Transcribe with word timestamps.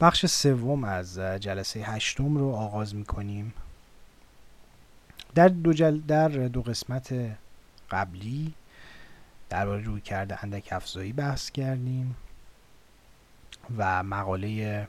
بخش 0.00 0.26
سوم 0.26 0.84
از 0.84 1.18
جلسه 1.18 1.80
هشتم 1.80 2.36
رو 2.38 2.50
آغاز 2.50 2.94
می‌کنیم. 2.94 3.54
در 5.34 5.48
دو, 5.48 5.72
جل 5.72 6.00
در 6.00 6.28
دو 6.28 6.62
قسمت 6.62 7.14
قبلی 7.90 8.54
درباره 9.48 9.82
روی 9.82 10.00
کرده 10.00 10.44
اندک 10.44 10.68
افزایی 10.72 11.12
بحث 11.12 11.50
کردیم 11.50 12.16
و 13.76 14.02
مقاله 14.02 14.88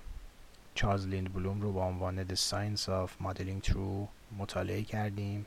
چارلز 0.76 1.08
لیند 1.08 1.34
بلوم 1.34 1.62
رو 1.62 1.72
با 1.72 1.86
عنوان 1.86 2.24
The 2.28 2.38
Science 2.38 2.86
of 2.86 3.26
Modeling 3.26 3.70
True 3.70 4.08
مطالعه 4.38 4.84
کردیم 4.84 5.46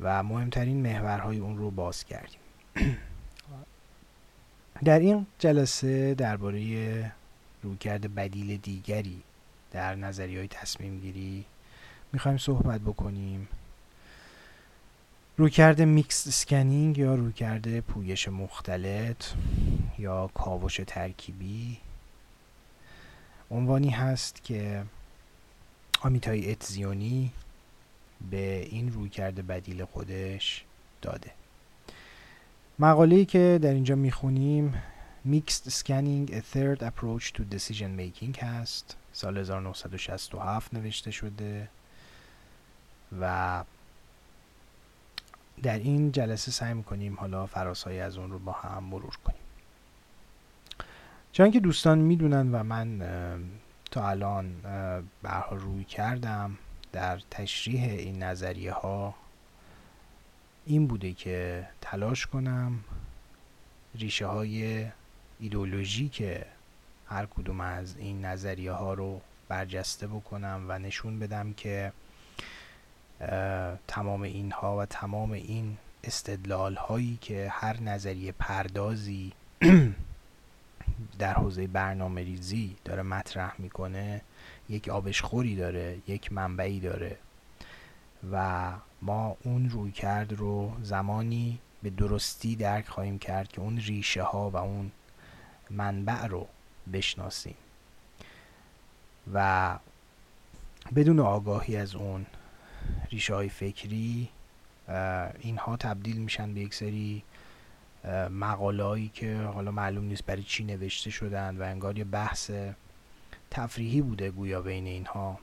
و 0.00 0.22
مهمترین 0.22 0.82
محورهای 0.82 1.38
اون 1.38 1.58
رو 1.58 1.70
باز 1.70 2.04
کردیم. 2.04 2.40
در 4.84 4.98
این 4.98 5.26
جلسه 5.38 6.14
درباره 6.14 7.12
رویکرد 7.66 8.14
بدیل 8.14 8.56
دیگری 8.56 9.22
در 9.70 9.94
نظریه 9.94 10.36
های 10.36 10.48
تصمیم 10.48 11.00
گیری 11.00 11.44
می‌خوایم 12.12 12.38
صحبت 12.38 12.80
بکنیم. 12.80 13.48
رویکرد 15.36 15.82
mixed 15.82 16.28
scanning 16.28 16.98
یا 16.98 17.14
رویکرد 17.14 17.80
پویش 17.80 18.28
مختلط 18.28 19.24
یا 19.98 20.30
کاوش 20.34 20.80
ترکیبی 20.86 21.78
عنوانی 23.50 23.90
هست 23.90 24.44
که 24.44 24.84
آمیتای 26.00 26.50
اتزیونی 26.50 27.32
به 28.30 28.66
این 28.70 28.92
رویکرد 28.92 29.46
بدیل 29.46 29.84
خودش 29.84 30.64
داده. 31.02 31.30
مقاله‌ای 32.78 33.24
که 33.24 33.58
در 33.62 33.70
اینجا 33.70 33.94
می‌خونیم 33.94 34.74
Mixed 35.26 35.70
Scanning 35.70 36.30
A 36.30 36.40
Third 36.54 36.82
Approach 36.82 37.32
to 37.32 37.42
Decision 37.54 37.96
Making 37.98 38.42
هست 38.42 38.96
سال 39.12 39.38
1967 39.38 40.74
نوشته 40.74 41.10
شده. 41.10 41.68
و 43.20 43.64
در 45.62 45.78
این 45.78 46.12
جلسه 46.12 46.50
سعی 46.50 46.74
می‌کنیم 46.74 47.16
حالا 47.16 47.46
فراسایی 47.46 48.00
از 48.00 48.18
اون 48.18 48.30
رو 48.30 48.38
با 48.38 48.52
هم 48.52 48.84
مرور 48.84 49.16
کنیم. 49.24 49.40
چون 51.32 51.50
که 51.50 51.60
دوستان 51.60 51.98
می‌دونن 51.98 52.54
و 52.54 52.62
من 52.62 53.02
تا 53.90 54.08
الان 54.08 54.54
برها 55.22 55.56
روی 55.56 55.84
کردم 55.84 56.58
در 56.92 57.20
تشریح 57.30 57.82
این 57.90 58.22
نظریه 58.22 58.72
ها 58.72 59.14
این 60.66 60.86
بوده 60.86 61.12
که 61.12 61.68
تلاش 61.80 62.26
کنم 62.26 62.84
ریشه 63.94 64.26
های 64.26 64.86
که 66.12 66.46
هر 67.06 67.26
کدوم 67.26 67.60
از 67.60 67.96
این 67.96 68.24
نظریه 68.24 68.72
ها 68.72 68.94
رو 68.94 69.20
برجسته 69.48 70.06
بکنم 70.06 70.64
و 70.68 70.78
نشون 70.78 71.18
بدم 71.18 71.52
که 71.52 71.92
تمام 73.86 74.22
اینها 74.22 74.76
و 74.76 74.84
تمام 74.84 75.32
این 75.32 75.76
استدلال 76.04 76.74
هایی 76.74 77.18
که 77.20 77.48
هر 77.50 77.80
نظریه 77.80 78.32
پردازی 78.32 79.32
در 81.18 81.34
حوزه 81.34 81.66
برنامه 81.66 82.22
ریزی 82.22 82.76
داره 82.84 83.02
مطرح 83.02 83.54
می‌کنه 83.58 84.20
یک 84.68 84.88
آبشخوری 84.88 85.56
داره 85.56 85.98
یک 86.06 86.32
منبعی 86.32 86.80
داره 86.80 87.16
و 88.32 88.72
ما 89.02 89.36
اون 89.44 89.70
روی 89.70 89.92
کرد 89.92 90.32
رو 90.32 90.72
زمانی 90.82 91.58
به 91.82 91.90
درستی 91.90 92.56
درک 92.56 92.88
خواهیم 92.88 93.18
کرد 93.18 93.48
که 93.48 93.60
اون 93.60 93.78
ریشه 93.78 94.22
ها 94.22 94.50
و 94.50 94.56
اون 94.56 94.90
منبع 95.70 96.26
رو 96.26 96.48
بشناسیم. 96.92 97.54
و 99.34 99.78
بدون 100.96 101.20
آگاهی 101.20 101.76
از 101.76 101.94
اون 101.94 102.26
ریشه 103.10 103.34
های 103.34 103.48
فکری 103.48 104.28
اینها 105.40 105.76
تبدیل 105.76 106.16
میشن 106.16 106.54
به 106.54 106.60
یک 106.60 106.74
سری 106.74 107.22
مقالهایی 108.30 109.08
که 109.08 109.36
حالا 109.36 109.70
معلوم 109.70 110.04
نیست 110.04 110.26
برای 110.26 110.42
چی 110.42 110.64
نوشته 110.64 111.10
شدن 111.10 111.56
و 111.56 111.62
انگار 111.62 111.98
یه 111.98 112.04
بحث 112.04 112.50
تفریحی 113.50 114.02
بوده 114.02 114.30
گویا 114.30 114.62
بین 114.62 114.86
اینها. 114.86 115.38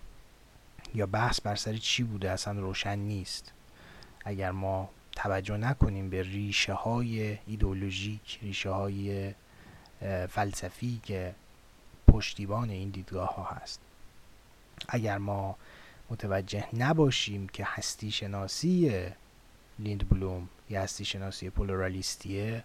یا 0.95 1.05
بحث 1.05 1.41
بر 1.41 1.55
سر 1.55 1.77
چی 1.77 2.03
بوده؟ 2.03 2.31
اصلا 2.31 2.59
روشن 2.59 2.99
نیست. 2.99 3.51
اگر 4.25 4.51
ما 4.51 4.89
توجه 5.11 5.57
نکنیم 5.57 6.09
به 6.09 6.21
ریشه 6.21 6.73
های 6.73 7.37
ایدولوژیک 7.47 8.39
ریشه 8.41 8.69
های 8.69 9.33
فلسفی 10.29 10.99
که 11.03 11.35
پشتیبان 12.07 12.69
این 12.69 12.89
دیدگاه 12.89 13.35
ها 13.35 13.43
هست. 13.43 13.79
اگر 14.87 15.17
ما 15.17 15.55
متوجه 16.09 16.65
نباشیم 16.75 17.47
که 17.47 17.65
هستی 17.65 18.11
شناسی 18.11 19.03
لیند 19.79 20.09
بلوم 20.09 20.49
یا 20.69 20.81
هستی 20.81 21.05
شناسی 21.05 21.49
پولورالیستیه 21.49 22.63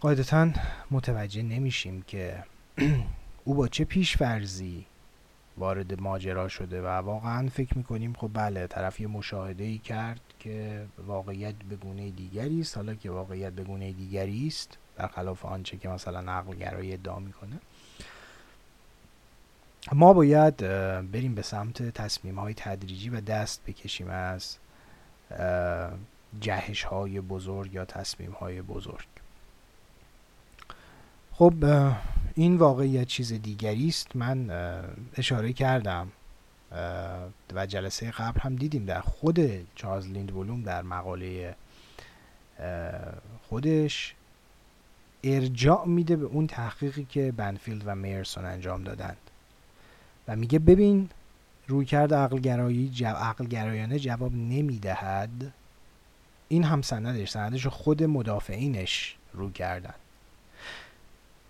قاعدتا 0.00 0.50
متوجه 0.90 1.42
نمیشیم 1.42 2.02
که 2.02 2.44
او 3.44 3.54
با 3.54 3.68
چه 3.68 3.84
پیش 3.84 4.16
فرضی 4.16 4.86
وارد 5.56 6.00
ماجرا 6.00 6.48
شده 6.48 6.82
و 6.82 6.86
واقعا 6.86 7.48
فکر 7.48 7.78
می‌کنیم 7.78 8.12
خب 8.12 8.30
بله 8.34 8.66
طرف 8.66 9.00
یه 9.00 9.06
مشاهده 9.06 9.64
ای 9.64 9.78
کرد 9.78 10.20
که 10.38 10.86
واقعیت 11.06 11.54
به 11.54 11.76
گونه 11.76 12.10
دیگری 12.10 12.60
است 12.60 12.76
حالا 12.76 12.94
که 12.94 13.10
واقعیت 13.10 13.52
به 13.52 13.64
گونه 13.64 13.92
دیگری 13.92 14.46
است 14.46 14.78
برخلاف 14.96 15.44
آنچه 15.44 15.76
که 15.76 15.88
مثلا 15.88 16.32
عقل 16.32 16.54
گرایی 16.54 16.92
ادعا 16.92 17.18
می‌کنه. 17.18 17.58
ما 19.92 20.12
باید 20.12 20.56
بریم 21.12 21.34
به 21.34 21.42
سمت 21.42 21.82
تصمیم 21.82 22.38
های 22.38 22.54
تدریجی 22.54 23.08
و 23.08 23.20
دست 23.20 23.62
بکشیم 23.66 24.08
از 24.10 24.56
جهش 26.40 26.82
های 26.82 27.20
بزرگ 27.20 27.74
یا 27.74 27.84
تصمیم 27.84 28.32
های 28.32 28.62
بزرگ. 28.62 29.06
خب 31.32 31.54
این 32.34 32.56
واقعیت 32.56 33.06
چیز 33.06 33.32
دیگری 33.32 33.88
است. 33.88 34.16
من 34.16 34.50
اشاره 35.16 35.52
کردم 35.52 36.12
و 37.54 37.66
جلسه 37.66 38.10
قبل 38.10 38.40
هم 38.40 38.56
دیدیم 38.56 38.84
در 38.84 39.00
خود 39.00 39.68
چارلز 39.74 40.06
لیند 40.06 40.34
بلوم 40.34 40.62
در 40.62 40.82
مقاله 40.82 41.54
خودش 43.48 44.14
ارجاع 45.24 45.86
میده 45.86 46.16
به 46.16 46.26
اون 46.26 46.46
تحقیقی 46.46 47.04
که 47.04 47.32
بنفیلد 47.32 47.82
و 47.86 47.94
میرسون 47.94 48.44
انجام 48.44 48.84
دادند. 48.84 49.16
و 50.28 50.36
میگه 50.36 50.58
ببین 50.58 51.08
رویکرد 51.68 52.14
عقل 52.14 52.38
گرایی 52.38 52.88
جو... 52.88 53.06
عقل 53.06 53.44
گرایانه 53.44 53.98
جواب 53.98 54.32
نمی‌دهد. 54.32 55.52
این 56.48 56.64
هم 56.64 56.82
سندش 56.82 57.30
سندش 57.30 57.66
خود 57.66 58.02
مدافعینش 58.02 59.16
رو 59.32 59.50
کردن 59.50 59.94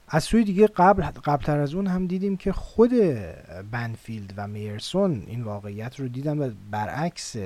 از 0.08 0.24
سوی 0.24 0.44
دیگه 0.44 0.66
قبل 0.66 1.02
قبلتر 1.02 1.58
از 1.58 1.74
اون 1.74 1.86
هم 1.86 2.06
دیدیم 2.06 2.36
که 2.36 2.52
خود 2.52 2.90
بنفیلد 3.70 4.34
و 4.36 4.46
میرسون 4.46 5.24
این 5.26 5.42
واقعیت 5.42 6.00
رو 6.00 6.08
دیدن 6.08 6.38
و 6.38 6.50
برعکس 6.70 7.36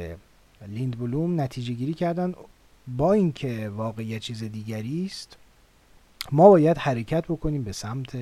لیند 0.68 0.98
بلوم 0.98 1.40
نتیجه 1.40 1.74
گیری 1.74 1.94
کردن 1.94 2.34
با 2.88 3.12
اینکه 3.12 3.68
واقعیت 3.68 4.20
چیز 4.20 4.44
دیگری 4.44 5.06
است. 5.06 5.36
ما 6.32 6.48
باید 6.48 6.78
حرکت 6.78 7.24
بکنیم 7.24 7.64
به 7.64 7.72
سمت 7.72 8.16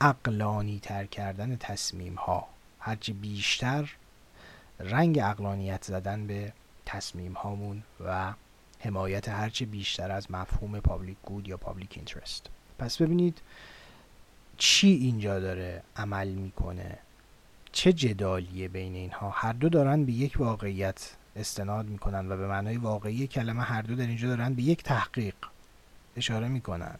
عقلانی 0.00 0.78
تر 0.78 1.06
کردن 1.06 1.56
تصمیم 1.56 2.14
ها. 2.14 2.46
هرچی 2.80 3.12
بیشتر 3.12 3.90
رنگ 4.80 5.18
عقلانیت 5.18 5.84
زدن 5.84 6.26
به 6.26 6.52
تصمیم 6.86 7.32
هامون 7.32 7.82
و 8.06 8.32
حمایت 8.78 9.28
هرچی 9.28 9.64
بیشتر 9.64 10.10
از 10.10 10.30
مفهوم 10.30 10.80
public 10.80 11.16
good 11.22 11.48
یا 11.48 11.56
public 11.56 11.92
interest 11.96 12.46
پس 12.78 13.02
ببینید 13.02 13.40
چی 14.56 14.88
اینجا 14.88 15.40
داره 15.40 15.82
عمل 15.96 16.28
می‌کنه. 16.28 16.98
چه 17.72 17.92
جدالیه 17.92 18.68
بین 18.68 18.94
اینها. 18.94 19.30
هر 19.30 19.52
دو 19.52 19.68
دارن 19.68 20.04
به 20.04 20.12
یک 20.12 20.40
واقعیت 20.40 21.16
استناد 21.36 21.86
می‌کنن 21.86 22.32
و 22.32 22.36
به 22.36 22.46
معنای 22.46 22.76
واقعی 22.76 23.26
کلمه 23.26 23.62
هر 23.62 23.82
دو 23.82 23.94
در 23.94 24.06
اینجا 24.06 24.28
دارن 24.28 24.54
به 24.54 24.62
یک 24.62 24.82
تحقیق. 24.82 25.34
اشاره 26.16 26.48
می‌کنن 26.48 26.98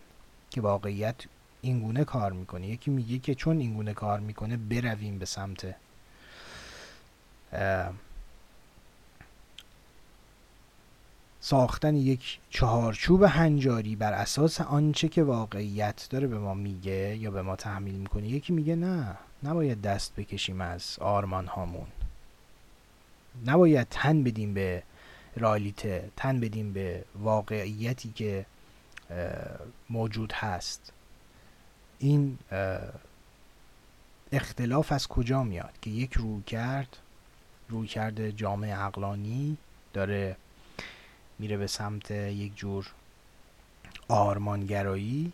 که 0.51 0.61
واقعیت 0.61 1.17
اینگونه 1.61 2.05
کار 2.05 2.33
می‌کنه. 2.33 2.67
یکی 2.67 2.91
میگه 2.91 3.19
که 3.19 3.35
چون 3.35 3.59
اینگونه 3.59 3.95
کار 3.95 4.21
می‌کنه 4.21 4.57
برویم 4.57 5.19
به 5.19 5.27
سمت 5.27 5.75
ساختن 11.41 11.97
یک 11.97 12.39
چهارچوب 12.51 13.23
هنجاری 13.23 13.97
بر 13.97 14.13
اساس 14.13 14.61
آنچه 14.61 15.09
که 15.09 15.23
واقعیت 15.23 16.07
داره 16.11 16.27
به 16.27 16.39
ما 16.39 16.55
میگه 16.55 17.17
یا 17.17 17.31
به 17.31 17.43
ما 17.43 17.57
تحمیل 17.57 17.95
می‌کنه. 17.95 18.29
یکی 18.29 18.53
میگه 18.53 18.77
نه 18.77 19.17
نباید 19.43 19.83
دست 19.83 20.17
بکشیم 20.17 20.61
از 20.61 20.99
آرمان 21.01 21.47
هامون 21.47 21.87
نباید 23.47 23.87
تن 23.91 24.23
بدیم 24.23 24.55
به 24.55 24.83
رالیته 25.37 26.11
تن 26.17 26.41
بدیم 26.41 26.73
به 26.73 27.05
واقعیتی 27.23 28.13
که 28.13 28.47
موجود 29.91 30.33
هست. 30.33 30.93
این 31.99 32.39
اختلاف 34.33 34.93
از 34.93 35.09
کجا 35.09 35.43
میاد 35.43 35.73
که 35.83 35.91
یک 35.91 36.13
روی 36.13 36.43
کرد 36.43 36.97
روی 37.69 37.87
کرده 37.89 38.33
جامعه 38.33 38.81
اقلانی 38.85 39.57
داره 39.93 40.37
میره 41.39 41.57
به 41.57 41.67
سمت 41.67 42.11
یک 42.11 42.57
جور 42.57 42.93
آرمانگرایی 44.09 45.33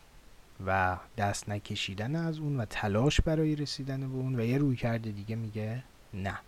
و 0.66 0.96
دست 1.18 1.48
نکشیدن 1.48 2.16
از 2.16 2.38
اون 2.38 2.56
و 2.60 2.64
تلاش 2.64 3.20
برای 3.20 3.56
رسیدن 3.56 4.00
به 4.00 4.16
اون 4.16 4.40
و 4.40 4.44
یه 4.44 4.58
روی 4.58 4.76
کرده 4.76 5.10
دیگه 5.10 5.36
میگه 5.36 5.82
نه. 6.14 6.38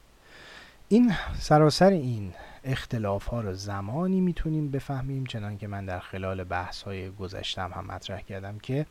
این 0.92 1.14
سراسر 1.38 1.90
این 1.90 2.32
اختلاف 2.64 3.26
ها 3.26 3.40
رو 3.40 3.54
زمانی 3.54 4.20
می‌تونیم 4.20 4.70
بفهمیم 4.70 5.26
چنان 5.26 5.58
که 5.58 5.66
من 5.66 5.86
در 5.86 5.98
خلال 5.98 6.44
بحث 6.44 6.82
های 6.82 7.10
گذشتم 7.10 7.72
هم 7.74 7.86
مطرح 7.86 8.20
کردم 8.20 8.58
که 8.58 8.86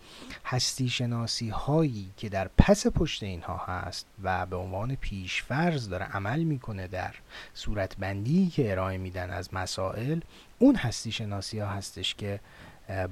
هستی 0.45 0.89
شناسی 0.89 1.49
هایی 1.49 2.11
که 2.17 2.29
در 2.29 2.49
پس 2.57 2.87
پشت 2.87 3.23
اینها 3.23 3.57
هست 3.57 4.05
و 4.23 4.45
به 4.45 4.55
عنوان 4.55 4.95
پیشفرز 4.95 5.89
داره 5.89 6.05
عمل 6.05 6.43
می‌کنه 6.43 6.87
در 6.87 7.15
صورت 7.53 7.97
بندی 7.97 8.47
که 8.47 8.71
ارائه 8.71 8.97
میدن 8.97 9.29
از 9.29 9.53
مسائل 9.53 10.19
اون 10.59 10.75
هستی 10.75 11.11
شناسی 11.11 11.59
ها 11.59 11.67
هستش 11.67 12.15
که 12.15 12.39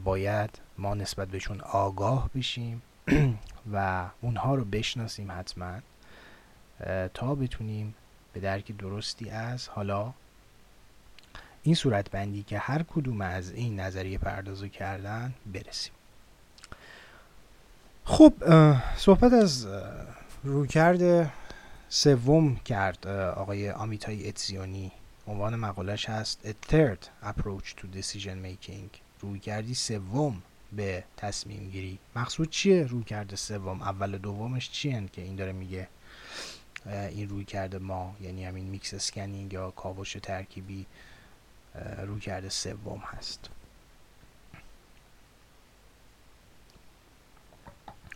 باید 0.04 0.60
ما 0.78 0.96
نسبت 0.96 1.28
بهشون 1.28 1.62
آگاه 1.62 2.30
بشیم 2.36 2.82
و 3.74 4.06
اونها 4.22 4.56
رو 4.56 4.66
بشناسیم 4.66 5.32
حتما 5.32 5.80
تا 7.14 7.36
بتونیم 7.36 7.96
به 8.34 8.40
درک 8.40 8.78
درستی 8.78 9.30
از 9.30 9.68
حالا 9.68 10.14
این 11.64 11.76
صورت 11.76 12.12
بندی 12.12 12.44
که 12.44 12.60
هر 12.60 12.84
کدوم 12.84 13.22
از 13.22 13.52
این 13.52 13.80
نظریه 13.80 14.18
پردازو 14.18 14.68
کردن 14.68 15.34
برسیم. 15.54 15.94
خب 18.06 18.34
صحبت 18.98 19.34
از 19.34 19.68
رویکرد 20.44 21.34
سوم 21.90 22.56
کرد 22.56 23.08
آقای 23.08 23.72
آمیتای 23.72 24.30
اتزیونی. 24.30 24.92
عنوان 25.28 25.56
مقالش 25.56 26.10
هست 26.10 26.40
A 26.46 26.72
third 26.72 27.28
approach 27.28 27.66
to 27.66 27.98
decision 27.98 28.38
making. 28.46 29.00
رویکردی 29.22 29.74
سوم 29.74 30.42
به 30.72 31.04
تصمیم 31.18 31.70
گیری. 31.70 32.00
مقصود 32.16 32.50
چیه؟ 32.50 32.84
رویکرد 32.84 33.36
سوم 33.36 33.82
اول 33.82 34.18
دومش 34.18 34.72
چیه 34.72 35.04
که 35.14 35.22
این 35.22 35.36
داره 35.36 35.52
میگه؟ 35.52 35.88
این 36.86 37.30
رویکرد 37.30 37.78
ما 37.78 38.16
یعنی 38.22 38.46
همین 38.46 38.66
mixed 38.66 38.94
scanning 38.94 39.54
یا 39.54 39.72
کاوش 39.72 40.14
ترکیبی 40.14 40.86
رویکرد 42.06 42.50
سوم 42.50 43.00
هست. 43.06 43.50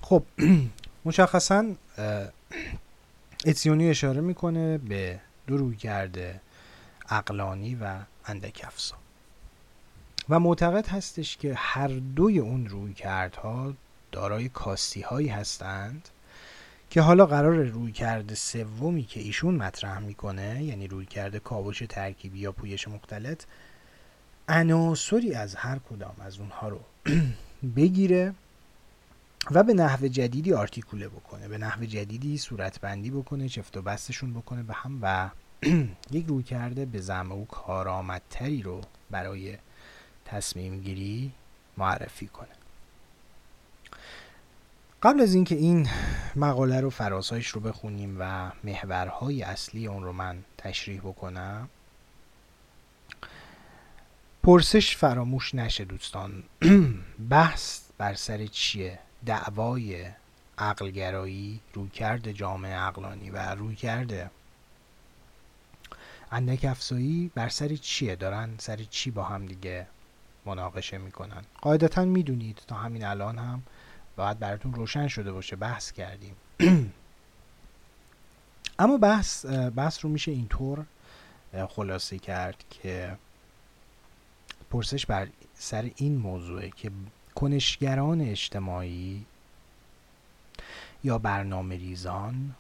خب 0.02 0.24
مشخصا 1.06 1.66
اتزیونی 3.46 3.90
اشاره 3.90 4.22
می‌کنه 4.22 4.78
به 4.78 5.20
دو 5.48 5.58
رویکرد 5.58 6.42
عقلانی 7.10 7.76
و 7.76 8.00
اندک 8.26 8.62
افزا. 8.68 8.96
و 10.30 10.40
معتقد 10.40 10.88
هستش 10.88 11.38
که 11.38 11.54
هر 11.58 11.88
دوی 11.88 12.40
اون 12.40 12.68
روی 12.68 12.94
کردها 12.94 13.74
دارای 14.12 14.50
کاستی 14.50 15.02
هایی 15.02 15.28
هستند. 15.28 16.10
که 16.94 17.02
حالا 17.02 17.26
قرار 17.26 17.56
روی 17.56 17.92
کرده 17.92 18.36
سومی 18.36 19.04
که 19.04 19.20
ایشون 19.20 19.56
مطرح 19.56 20.00
می‌کنه 20.00 20.64
یعنی 20.64 20.88
روی 20.88 21.06
کرده 21.06 21.40
کاوش 21.40 21.84
ترکیبی 21.90 22.40
یا 22.40 22.52
پویش 22.52 22.88
مختلط 22.88 23.44
عناصری 24.48 25.34
از 25.34 25.56
هر 25.56 25.80
کدام 25.90 26.16
از 26.20 26.40
اونها 26.40 26.70
رو 26.70 26.80
بگیره 27.76 28.34
و 29.52 29.64
به 29.64 29.74
نحو 29.74 30.08
جدیدی 30.08 30.54
آرتیکوله 30.54 31.08
بکنه 31.08 31.48
به 31.48 31.58
نحو 31.58 31.86
جدیدی 31.86 32.38
صورتبندی 32.38 33.12
بکنه 33.12 33.50
چفت 33.50 33.78
و 33.78 33.82
بستشون 33.82 34.34
بکنه 34.34 34.64
به 34.64 34.74
هم 34.74 35.00
و 35.02 35.30
یک 36.18 36.26
روی 36.28 36.44
کرده 36.44 36.86
به 36.86 37.02
زم 37.02 37.32
او 37.32 37.46
کارآمدتری 37.46 38.62
رو 38.62 38.82
برای 39.12 39.58
تصمیم 40.26 40.80
گیری 40.80 41.32
معرفی 41.78 42.28
کنه. 42.28 42.63
قبل 45.04 45.22
از 45.22 45.34
اینکه 45.34 45.56
این 45.56 45.90
مقاله 46.36 46.82
رو 46.82 46.90
فراسایش 46.90 47.48
رو 47.48 47.62
بخونیم 47.62 48.18
و 48.20 48.52
محورهای 48.64 49.44
اصلی 49.44 49.88
اون 49.88 50.04
رو 50.04 50.14
من 50.14 50.44
تشریح 50.58 51.00
بکنم 51.00 51.70
پرسش 54.44 54.96
فراموش 54.98 55.56
نشه 55.56 55.86
دوستان. 55.86 56.44
بحث 57.30 57.82
بر 57.98 58.14
سر 58.14 58.46
چیه؟ 58.46 59.00
دعوای 59.26 60.06
عقلگرایی 60.58 61.60
رویکرد 61.74 62.32
جامعه 62.32 62.76
عقلانی 62.76 63.30
و 63.30 63.56
رویکرد 63.56 64.32
اندک 66.32 66.66
افزایی 66.66 67.32
بر 67.36 67.50
سر 67.50 67.76
چیه؟ 67.76 68.16
دارن 68.16 68.50
سر 68.58 68.78
چی 68.90 69.12
با 69.12 69.24
هم 69.24 69.46
دیگه 69.46 69.88
مناقشه 70.46 70.98
می‌کنن؟ 70.98 71.44
قاعدتا 71.62 72.06
می‌دونید 72.06 72.62
تا 72.68 72.76
همین 72.76 73.06
الان 73.06 73.38
هم 73.38 73.64
باید 74.16 74.40
براتون 74.40 74.74
روشن 74.74 75.08
شده 75.08 75.32
باشه 75.32 75.56
بحث 75.56 75.92
کردیم. 75.92 76.36
اما 78.80 78.98
بحث 78.98 79.46
بحث 79.46 80.06
رو 80.06 80.10
میشه 80.10 80.32
اینطور 80.32 80.86
خلاصه 81.70 82.20
کرد 82.20 82.64
که 82.70 83.18
پرسش 84.70 85.06
بر 85.06 85.28
سر 85.56 85.92
این 85.96 86.18
موضوعه 86.18 86.70
که 86.70 86.92
کنشگران 87.36 88.22
اجتماعی 88.22 89.26
یا 91.04 91.18
برنامه 91.18 91.76
ریزان 91.76 92.56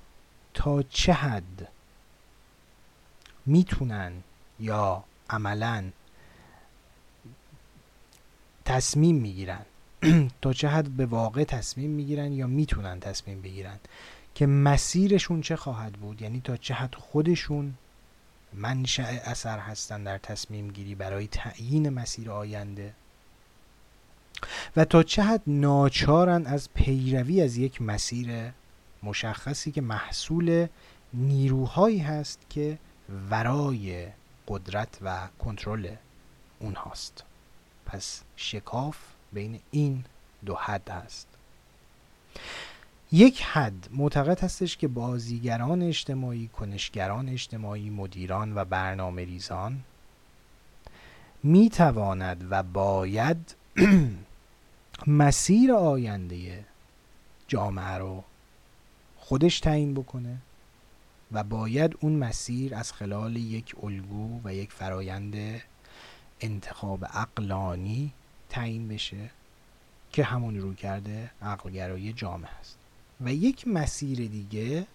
تا 0.54 0.84
چه 0.84 1.14
حد 1.14 1.68
می‌تونن 3.46 4.24
یا 4.60 5.04
عملا 5.30 5.92
تصمیم 8.66 9.16
می‌گیرن 9.16 9.66
تا 10.42 10.54
چه 10.54 10.68
حد 10.68 10.90
به 10.90 11.06
واقع 11.06 11.44
تصمیم 11.44 11.90
می‌گیرن 11.90 12.34
یا 12.34 12.48
می‌تونن 12.48 13.00
تصمیم 13.00 13.42
بگیرن 13.42 13.80
که 14.36 14.46
مسیرشون 14.46 15.42
چه 15.42 15.56
خواهد 15.56 15.94
بود؟ 15.94 16.22
یعنی 16.22 16.42
تا 16.42 16.58
چه 16.58 16.74
حد 16.74 16.96
خودشون 16.96 17.74
منشأ 18.54 19.04
اثر 19.04 19.60
هستن 19.60 20.04
در 20.04 20.18
تصمیم 20.18 20.72
گیری 20.72 20.96
برای 20.96 21.28
تعیین 21.28 21.90
مسیر 21.90 22.32
آینده؟ 22.32 22.94
و 24.76 24.86
تا 24.86 25.04
چه 25.04 25.24
حد 25.24 25.42
ناچارن 25.48 26.46
از 26.46 26.70
پیروی 26.74 27.42
از 27.42 27.58
یک 27.58 27.82
مسیر 27.82 28.52
مشخصی 29.04 29.72
که 29.72 29.82
محصول 29.82 30.68
نیروهایی 31.14 32.00
هست 32.00 32.40
که 32.50 32.78
ورای 33.30 34.08
قدرت 34.48 34.98
و 35.02 35.28
کنترل 35.40 35.96
اونهاست. 36.60 37.24
پس 37.86 38.22
شکاف 38.36 38.98
بین 39.34 39.60
این 39.72 40.04
دو 40.46 40.56
حد 40.56 40.90
هست 40.90 41.28
یک 43.12 43.42
حد 43.42 43.90
معتقد 43.92 44.40
هستش 44.40 44.78
که 44.78 44.88
بازیگران 44.88 45.82
اجتماعی، 45.82 46.48
کنشگران 46.48 47.30
اجتماعی، 47.30 47.90
مدیران 47.90 48.58
و 48.58 48.66
برنامه 48.66 49.26
ریزان 49.26 49.80
می 51.44 51.70
تواند 51.70 52.48
و 52.50 52.64
باید 52.64 53.56
مسیر 55.08 55.74
آینده 55.74 56.66
جامعه 57.48 57.98
رو 57.98 58.24
خودش 59.18 59.60
تعیین 59.60 59.94
بکنه 59.94 60.38
و 61.32 61.44
باید 61.44 61.98
اون 62.02 62.14
مسیر 62.14 62.76
از 62.76 62.94
خلال 62.94 63.36
یک 63.36 63.76
الگو 63.84 64.42
و 64.44 64.54
یک 64.54 64.72
فرایند 64.72 65.62
انتخاب 66.42 67.06
اقلانی 67.14 68.14
تعیین 68.54 68.88
بشه 68.88 69.30
که 70.12 70.24
همون 70.24 70.60
رو 70.60 70.74
کرده 70.74 71.32
عقلگرایی 71.42 72.14
جامعه 72.14 72.52
است. 72.60 72.78
و 73.22 73.34
یک 73.34 73.68
مسیر 73.68 74.18
دیگه 74.18 74.88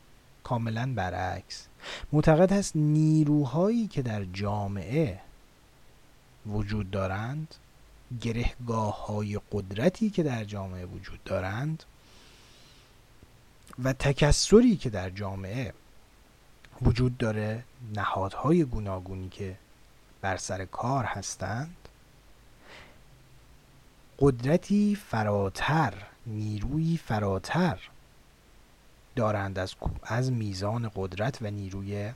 کاملا 0.45 0.93
برعکس. 0.95 1.67
معتقد 2.13 2.53
هست 2.53 2.77
نیروهایی 2.77 3.87
که 3.87 4.03
در 4.03 4.25
جامعه 4.25 5.21
وجود 6.47 6.91
دارند 6.91 7.55
گرهگاه 8.21 9.07
های 9.07 9.41
قدرتی 9.53 10.11
که 10.11 10.23
در 10.23 10.45
جامعه 10.45 10.87
وجود 10.87 11.25
دارند 11.25 11.83
و 13.85 13.93
تکسری 13.93 14.77
که 14.77 14.91
در 14.91 15.11
جامعه 15.11 15.73
وجود 16.83 17.19
داره 17.19 17.65
نهادهای 17.95 18.65
گوناگونی 18.65 19.29
که 19.29 19.57
بر 20.21 20.37
سر 20.37 20.65
کار 20.65 21.05
هستند 21.05 21.77
قدرتی 24.19 24.95
فراتر 24.95 25.95
نیروی 26.27 26.97
فراتر 26.97 27.79
دارند 29.17 29.59
از, 29.59 29.75
از 30.03 30.33
میزان 30.33 30.91
قدرت 30.97 31.43
و 31.43 31.51
نیروی 31.51 32.13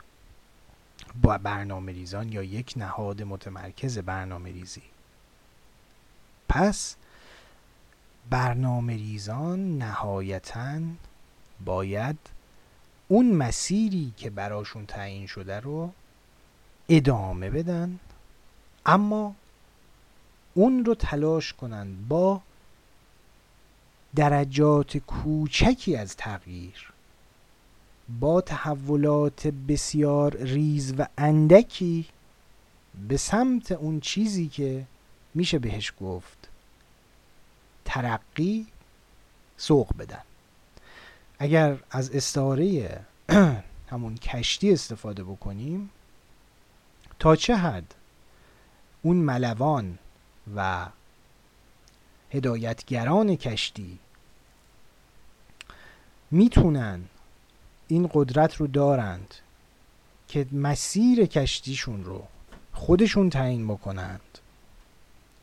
با 1.21 1.37
برنامه 1.37 1.91
ریزان 1.91 2.31
یا 2.31 2.43
یک 2.43 2.73
نهاد 2.75 3.23
متمرکز 3.23 3.97
برنامه 3.99 4.51
ریزی. 4.51 4.81
پس 6.49 6.95
برنامه 8.29 8.93
ریزان 8.93 9.77
نهایتا 9.77 10.79
باید 11.65 12.17
اون 13.07 13.31
مسیری 13.31 14.13
که 14.17 14.29
براشون 14.29 14.85
تعیین 14.85 15.27
شده 15.27 15.59
رو 15.59 15.91
ادامه 16.89 17.49
بدن. 17.49 17.99
اما 18.85 19.35
اون 20.53 20.85
رو 20.85 20.95
تلاش 20.95 21.53
کنن 21.53 21.95
با 22.07 22.41
درجات 24.15 24.97
کوچکی 24.97 25.95
از 25.95 26.15
تغییر. 26.15 26.93
با 28.19 28.41
تحولات 28.41 29.47
بسیار 29.47 30.37
ریز 30.37 30.93
و 30.97 31.07
اندکی 31.17 32.05
به 33.07 33.17
سمت 33.17 33.71
اون 33.71 33.99
چیزی 33.99 34.47
که 34.47 34.85
میشه 35.33 35.59
بهش 35.59 35.93
گفت 36.01 36.49
ترقی 37.85 38.67
سوق 39.57 39.97
بدن. 39.97 40.21
اگر 41.39 41.77
از 41.91 42.11
استعاره 42.11 42.99
همون 43.91 44.15
کشتی 44.15 44.73
استفاده 44.73 45.23
بکنیم 45.23 45.89
تا 47.19 47.35
چه 47.35 47.55
حد 47.55 47.95
اون 49.01 49.17
ملوان 49.17 49.99
و 50.55 50.87
هدایتگران 52.31 53.35
کشتی 53.35 53.99
می‌تونن 56.31 57.03
این 57.87 58.09
قدرت 58.13 58.55
رو 58.55 58.67
دارند 58.67 59.35
که 60.27 60.45
مسیر 60.51 61.25
کشتیشون 61.25 62.03
رو 62.03 62.27
خودشون 62.73 63.29
تعیین 63.29 63.67
بکنند 63.67 64.39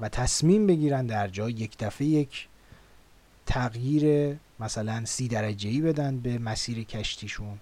و 0.01 0.09
تصمیم 0.09 0.67
بگیرن 0.67 1.07
در 1.07 1.29
جای 1.29 1.53
یک 1.53 1.79
دفعه 1.79 2.07
یک 2.07 2.49
تغییر 3.47 4.37
مثلا 4.61 5.05
سی 5.05 5.29
درجه 5.29 5.69
ای 5.69 5.81
بدن 5.81 6.21
به 6.21 6.39
مسیر 6.39 6.85
کشتیشون 6.85 7.59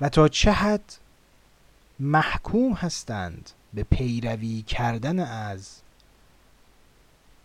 و 0.00 0.08
تا 0.08 0.28
چه 0.28 0.52
حد 0.52 0.94
محکوم 2.00 2.72
هستند 2.72 3.50
به 3.74 3.82
پیروی 3.82 4.62
کردن 4.62 5.18
از 5.18 5.80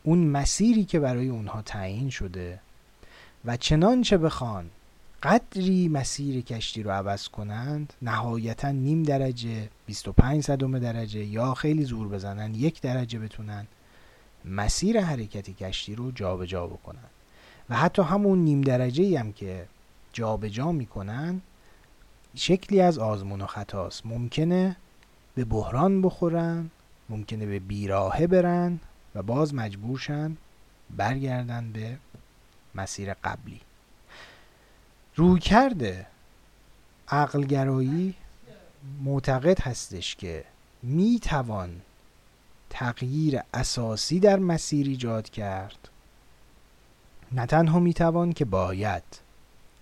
اون 0.04 0.28
مسیری 0.28 0.86
که 0.86 1.00
برای 1.00 1.30
اونها 1.30 1.62
تعیین 1.62 2.10
شده 2.10 2.60
و 3.46 3.58
چنانچه 3.58 4.18
بخوان 4.18 4.70
قدری 5.24 5.88
مسیر 5.88 6.42
کشتی 6.42 6.84
رو 6.84 6.92
عوض 6.92 7.28
کنند 7.28 7.94
نهایتا 8.02 8.72
نیم 8.72 9.04
درجه 9.04 9.70
25 9.86 10.44
صدم 10.44 10.80
درجه 10.80 11.24
یا 11.24 11.54
خیلی 11.54 11.84
زور 11.84 12.08
بزنن 12.08 12.56
یک 12.56 12.82
درجه 12.82 13.20
بتونن 13.20 13.68
مسیر 14.46 15.02
حرکت 15.02 15.50
کشتی 15.50 15.96
رو 15.96 16.12
جابجا 16.12 16.46
جا 16.46 16.68
بکنن. 16.68 17.10
و 17.70 17.76
حتی 17.76 18.02
همون 18.02 18.40
نیم 18.40 18.62
درجه 18.62 19.20
هم 19.20 19.34
که 19.34 19.66
جابجا 20.14 20.50
جا 20.50 20.72
می‌کنن 20.72 21.42
شکلی 22.36 22.82
از 22.82 23.00
آزمون 23.00 23.42
و 23.42 23.46
خطاست. 23.46 24.06
ممکنه 24.06 24.76
به 25.36 25.46
بحران 25.46 26.02
بخورن 26.02 26.70
ممکنه 27.10 27.46
به 27.46 27.60
بیراهه 27.60 28.28
برن 28.28 28.80
و 29.16 29.22
باز 29.22 29.54
مجبورشن 29.54 30.38
برگردن 30.90 31.72
به 31.72 31.98
مسیر 32.76 33.14
قبلی. 33.14 33.62
روی 35.16 35.40
کرده 35.40 36.08
عقلگرایی 37.08 38.16
معتقد 39.04 39.62
هستش 39.62 40.16
که 40.16 40.46
می 40.84 41.20
توان 41.22 41.82
تغییر 42.70 43.40
اساسی 43.54 44.20
در 44.20 44.40
مسیر 44.40 44.88
ایجاد 44.88 45.30
کرد. 45.30 45.90
نه 47.32 47.46
تنها 47.46 47.80
می 47.80 47.94
توان 47.94 48.34
که 48.34 48.46
باید 48.46 49.04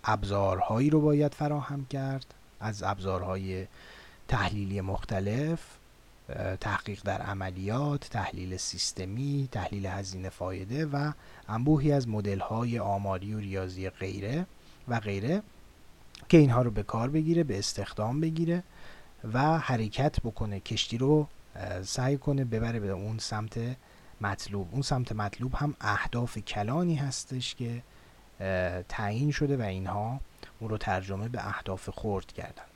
ابزارهایی 0.03 0.89
رو 0.89 1.01
باید 1.01 1.33
فراهم 1.33 1.85
کرد 1.85 2.33
از 2.59 2.83
ابزارهای 2.83 3.67
تحلیلی 4.27 4.81
مختلف 4.81 5.59
تحقیق 6.61 7.01
در 7.03 7.21
عملیات 7.21 8.09
تحلیل 8.09 8.57
سیستمی 8.57 9.49
تحلیل 9.51 9.85
هزینه 9.85 10.29
فایده 10.29 10.85
و 10.85 11.11
انبوهی 11.47 11.91
از 11.91 12.07
مدل 12.07 12.39
های 12.39 12.79
آماری 12.79 13.33
و 13.33 13.39
ریاضی 13.39 13.89
غیره 13.89 14.45
و 14.87 14.99
غیره 14.99 15.41
که 16.29 16.37
اینها 16.37 16.61
رو 16.61 16.71
به 16.71 16.83
کار 16.83 17.09
بگیره 17.09 17.43
به 17.43 17.59
استخدام 17.59 18.21
بگیره 18.21 18.63
و 19.33 19.57
حرکت 19.57 20.19
بکنه 20.19 20.59
کشتی 20.59 20.97
رو 20.97 21.27
سعی 21.83 22.17
کنه 22.17 22.45
ببره 22.45 22.79
به 22.79 22.89
اون 22.89 23.17
سمت 23.17 23.59
مطلوب. 24.21 24.67
اون 24.71 24.81
سمت 24.81 25.11
مطلوب 25.11 25.55
هم 25.55 25.75
اهداف 25.81 26.37
کلانی 26.37 26.95
هستش 26.95 27.55
که 27.55 27.83
تعیین 28.89 29.31
شده 29.31 29.57
و 29.57 29.61
اینها 29.61 30.19
اون 30.59 30.69
رو 30.69 30.77
ترجمه 30.77 31.29
به 31.29 31.47
اهداف 31.47 31.89
خورد 31.89 32.25
کردن. 32.25 32.70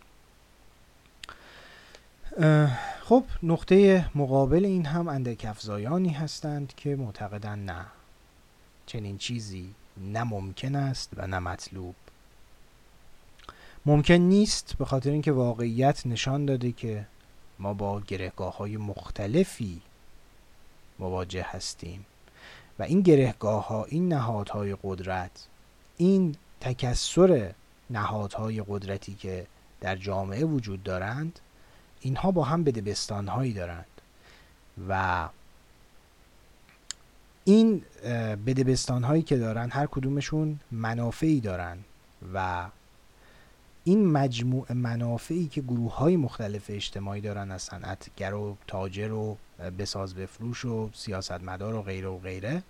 خب 3.01 3.23
نقطه 3.43 4.05
مقابل 4.15 4.65
این 4.65 4.85
هم 4.85 5.07
اندک 5.07 5.45
افزایانی 5.45 6.09
هستند 6.09 6.73
که 6.77 6.95
معتقدن 6.95 7.59
نه. 7.59 7.85
چنین 8.85 9.17
چیزی 9.17 9.73
نه 9.97 10.23
ممکن 10.23 10.75
است 10.75 11.09
و 11.17 11.27
نه 11.27 11.39
مطلوب. 11.39 11.95
ممکن 13.85 14.13
نیست 14.13 14.75
به 14.79 14.85
خاطر 14.85 15.09
اینکه 15.11 15.31
واقعیت 15.31 16.07
نشان 16.07 16.45
داده 16.45 16.71
که 16.71 17.05
ما 17.59 17.73
با 17.73 17.99
گرهگاه 17.99 18.57
های 18.57 18.77
مختلفی 18.77 19.81
مواجه 20.99 21.45
هستیم. 21.49 22.05
و 22.79 22.83
این 22.83 23.01
گرهگاه 23.01 23.67
ها 23.67 23.85
این 23.85 24.09
نهادهای 24.13 24.75
قدرت 24.83 25.47
این 25.97 26.35
تکسر 26.61 27.53
نهادهای 27.89 28.63
قدرتی 28.67 29.13
که 29.13 29.47
در 29.81 29.95
جامعه 29.95 30.45
وجود 30.45 30.83
دارند 30.83 31.39
اینها 32.05 32.31
با 32.31 32.43
هم 32.43 32.63
بدبستان 32.63 33.27
هایی 33.27 33.53
دارند. 33.53 33.85
و 34.89 35.29
این 37.43 37.81
بدبستان 38.47 39.03
هایی 39.03 39.21
که 39.21 39.37
دارن 39.37 39.69
هر 39.69 39.85
کدومشون 39.85 40.59
منافعی 40.71 41.39
دارن 41.39 41.77
و 42.33 42.67
این 43.83 44.07
مجموع 44.11 44.73
منافعی 44.73 45.47
که 45.47 45.61
گروه 45.61 45.95
های 45.95 46.17
مختلف 46.17 46.63
اجتماعی 46.69 47.21
دارن 47.21 47.51
از 47.51 47.61
صنعتگر 47.61 48.33
و 48.33 48.57
تاجر 48.67 49.11
و 49.11 49.37
بساز 49.79 50.15
بفروش 50.15 50.65
و 50.65 50.89
سیاستمدار 50.93 51.75
و 51.75 51.81
غیره 51.81 52.07
و 52.07 52.17
غیره 52.17 52.63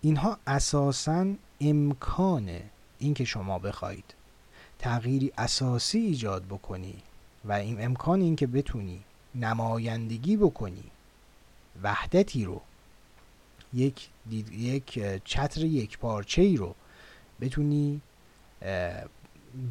اینها 0.00 0.38
اساسا 0.46 1.26
امکان 1.60 2.50
اینکه 2.98 3.24
شما 3.24 3.58
بخواید 3.58 4.14
تغییری 4.78 5.32
اساسی 5.38 5.98
ایجاد 5.98 6.44
بکنی 6.44 6.94
و 7.44 7.52
این 7.52 7.84
امکان 7.84 8.20
اینکه 8.20 8.46
بتونی 8.46 9.00
نمایندگی 9.34 10.36
بکنی 10.36 10.84
وحدتی 11.82 12.44
رو 12.44 12.60
یک 13.72 14.08
یک 14.52 15.00
چتر 15.24 15.64
یک 15.64 15.98
پارچه 15.98 16.42
ای 16.42 16.56
رو 16.56 16.74
بتونی 17.40 18.00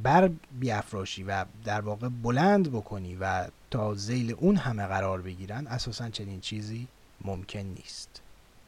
بر 0.03 0.31
بیافراشی 0.59 1.23
و 1.23 1.45
در 1.65 1.81
واقع 1.81 2.09
بلند 2.09 2.71
بکنی 2.71 3.15
و 3.15 3.47
تا 3.71 3.95
زیل 3.95 4.31
اون 4.31 4.55
همه 4.55 4.87
قرار 4.87 5.21
بگیرن 5.21 5.67
اساسا 5.67 6.09
چنین 6.09 6.41
چیزی 6.41 6.87
ممکن 7.21 7.59
نیست. 7.59 8.21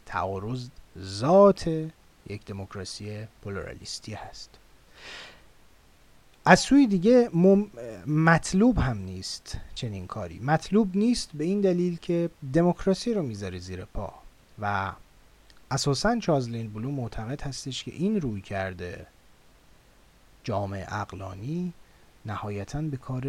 تعارض 0.05 0.67
ذات 0.99 1.67
یک 2.27 2.45
دموکراسی 2.45 3.27
پلورالیستی 3.41 4.13
هست. 4.13 4.49
از 6.47 6.59
سوی 6.59 6.87
دیگه 6.87 7.29
مطلوب 8.07 8.79
هم 8.79 8.97
نیست 8.97 9.57
چنین 9.75 10.07
کاری. 10.07 10.39
مطلوب 10.39 10.97
نیست 10.97 11.29
به 11.33 11.43
این 11.43 11.61
دلیل 11.61 11.97
که 11.97 12.29
دموکراسی 12.53 13.13
رو 13.13 13.21
می‌ذاره 13.21 13.59
زیر 13.59 13.85
پا 13.85 14.13
و 14.59 14.91
اساسا 15.71 16.19
چازلین 16.19 16.73
بلو 16.73 16.91
معتقد 16.91 17.41
هستش 17.41 17.83
که 17.83 17.91
این 17.91 18.21
روی 18.21 18.41
کرده 18.41 19.05
جامعه 20.43 20.93
اقلانی 20.93 21.73
نهایتا 22.25 22.81
به 22.81 22.97
کار 22.97 23.23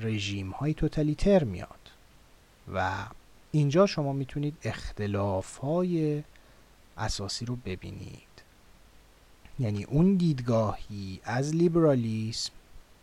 رژیم 0.00 0.50
های 0.50 0.74
توتالیتر 0.74 1.44
میاد. 1.44 1.90
و 2.74 2.92
اینجا 3.50 3.86
شما 3.86 4.12
می‌تونید 4.12 4.56
اختلاف 4.62 5.56
های 5.56 6.22
اساسی 6.98 7.44
رو 7.44 7.56
ببینید. 7.56 8.32
یعنی 9.58 9.84
اون 9.84 10.14
دیدگاهی 10.14 11.20
از 11.24 11.54
لیبرالیسم 11.54 12.52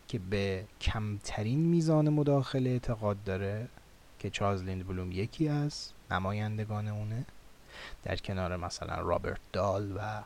که 0.10 0.20
به 0.20 0.66
کمترین 0.82 1.60
میزان 1.60 2.10
مداخله 2.10 2.70
اعتقاد 2.70 3.24
داره 3.24 3.68
که 4.20 4.30
چارلز 4.30 4.64
لیند 4.64 4.88
بلوم 4.88 5.12
یکی 5.12 5.48
از 5.48 5.90
نمایندگان 6.12 6.88
اونه. 6.88 7.26
در 8.04 8.16
کنار 8.16 8.58
مثلا 8.58 9.02
رابرت 9.02 9.40
دال 9.54 9.92
و 9.98 10.22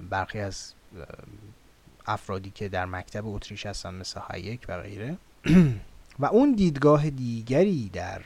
برخی 0.00 0.38
از 0.38 0.72
افرادی 2.06 2.50
که 2.50 2.68
در 2.68 2.84
مکتب 2.84 3.26
اتریش 3.26 3.66
هستن 3.66 3.94
مثل 3.94 4.20
هایک 4.20 4.66
و 4.68 4.80
غیره. 4.80 5.16
و 6.20 6.26
اون 6.26 6.52
دیدگاه 6.52 7.10
دیگری 7.10 7.88
در 7.88 8.22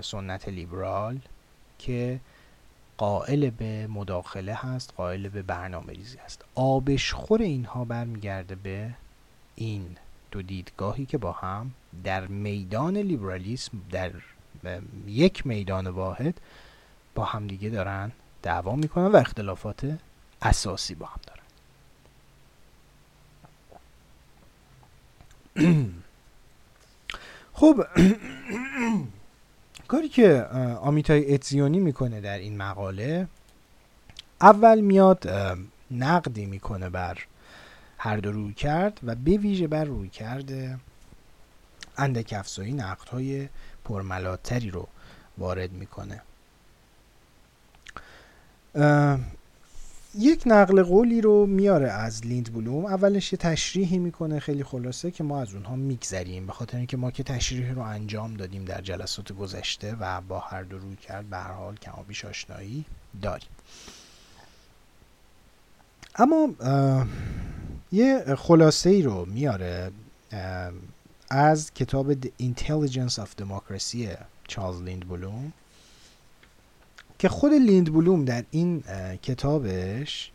سنت 0.00 0.48
لیبرال 0.48 1.18
که 1.78 2.20
قائل 2.96 3.50
به 3.50 3.86
مداخله 3.86 4.54
هست 4.54 4.92
قائل 4.96 5.28
به 5.28 5.42
برنامه 5.42 5.92
ریزی 5.92 6.18
هست. 6.18 6.44
آبشخور 6.54 7.42
اینها 7.42 7.84
برمیگرده 7.84 8.54
به 8.54 8.94
این 9.60 9.96
دو 10.30 10.42
دیدگاهی 10.42 11.06
که 11.06 11.18
با 11.18 11.32
هم 11.32 11.70
در 12.04 12.26
میدان 12.26 12.96
لیبرالیسم 12.96 13.80
در 13.90 14.12
یک 15.06 15.46
میدان 15.46 15.86
واحد 15.86 16.40
با 17.14 17.24
هم 17.24 17.46
دیگه 17.46 17.68
دارن 17.68 18.12
دعوا 18.42 18.76
می‌کنن 18.76 19.06
و 19.06 19.16
اختلافات 19.16 19.98
اساسی 20.42 20.94
با 20.94 21.06
هم 21.06 21.20
دارن. 21.26 21.42
خب 27.58 27.84
کاری 29.88 30.08
که 30.08 30.46
آمیتای 30.80 31.34
اتزیونی 31.34 31.78
می‌کنه 31.78 32.20
در 32.20 32.38
این 32.38 32.56
مقاله 32.56 33.28
اول 34.40 34.80
میاد 34.80 35.28
نقدی 35.90 36.46
می‌کنه 36.46 36.88
بر 36.88 37.18
هر 37.98 38.16
دو 38.16 38.32
روی 38.32 38.54
کرد 38.54 39.00
و 39.02 39.14
به 39.14 39.30
ویژه 39.36 39.66
بر 39.66 39.84
روی 39.84 40.08
کرده 40.08 40.78
اندک 41.96 42.34
افزایی 42.36 42.72
نقدهای 42.72 43.48
پرملاتری 43.84 44.70
رو 44.70 44.88
وارد 45.38 45.72
می‌کنه. 45.72 46.22
یک 50.14 50.42
نقل 50.46 50.82
قولی 50.82 51.20
رو 51.20 51.46
میاره 51.46 51.90
از 51.90 52.26
لیند 52.26 52.52
بلوم 52.52 52.84
اولش 52.84 53.32
یه 53.32 53.36
تشریحی 53.36 53.98
می‌کنه 53.98 54.40
خیلی 54.40 54.64
خلاصه 54.64 55.10
که 55.10 55.24
ما 55.24 55.40
از 55.40 55.54
اونها 55.54 55.76
میگذریم. 55.76 56.46
به 56.46 56.52
خاطر 56.52 56.76
اینکه 56.76 56.96
ما 56.96 57.10
که 57.10 57.22
تشریح 57.22 57.72
رو 57.72 57.82
انجام 57.82 58.34
دادیم 58.34 58.64
در 58.64 58.80
جلسات 58.80 59.32
گذشته 59.32 59.96
و 60.00 60.20
با 60.20 60.38
هر 60.38 60.62
دو 60.62 60.78
روی 60.78 60.96
کرد 60.96 61.30
به 61.30 61.36
هر 61.36 61.52
حال 61.52 61.76
کمابیش 61.76 62.24
آشنایی 62.24 62.84
داریم. 63.22 63.48
اما 66.16 66.54
یه 67.92 68.34
خلاصه 68.34 68.90
ای 68.90 69.02
رو 69.02 69.24
میاره 69.24 69.90
از 71.30 71.74
کتاب 71.74 72.14
The 72.14 72.28
Intelligence 72.42 73.14
of 73.14 73.42
Democracy 73.42 74.08
چارلز 74.48 74.82
لیند 74.82 75.08
بلوم 75.08 75.52
که 77.18 77.28
خود 77.28 77.52
لیند 77.52 77.92
بلوم 77.92 78.24
در 78.24 78.44
این 78.50 78.82
کتابش 79.22 80.30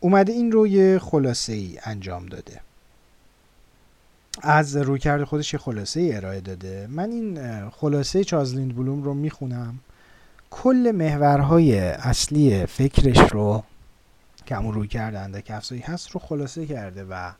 اومده 0.00 0.32
این 0.32 0.52
رو 0.52 0.66
یه 0.66 0.98
خلاصه 0.98 1.52
ای 1.52 1.78
انجام 1.84 2.26
داده. 2.26 2.60
از 4.42 4.76
رویکرد 4.76 5.24
خودش 5.24 5.52
یه 5.52 5.58
خلاصه 5.58 6.00
ای 6.00 6.16
ارائه 6.16 6.40
داده. 6.40 6.86
من 6.90 7.10
این 7.10 7.70
خلاصه 7.70 8.24
چارلز 8.24 8.54
لیند 8.54 8.76
بلوم 8.76 9.02
رو 9.02 9.14
می‌خونم. 9.14 9.78
کل 10.62 10.92
محورهای 10.94 11.78
اصلی 11.78 12.66
فکرش 12.66 13.32
رو 13.32 13.64
که 14.46 14.56
همون 14.56 14.74
روی 14.74 14.88
کرده 14.88 15.18
اندک 15.18 15.50
افزایی 15.50 15.80
هست 15.80 16.10
رو 16.10 16.20
خلاصه 16.20 16.66
کرده 16.66 17.04
و 17.04 17.32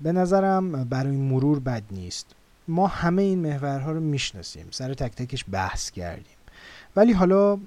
به 0.00 0.12
نظرم 0.12 0.84
برای 0.84 1.16
مرور 1.16 1.60
بد 1.60 1.82
نیست. 1.90 2.26
ما 2.68 2.86
همه 2.86 3.22
این 3.22 3.38
محورها 3.38 3.92
رو 3.92 4.00
می‌شناسیم 4.00 4.66
سر 4.70 4.94
تک 4.94 5.14
تکش 5.14 5.44
بحث 5.50 5.90
کردیم. 5.90 6.36
ولی 6.96 7.12
حالا 7.12 7.58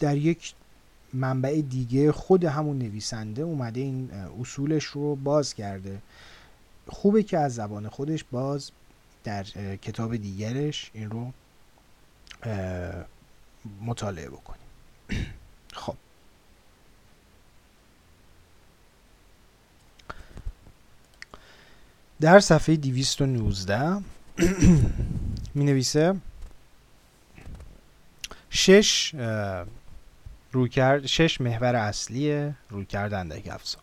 در 0.00 0.16
یک 0.16 0.54
منبع 1.14 1.60
دیگه 1.60 2.12
خود 2.12 2.44
همون 2.44 2.78
نویسنده 2.78 3.42
اومده 3.42 3.80
این 3.80 4.10
اصولش 4.40 4.84
رو 4.84 5.16
باز 5.16 5.54
کرده. 5.54 5.98
خوبه 6.88 7.22
که 7.22 7.38
از 7.38 7.54
زبان 7.54 7.88
خودش 7.88 8.24
باز 8.32 8.70
در 9.24 9.44
کتاب 9.76 10.16
دیگرش 10.16 10.90
این 10.94 11.10
رو 11.10 11.32
مطالعه 13.80 14.28
بکنیم. 14.28 14.66
خب. 15.72 15.96
در 22.20 22.40
صفحه 22.40 22.76
219 22.76 24.02
می 25.54 25.64
نویسه 25.64 26.16
شش 28.50 29.14
رویکرد 30.52 31.06
شش 31.06 31.40
محور 31.40 31.76
اصلی 31.76 32.54
رویکرد 32.70 33.14
اندک 33.14 33.48
افزار 33.48 33.82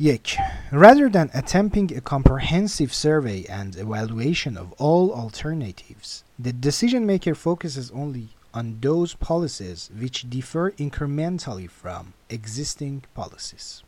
یک 0.00 0.38
Rather 0.72 1.08
than 1.08 1.30
attempting 1.32 1.96
a 1.96 2.00
comprehensive 2.00 2.92
survey 2.92 3.44
and 3.48 3.76
evaluation 3.76 4.56
of 4.56 4.72
all 4.84 5.06
alternatives, 5.12 6.22
the 6.38 6.52
decision 6.52 7.06
maker 7.06 7.34
focuses 7.34 7.90
only 7.90 8.28
on 8.58 8.66
those 8.80 9.14
policies 9.14 9.90
which 10.00 10.18
differ 10.36 10.70
incrementally 10.86 11.68
from 11.82 12.12
existing 12.30 13.04
policies. 13.14 13.82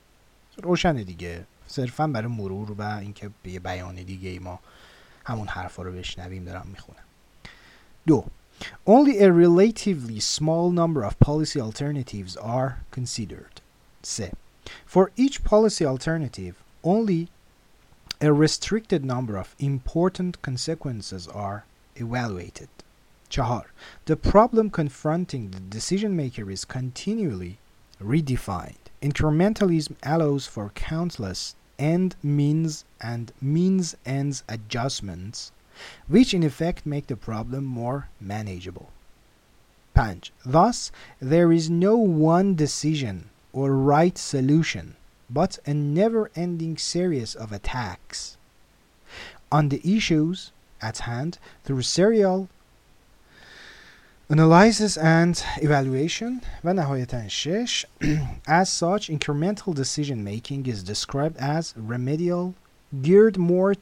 روشنه 0.62 1.04
دیگه 1.04 1.46
صرفا 1.66 2.06
برای 2.06 2.28
مرور 2.28 2.72
و 2.72 2.82
اینکه 2.82 3.30
به 3.42 3.50
یه 3.50 3.60
بیان 3.60 3.94
دیگه 3.94 4.30
ای 4.30 4.38
ما 4.38 4.58
همون 5.24 5.48
حرفا 5.48 5.82
رو 5.82 5.92
بشنویم 5.92 6.44
دارم 6.44 6.66
میخونم 6.72 7.04
دو 8.06 8.24
Only 8.86 9.18
a 9.20 9.30
relatively 9.32 10.18
small 10.18 10.70
number 10.72 11.04
of 11.04 11.18
policy 11.20 11.60
alternatives 11.60 12.36
are 12.36 12.70
considered. 12.90 13.60
3. 14.02 14.30
for 14.85 15.11
each 15.15 15.43
policy 15.43 15.85
alternative, 15.85 16.63
only 16.83 17.29
a 18.21 18.31
restricted 18.31 19.03
number 19.03 19.37
of 19.37 19.55
important 19.59 20.41
consequences 20.41 21.27
are 21.27 21.65
evaluated. 21.95 22.69
4. 23.29 23.65
The 24.05 24.15
problem 24.15 24.69
confronting 24.69 25.51
the 25.51 25.59
decision 25.59 26.15
maker 26.15 26.49
is 26.51 26.65
continually 26.65 27.57
redefined. 28.01 28.75
Incrementalism 29.01 29.95
allows 30.03 30.45
for 30.45 30.69
countless 30.75 31.55
end 31.79 32.15
means 32.21 32.85
and 33.01 33.31
means 33.41 33.97
ends 34.05 34.43
adjustments, 34.47 35.51
which 36.07 36.33
in 36.33 36.43
effect 36.43 36.85
make 36.85 37.07
the 37.07 37.17
problem 37.17 37.65
more 37.65 38.07
manageable. 38.21 38.91
5. 39.95 40.31
Thus, 40.45 40.91
there 41.19 41.51
is 41.51 41.69
no 41.69 41.97
one 41.97 42.55
decision 42.55 43.29
or 43.52 43.74
right 43.74 44.16
solution, 44.18 44.96
but 45.30 45.58
a 45.66 45.74
never 45.74 46.30
ending 46.34 46.76
series 46.76 47.34
of 47.34 47.52
attacks 47.52 48.36
on 49.50 49.68
the 49.68 49.80
issues 49.96 50.52
at 50.80 50.98
hand 50.98 51.38
through 51.64 51.82
serial 51.82 52.48
analysis 54.28 54.96
and 54.98 55.42
evaluation 55.62 56.42
و 56.64 56.72
نهایتا 56.72 57.28
شش 57.28 57.86
as 58.46 58.68
such 58.68 59.08
incremental 59.08 59.74
decision 59.74 60.22
making 60.22 60.66
is 60.66 60.82
described 60.82 61.36
as 61.38 61.74
remedial 61.76 62.54
geared 63.02 63.38
more 63.38 63.74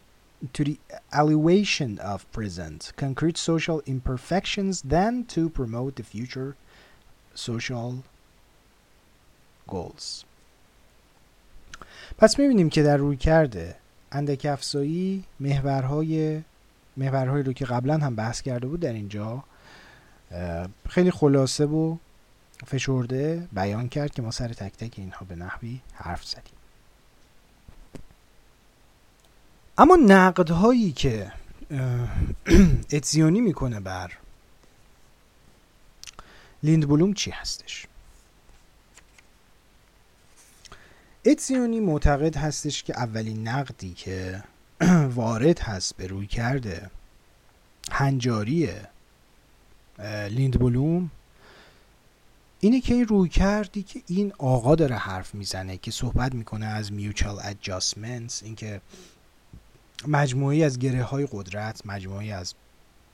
to 0.52 0.64
the 0.64 0.78
alleviation 1.12 1.98
of 1.98 2.30
present 2.30 2.92
concrete 2.96 3.36
social 3.36 3.82
imperfections 3.86 4.82
than 4.82 5.24
to 5.24 5.50
promote 5.50 5.96
the 5.96 6.02
future 6.02 6.54
social 7.34 8.04
goals. 9.69 10.23
پس 12.17 12.39
می‌بینیم 12.39 12.69
که 12.69 12.83
در 12.83 12.97
روی 12.97 13.17
کرده 13.17 13.75
اندک 14.11 14.45
افزایی 14.45 15.23
محورهای 15.39 16.41
محورهایی 16.97 17.43
رو 17.43 17.53
که 17.53 17.65
قبلا 17.65 17.97
هم 17.97 18.15
بحث 18.15 18.41
کرده 18.41 18.67
بود 18.67 18.79
در 18.79 18.93
اینجا 18.93 19.43
خیلی 20.89 21.11
خلاصه 21.11 21.65
و 21.65 21.97
فشرده 22.67 23.47
بیان 23.51 23.89
کرد 23.89 24.11
که 24.11 24.21
ما 24.21 24.31
سر 24.31 24.47
تک 24.47 24.73
تک 24.77 24.93
اینها 24.97 25.25
به 25.25 25.35
نحوی 25.35 25.79
حرف 25.93 26.25
زدیم. 26.25 26.53
اما 29.77 29.95
نقدهایی 29.95 30.91
که 30.91 31.31
اتزیونی 32.93 33.41
می‌کنه 33.41 33.79
بر 33.79 34.11
لیند 36.63 36.87
بلوم 36.87 37.13
چی 37.13 37.31
هستش؟ 37.31 37.87
اتزیونی 41.25 41.79
معتقد 41.79 42.37
هستش 42.37 42.83
که 42.83 42.97
اولین 42.97 43.47
نقدی 43.47 43.93
که 43.93 44.43
وارد 45.15 45.59
هست 45.59 45.97
به 45.97 46.07
روی 46.07 46.27
کرده 46.27 46.89
هنجاری 47.91 48.69
لیند 50.29 50.59
بلوم 50.59 51.11
اینه 52.59 52.81
که 52.81 52.93
این 52.93 53.07
روی 53.07 53.29
کردی 53.29 53.83
که 53.83 54.01
این 54.07 54.33
آقا 54.37 54.75
داره 54.75 54.95
حرف 54.95 55.35
می‌زنه 55.35 55.77
که 55.77 55.91
صحبت 55.91 56.35
می‌کنه 56.35 56.65
از 56.65 56.91
میوچال 56.91 57.39
ادجاستمنتس 57.43 58.43
اینکه 58.43 58.81
مجموعی 60.07 60.63
از 60.63 60.79
گره 60.79 61.03
های 61.03 61.27
قدرت 61.31 61.85
مجموعی 61.85 62.31
از 62.31 62.53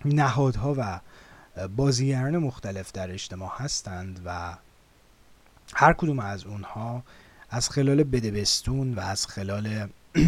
نهادها 0.06 0.76
و 0.78 1.00
بازیگران 1.68 2.38
مختلف 2.38 2.92
در 2.92 3.12
اجتماع 3.12 3.52
هستند 3.58 4.22
و 4.26 4.58
هر 5.74 5.94
کدوم 5.94 6.20
از 6.20 6.46
اونها 6.46 7.04
از 7.50 7.70
خلال 7.70 8.04
بدبستون 8.04 8.94
و 8.94 9.00
از 9.00 9.28
خلال 9.28 9.88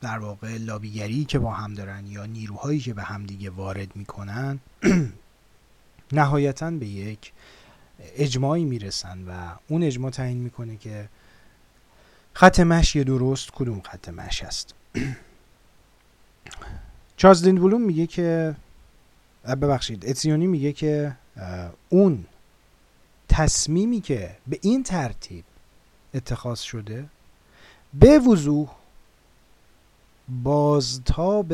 در 0.00 0.18
واقع 0.18 0.56
لابیگری 0.56 1.24
که 1.24 1.38
با 1.38 1.52
هم 1.52 1.74
دارن 1.74 2.06
یا 2.06 2.26
نیروهایی 2.26 2.80
که 2.80 2.94
به 2.94 3.02
هم 3.02 3.26
دیگه 3.26 3.50
وارد 3.50 3.96
می‌کنن 3.96 4.58
نهایتا 6.12 6.70
به 6.70 6.86
یک 6.86 7.32
اجماعی 7.98 8.64
می‌رسن 8.64 9.24
و 9.28 9.32
اون 9.68 9.82
اجماع 9.82 10.10
تعیین 10.10 10.38
می‌کنه 10.38 10.76
که 10.76 11.08
خط 12.32 12.60
مشی 12.60 13.04
درست 13.04 13.50
کدوم 13.50 13.80
خط 13.80 14.08
مش 14.08 14.42
هست 14.42 14.74
چارلز 17.16 17.48
بلوم 17.48 17.82
میگه 17.82 18.06
که 18.06 18.56
ببخشید 19.44 20.06
اتسیونی 20.06 20.46
میگه 20.46 20.72
که 20.72 21.16
اون 21.88 22.24
تصمیمی 23.28 24.00
که 24.00 24.36
به 24.46 24.58
این 24.62 24.82
ترتیب 24.82 25.44
اتخاذ 26.14 26.60
شده 26.60 27.08
به 27.94 28.18
وضوح 28.18 28.68
بازتاب 30.28 31.52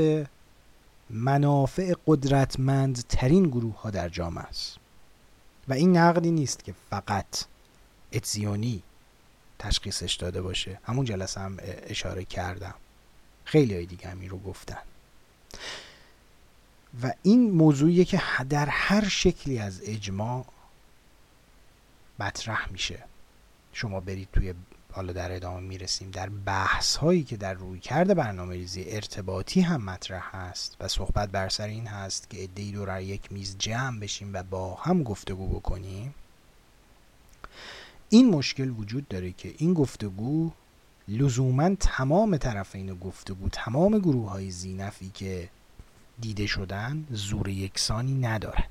منافع 1.11 1.95
قدرتمند 2.07 3.05
ترین 3.09 3.45
گروه 3.45 3.81
ها 3.81 3.91
در 3.91 4.09
جامعه 4.09 4.45
است. 4.45 4.77
و 5.69 5.73
این 5.73 5.97
نقدی 5.97 6.31
نیست 6.31 6.65
که 6.65 6.75
فقط 6.91 7.45
اتزیونی 8.13 8.83
تشخیصش 9.59 10.15
داده 10.15 10.43
باشه. 10.43 10.79
همون 10.85 11.05
جلسه 11.05 11.41
هم 11.41 11.57
اشاره 11.63 12.25
کردم. 12.25 12.75
خیلی 13.45 13.75
های 13.75 13.87
دیگه 13.87 14.09
همین 14.09 14.31
رو 14.31 14.39
گفتن. 14.39 14.79
و 17.03 17.13
این 17.23 17.51
موضوعیه 17.51 18.05
که 18.05 18.23
در 18.49 18.67
هر 18.67 19.09
شکلی 19.09 19.59
از 19.59 19.81
اجماع 19.85 20.47
مطرح 22.19 22.73
میشه. 22.73 23.05
شما 23.73 24.01
برید 24.01 24.29
توی 24.33 24.55
حالا 24.93 25.13
در 25.13 25.33
ادامه 25.33 25.61
می‌رسیم 25.61 26.11
در 26.11 26.29
بحث 26.29 26.97
هایی 26.97 27.25
که 27.25 27.37
در 27.37 27.55
روی 27.55 27.81
کرده 27.81 28.15
برنامه 28.15 28.55
ریزی 28.55 28.85
ارتباطی 28.89 29.61
هم 29.61 29.85
مطرح 29.85 30.37
هست 30.37 30.77
و 30.81 30.89
صحبت 30.89 31.29
بر 31.29 31.49
سر 31.49 31.67
این 31.67 31.87
هست 31.87 32.31
که 32.31 32.43
ادهی 32.43 32.73
دور 32.73 33.01
یک 33.01 33.33
میز 33.33 33.57
جمع 33.59 34.01
بشیم 34.01 34.31
و 34.33 34.43
با 34.43 34.75
هم 34.75 35.03
گفتگو 35.03 35.49
بکنیم. 35.49 36.15
این 38.09 38.31
مشکل 38.31 38.71
وجود 38.71 39.09
داره 39.09 39.33
که 39.33 39.55
این 39.59 39.75
گفتگو 39.75 40.51
لزوما 41.09 41.75
تمام 41.75 42.37
طرفین 42.37 42.95
گفتگو 42.95 43.49
تمام 43.49 43.99
گروه 43.99 44.31
های 44.31 44.51
زینفی 44.51 45.11
که 45.15 45.49
دیده 46.21 46.47
شدن 46.47 47.07
زور 47.11 47.49
یکسانی 47.49 48.15
ندارن. 48.15 48.65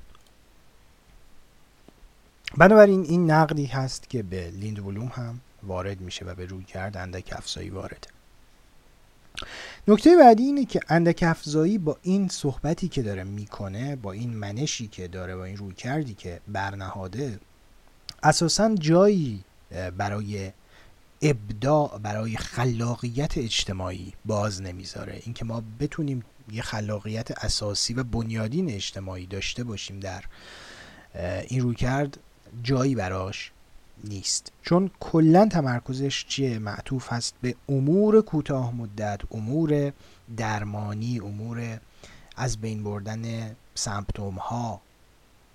بنابراین 2.58 3.02
این 3.02 3.30
نقدی 3.30 3.66
هست 3.66 4.10
که 4.10 4.22
به 4.22 4.50
لیند 4.50 4.78
ولوم 4.78 5.06
هم 5.14 5.40
وارد 5.62 6.00
میشه 6.00 6.24
و 6.24 6.34
به 6.34 6.46
روی 6.46 6.64
کرد 6.64 6.96
اندک 6.96 7.32
افزایی 7.36 7.70
وارده 7.70 8.08
نکته 9.88 10.16
بعدی 10.16 10.42
اینه 10.42 10.64
که 10.64 10.80
اندک 10.88 11.22
افزایی 11.26 11.78
با 11.78 11.98
این 12.02 12.28
صحبتی 12.28 12.88
که 12.88 13.02
داره 13.02 13.24
می‌کنه 13.24 13.96
با 13.96 14.12
این 14.12 14.36
منشی 14.36 14.88
که 14.88 15.08
داره 15.08 15.36
با 15.36 15.44
این 15.44 15.56
روی 15.56 15.74
کردی 15.74 16.14
که 16.14 16.40
برنهاده 16.48 17.40
اساسا 18.22 18.74
جایی 18.74 19.44
برای 19.96 20.52
ابداع 21.22 21.98
برای 21.98 22.36
خلاقیت 22.36 23.38
اجتماعی 23.38 24.12
باز 24.24 24.62
نمی‌ذاره. 24.62 25.20
اینکه 25.24 25.44
ما 25.44 25.62
بتونیم 25.80 26.24
یه 26.52 26.62
خلاقیت 26.62 27.44
اساسی 27.44 27.94
و 27.94 28.04
بنیادین 28.04 28.70
اجتماعی 28.70 29.26
داشته 29.26 29.64
باشیم 29.64 30.00
در 30.00 30.24
این 31.48 31.60
روی 31.60 31.74
کرد 31.74 32.18
جایی 32.62 32.94
براش 32.94 33.52
نیست. 34.04 34.52
چون 34.62 34.90
کلا 35.00 35.48
تمرکزش 35.48 36.24
چیه؟ 36.28 36.58
معطوف 36.58 37.12
هست 37.12 37.34
به 37.42 37.54
امور 37.68 38.20
کوتاه 38.20 38.74
مدت 38.74 39.20
امور 39.30 39.92
درمانی 40.36 41.20
امور 41.20 41.80
از 42.36 42.60
بین 42.60 42.84
بردن 42.84 43.56
سمپتوم 43.74 44.34
ها 44.34 44.80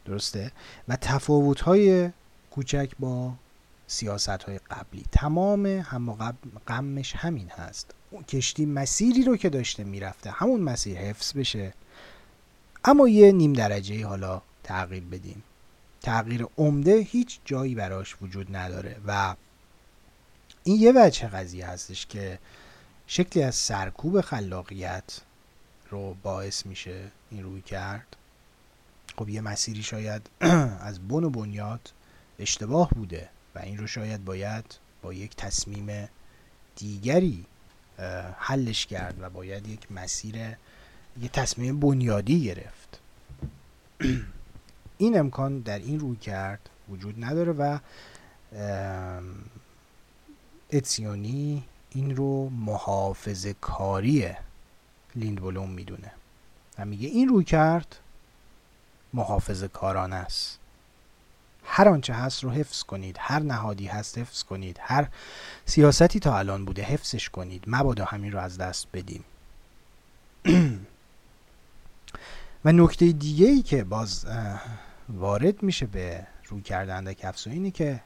درسته؟ 0.06 0.52
و 0.88 0.96
تفاوت 0.96 1.62
های 1.62 2.10
کوچک 2.52 2.92
با 3.00 3.34
سیاست 3.88 4.30
های 4.30 4.60
قبلی. 4.72 5.04
تمام 5.12 5.66
هم 5.66 6.34
غمش 6.68 7.16
همین 7.16 7.50
هست. 7.50 7.92
کشتی 8.28 8.66
مسیری 8.66 9.24
رو 9.24 9.38
که 9.38 9.50
داشته 9.50 9.84
می‌رفته 9.84 10.32
همون 10.32 10.62
مسیر 10.62 10.98
حفظ 10.98 11.34
بشه. 11.34 11.74
اما 12.86 13.08
یه 13.08 13.32
نیم 13.32 13.54
درجه 13.54 14.08
حالا 14.08 14.42
تغییر 14.64 15.04
بدیم. 15.04 15.44
تغییر 16.02 16.46
عمده 16.58 16.98
هیچ 16.98 17.40
جایی 17.46 17.76
براش 17.76 18.16
وجود 18.22 18.56
نداره 18.56 18.98
و 19.08 19.36
این 20.64 20.82
یه 20.82 20.94
وجه 20.96 21.28
قضیه 21.28 21.68
هستش 21.68 22.06
که 22.06 22.40
شکلی 23.08 23.44
از 23.44 23.56
سرکوب 23.56 24.22
خلاقیت 24.22 25.22
رو 25.90 26.14
باعث 26.24 26.66
میشه 26.66 27.12
این 27.32 27.44
روی 27.44 27.62
کرد. 27.62 28.16
خب 29.18 29.30
یه 29.30 29.42
مسیری 29.42 29.84
شاید 29.84 30.30
از 30.90 31.08
بن 31.08 31.24
و 31.24 31.30
بنیاد 31.30 31.92
اشتباه 32.40 32.90
بوده 32.90 33.30
و 33.56 33.60
این 33.60 33.78
رو 33.78 33.88
شاید 33.88 34.26
باید 34.26 34.66
با 35.02 35.14
یک 35.14 35.36
تصمیم 35.36 36.10
دیگری 36.76 37.46
حلش 38.38 38.86
کرد 38.86 39.16
و 39.22 39.30
باید 39.30 39.68
یک 39.68 39.92
مسیر 39.92 40.36
یه 41.22 41.30
تصمیم 41.34 41.80
بنیادی 41.80 42.44
گرفت. 42.44 43.00
این 45.02 45.20
امکان 45.20 45.60
در 45.60 45.80
این 45.80 46.00
روی 46.00 46.18
کرد 46.18 46.70
وجود 46.90 47.24
نداره 47.24 47.52
و 47.52 47.80
اتسیونی 50.72 51.64
این 51.90 52.16
رو 52.16 52.50
محافظ 52.50 53.48
کاری 53.62 54.36
لیندبلوم 55.16 55.70
می‌دونه 55.70 56.12
و 56.80 56.86
میگه 56.86 57.08
این 57.08 57.30
روی 57.30 57.44
کرد 57.44 58.00
محافظ 59.14 59.64
کارانه 59.64 60.16
است. 60.16 60.60
هر 61.64 61.90
آنچه 61.90 62.14
هست 62.14 62.44
رو 62.44 62.50
حفظ 62.50 62.84
کنید 62.84 63.16
هر 63.20 63.40
نهادی 63.40 63.88
هست 63.88 64.18
حفظ 64.18 64.44
کنید 64.44 64.78
هر 64.82 65.08
سیاستی 65.66 66.20
تا 66.20 66.38
الان 66.38 66.66
بوده 66.66 66.82
حفظش 66.82 67.30
کنید 67.30 67.64
مبادا 67.68 68.06
همین 68.06 68.32
رو 68.32 68.40
از 68.40 68.58
دست 68.58 68.88
بدیم 68.94 69.24
و 72.66 72.72
نکته 72.72 73.12
دیگه 73.12 73.48
ای 73.48 73.62
که 73.62 73.84
باز 73.84 74.26
وارد 75.13 75.63
میشه 75.63 75.86
به 75.86 76.28
روی 76.48 76.62
کردن 76.62 77.13
کفسو 77.13 77.50
اینه 77.50 77.72
که 77.72 78.02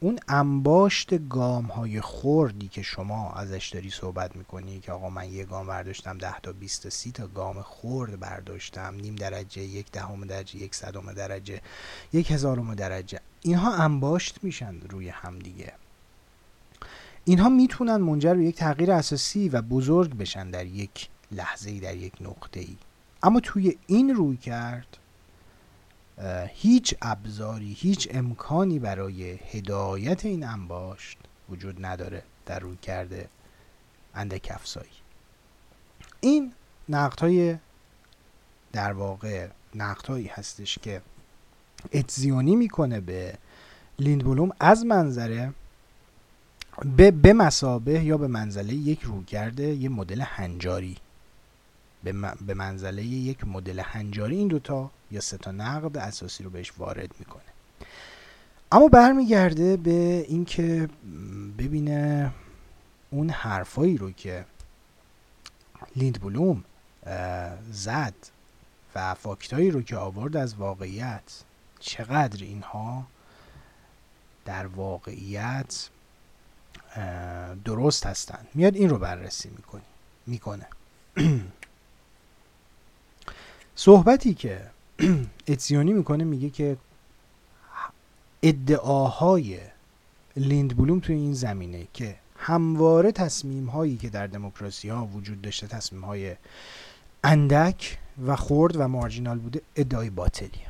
اون 0.00 0.18
انباشت 0.28 1.28
گام 1.28 1.64
های 1.64 2.00
خوردی 2.00 2.68
که 2.68 2.82
شما 2.82 3.32
ازش 3.32 3.70
داری 3.74 3.90
صحبت 3.90 4.36
می‌کنی 4.36 4.80
که 4.80 4.92
آقا 4.92 5.10
من 5.10 5.32
یه 5.32 5.44
گام 5.44 5.66
برداشتم 5.66 6.18
ده 6.18 6.40
تا 6.40 6.52
20 6.52 6.82
تا 6.82 6.90
سی 6.90 7.12
تا 7.12 7.26
گام 7.26 7.62
خورد 7.62 8.20
برداشتم 8.20 8.94
نیم 8.94 9.16
درجه 9.16 9.62
یک 9.62 9.92
دهم 9.92 10.24
درجه 10.24 10.56
یک 10.56 10.74
صدم 10.74 11.12
درجه 11.12 11.60
یک 12.12 12.30
هزارم 12.30 12.74
درجه 12.74 13.20
اینها 13.42 13.74
انباشت 13.74 14.38
میشن 14.42 14.80
روی 14.80 15.08
هم 15.08 15.38
دیگه. 15.38 15.72
اینها 17.24 17.48
می‌تونن 17.48 17.96
منجر 17.96 18.34
به 18.34 18.44
یک 18.44 18.56
تغییر 18.56 18.92
اساسی 18.92 19.48
و 19.48 19.62
بزرگ 19.62 20.16
بشن 20.16 20.50
در 20.50 20.66
یک 20.66 21.08
لحظه 21.32 21.80
در 21.80 21.96
یک 21.96 22.12
نقطه 22.20 22.60
ای 22.60 22.76
اما 23.22 23.40
توی 23.40 23.76
این 23.86 24.14
روی 24.14 24.36
کرد 24.36 24.96
هیچ 26.54 26.94
ابزاری 27.02 27.72
هیچ 27.72 28.08
امکانی 28.10 28.78
برای 28.78 29.30
هدایت 29.32 30.24
این 30.24 30.44
انباشت 30.44 31.18
وجود 31.48 31.86
نداره 31.86 32.22
در 32.46 32.58
روی 32.58 32.76
کرده 32.76 33.28
اندک 34.14 34.48
افزایی. 34.54 34.90
این 36.20 36.52
نقد 36.88 37.20
های 37.20 37.56
در 38.72 38.92
واقع 38.92 39.48
نقد 39.74 40.06
هایی 40.06 40.26
هستش 40.26 40.78
که 40.78 41.02
اتزیونی 41.92 42.56
می‌کنه 42.56 43.00
به 43.00 43.38
لیندبلوم 43.98 44.50
از 44.60 44.84
منظره 44.84 45.52
به, 46.96 47.10
به 47.10 47.32
مسابه 47.32 48.04
یا 48.04 48.18
به 48.18 48.26
منزله 48.26 48.74
یک 48.74 49.02
رویکرد 49.02 49.60
یه 49.60 49.88
مدل 49.88 50.20
هنجاری. 50.20 50.96
به 52.46 52.54
منزله 52.54 53.02
یک 53.02 53.44
مدل 53.44 53.80
هنجاری 53.80 54.36
این 54.36 54.48
دوتا 54.48 54.90
یا 55.10 55.20
سه 55.20 55.36
تا 55.36 55.50
نقد 55.50 55.96
اساسی 55.96 56.44
رو 56.44 56.50
بهش 56.50 56.72
وارد 56.78 57.14
می‌کنه. 57.18 57.42
اما 58.72 58.88
برمیگرده 58.88 59.76
به 59.76 60.24
اینکه 60.28 60.88
ببینه 61.58 62.32
اون 63.10 63.30
حرفایی 63.30 63.98
رو 63.98 64.12
که 64.12 64.44
لیند 65.96 66.20
بلوم 66.20 66.64
زد 67.72 68.14
و 68.94 69.14
فاکتایی 69.14 69.70
رو 69.70 69.82
که 69.82 69.96
آورد 69.96 70.36
از 70.36 70.54
واقعیت 70.54 71.22
چقدر 71.80 72.42
اینها 72.42 73.06
در 74.44 74.66
واقعیت 74.66 75.88
درست 77.64 78.06
هستند. 78.06 78.48
میاد 78.54 78.76
این 78.76 78.88
رو 78.88 78.98
بررسی 78.98 79.50
می‌کنی 79.50 79.82
می‌کنه. 80.26 80.66
صحبتی 83.76 84.34
که 84.34 84.70
اتسیونی 85.48 85.92
می‌کنه 85.92 86.24
میگه 86.24 86.50
که 86.50 86.76
ادعاهای 88.42 89.58
لیند 90.36 90.76
بلوم 90.76 91.00
توی 91.00 91.14
این 91.14 91.34
زمینه 91.34 91.86
که 91.92 92.16
همواره 92.36 93.12
تصمیم 93.12 93.66
هایی 93.66 93.96
که 93.96 94.08
در 94.08 94.26
دموکراسی 94.26 94.88
ها 94.88 95.06
وجود 95.06 95.42
داشته 95.42 95.66
تصمیم 95.66 96.04
های 96.04 96.36
اندک 97.24 97.98
و 98.26 98.36
خرد 98.36 98.76
و 98.76 98.88
مارجینال 98.88 99.38
بوده 99.38 99.60
ادعای 99.76 100.10
باطلیه. 100.10 100.66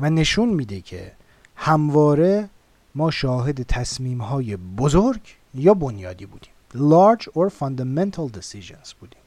و 0.00 0.10
نشون 0.10 0.48
میده 0.48 0.80
که 0.80 1.12
همواره 1.56 2.48
ما 2.94 3.10
شاهد 3.10 3.62
تصمیم 3.62 4.20
های 4.20 4.56
بزرگ 4.56 5.20
یا 5.54 5.74
بنیادی 5.74 6.26
بودیم. 6.26 6.50
Large 6.74 7.22
or 7.22 7.48
fundamental 7.60 8.28
decisions 8.38 8.94
بودیم. 9.00 9.25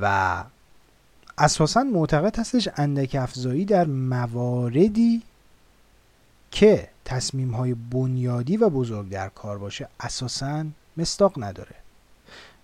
و 0.00 0.44
اساسا 1.38 1.82
معتقد 1.82 2.38
هستش 2.38 2.68
اندک 2.76 3.16
افزایی 3.20 3.64
در 3.64 3.86
مواردی 3.86 5.22
که 6.50 6.88
تصمیم 7.04 7.50
های 7.50 7.74
بنیادی 7.74 8.56
و 8.56 8.68
بزرگ 8.68 9.08
در 9.08 9.28
کار 9.28 9.58
باشه 9.58 9.88
اساسا 10.00 10.64
مستاق 10.96 11.44
نداره. 11.44 11.74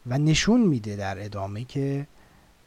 و 0.07 0.18
نشون 0.18 0.61
میده 0.61 0.97
در 0.97 1.25
ادامه 1.25 1.64
که 1.64 2.07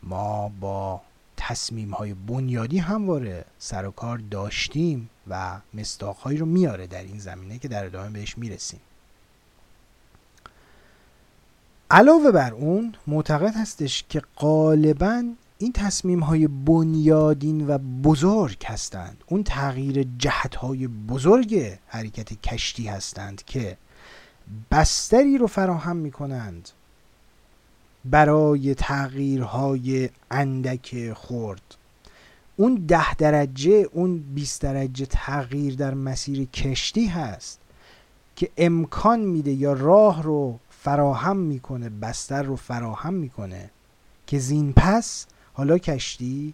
ما 0.04 0.51
با 0.60 1.01
تصمیم 1.38 1.91
های 1.91 2.13
بنیادی 2.13 2.78
همواره 2.78 3.45
سر 3.60 3.86
و 3.86 3.91
کار 3.91 4.17
داشتیم 4.17 5.10
و 5.28 5.62
مستاق 5.73 6.17
هایی 6.17 6.38
رو 6.38 6.45
میاره 6.45 6.88
در 6.88 7.04
این 7.04 7.19
زمینه 7.19 7.60
که 7.60 7.67
در 7.67 7.86
ادامه 7.86 8.10
بهش 8.10 8.38
می‌رسیم. 8.38 8.80
علاوه 11.95 12.31
بر 12.31 12.53
اون 12.53 12.93
معتقد 13.08 13.55
هستش 13.55 14.03
که 14.10 14.21
غالبا 14.38 15.23
این 15.58 15.71
تصمیم 15.71 16.19
های 16.19 16.47
بنیادین 16.47 17.67
و 17.67 17.77
بزرگ 17.77 18.65
هستند. 18.65 19.23
اون 19.27 19.43
تغییر 19.43 20.08
جهت 20.17 20.55
های 20.55 20.88
بزرگ 20.88 21.77
حرکت 21.88 22.41
کشتی 22.41 22.88
هستند 22.88 23.43
که 23.45 23.77
بستری 24.71 25.38
رو 25.38 25.47
فراهم 25.47 25.95
می 25.95 26.12
کنند 26.12 26.69
برای 28.05 28.75
تغییرهای 28.75 30.10
اندک 30.31 31.13
خورد 31.13 31.75
اون 32.55 32.75
ده 32.75 33.13
درجه 33.13 33.89
اون 33.93 34.17
20 34.17 34.62
درجه 34.62 35.05
تغییر 35.05 35.75
در 35.75 35.93
مسیر 35.93 36.45
کشتی 36.45 37.08
هست 37.08 37.60
که 38.36 38.49
امکان 38.58 39.19
میده 39.19 39.51
یا 39.51 39.73
راه 39.73 40.23
رو 40.23 40.60
فراهم 40.85 41.37
می‌کنه 41.37 41.89
بستر 41.89 42.43
رو 42.43 42.55
فراهم 42.55 43.13
می‌کنه 43.13 43.69
که 44.27 44.39
زین 44.39 44.73
پس 44.73 45.25
حالا 45.53 45.77
کشتی 45.77 46.53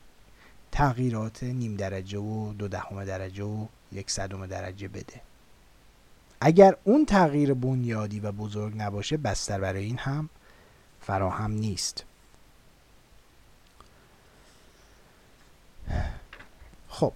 تغییرات 0.72 1.44
نیم 1.44 1.76
درجه 1.76 2.20
و 2.20 2.54
دو 2.54 2.68
دهم 2.68 3.06
درجه 3.06 3.44
و 3.44 3.66
یک 3.92 4.12
صدم 4.12 4.46
درجه 4.46 4.88
بده. 4.88 5.22
اگر 6.42 6.76
اون 6.84 7.06
تغییر 7.06 7.54
بنیادی 7.54 8.20
و 8.20 8.32
بزرگ 8.32 8.74
نباشه 8.78 9.18
بستر 9.18 9.60
برای 9.60 9.86
این 9.86 9.98
هم 9.98 10.30
فراهم 11.02 11.52
نیست. 11.52 12.04
خب. 16.90 17.14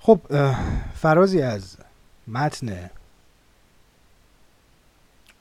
خب 0.00 0.20
فرازی 0.94 1.42
از 1.42 1.76
متن 2.28 2.90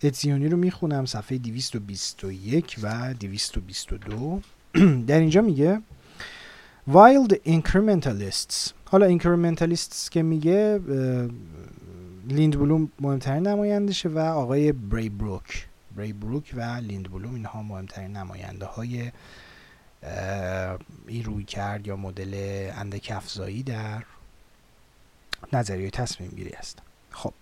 اتزیونی 0.04 0.50
رو 0.50 0.58
می‌خونم 0.58 1.06
صفحه 1.06 1.38
221 1.38 2.76
و 2.82 3.14
222 3.14 4.42
در 5.08 5.20
اینجا 5.20 5.42
میگه 5.42 5.82
While 6.90 7.36
incrementalists. 7.46 8.72
حالا 8.86 9.18
incrementalists 9.18 10.10
که 10.10 10.24
میگه 10.24 10.80
لیند 12.28 12.60
بلوم 12.60 12.92
مهمترین 13.00 13.48
نمایندشه 13.48 14.10
و 14.10 14.20
آقای 14.20 14.72
بری 14.72 15.10
بروک 15.10 15.68
بری 15.96 16.14
بروک 16.14 16.54
و 16.56 16.62
لیند 16.62 17.12
بلوم 17.12 17.36
اینها 17.36 17.64
مهمترین 17.64 18.18
نماینده 18.18 18.66
های 18.66 19.12
این 21.08 21.24
روی 21.24 21.44
کرد 21.44 21.88
یا 21.88 21.96
مدل 21.96 22.70
اندک 22.76 23.12
افزایی 23.16 23.64
در 23.64 24.04
نظریه 25.54 25.90
تصمیم 25.90 26.30
گیری 26.30 26.54
است 26.54 26.87
خب 27.17 27.33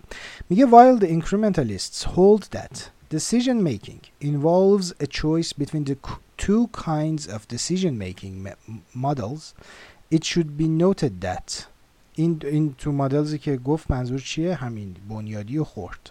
میگه 0.51 0.67
while 0.67 0.99
the 0.99 1.09
incrementalists 1.09 2.05
hold 2.05 2.43
that 2.51 2.91
decision 3.11 3.63
making 3.63 4.01
involves 4.21 4.93
a 5.01 5.07
choice 5.07 5.53
between 5.53 5.85
the 5.85 5.97
two 6.37 6.69
kinds 6.69 7.27
of 7.27 7.49
decision 7.49 7.99
making 7.99 8.49
models 8.95 9.55
it 10.11 10.25
should 10.25 10.57
be 10.57 10.69
noted 10.85 11.21
that 11.21 11.67
این 12.15 12.41
این 12.45 12.75
تو 12.79 12.93
مدلزی 12.93 13.39
که 13.39 13.57
گفت 13.57 13.91
منظور 13.91 14.21
چیه 14.21 14.55
همین 14.55 14.97
بنیادی 15.09 15.59
و 15.59 15.65
خورد 15.65 16.11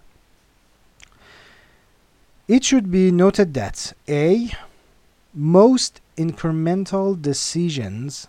It 2.50 2.64
should 2.64 2.90
be 2.90 3.12
noted 3.12 3.54
that 3.54 3.94
A 4.10 4.50
most 5.36 6.02
incremental 6.18 7.08
decisions 7.22 8.28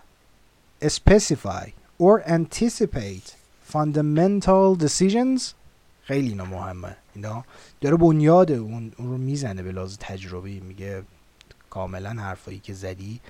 specify 0.87 1.71
or 1.97 2.21
anticipate 2.27 3.35
fundamental 3.76 4.82
decisions 4.84 5.42
خیلی 6.02 6.28
اینا 6.28 6.44
مهمه. 6.44 6.96
اینا 7.14 7.44
داره 7.80 7.96
بنیاد 7.96 8.52
اون, 8.52 8.92
رو 8.98 9.18
می‌زنه 9.18 9.62
به 9.62 9.72
لحاظ 9.72 9.96
تجربی. 10.00 10.60
میگه 10.60 11.02
کاملا 11.70 12.10
حرفایی 12.10 12.58
که 12.58 12.74
زدی 12.74 13.20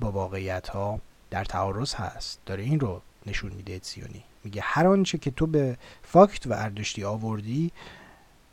با 0.00 0.12
واقعیت 0.12 0.68
ها 0.68 1.00
در 1.30 1.44
تعارض 1.44 1.94
هست. 1.94 2.40
داره 2.46 2.62
این 2.62 2.80
رو 2.80 3.00
نشون 3.26 3.52
میده 3.52 3.80
سیونی. 3.82 4.24
میگه 4.44 4.60
هر 4.64 4.86
آنچه 4.86 5.18
که 5.18 5.30
تو 5.30 5.46
به 5.46 5.76
فاکت 6.02 6.46
و 6.46 6.52
اردشتی 6.52 7.04
آوردی 7.04 7.70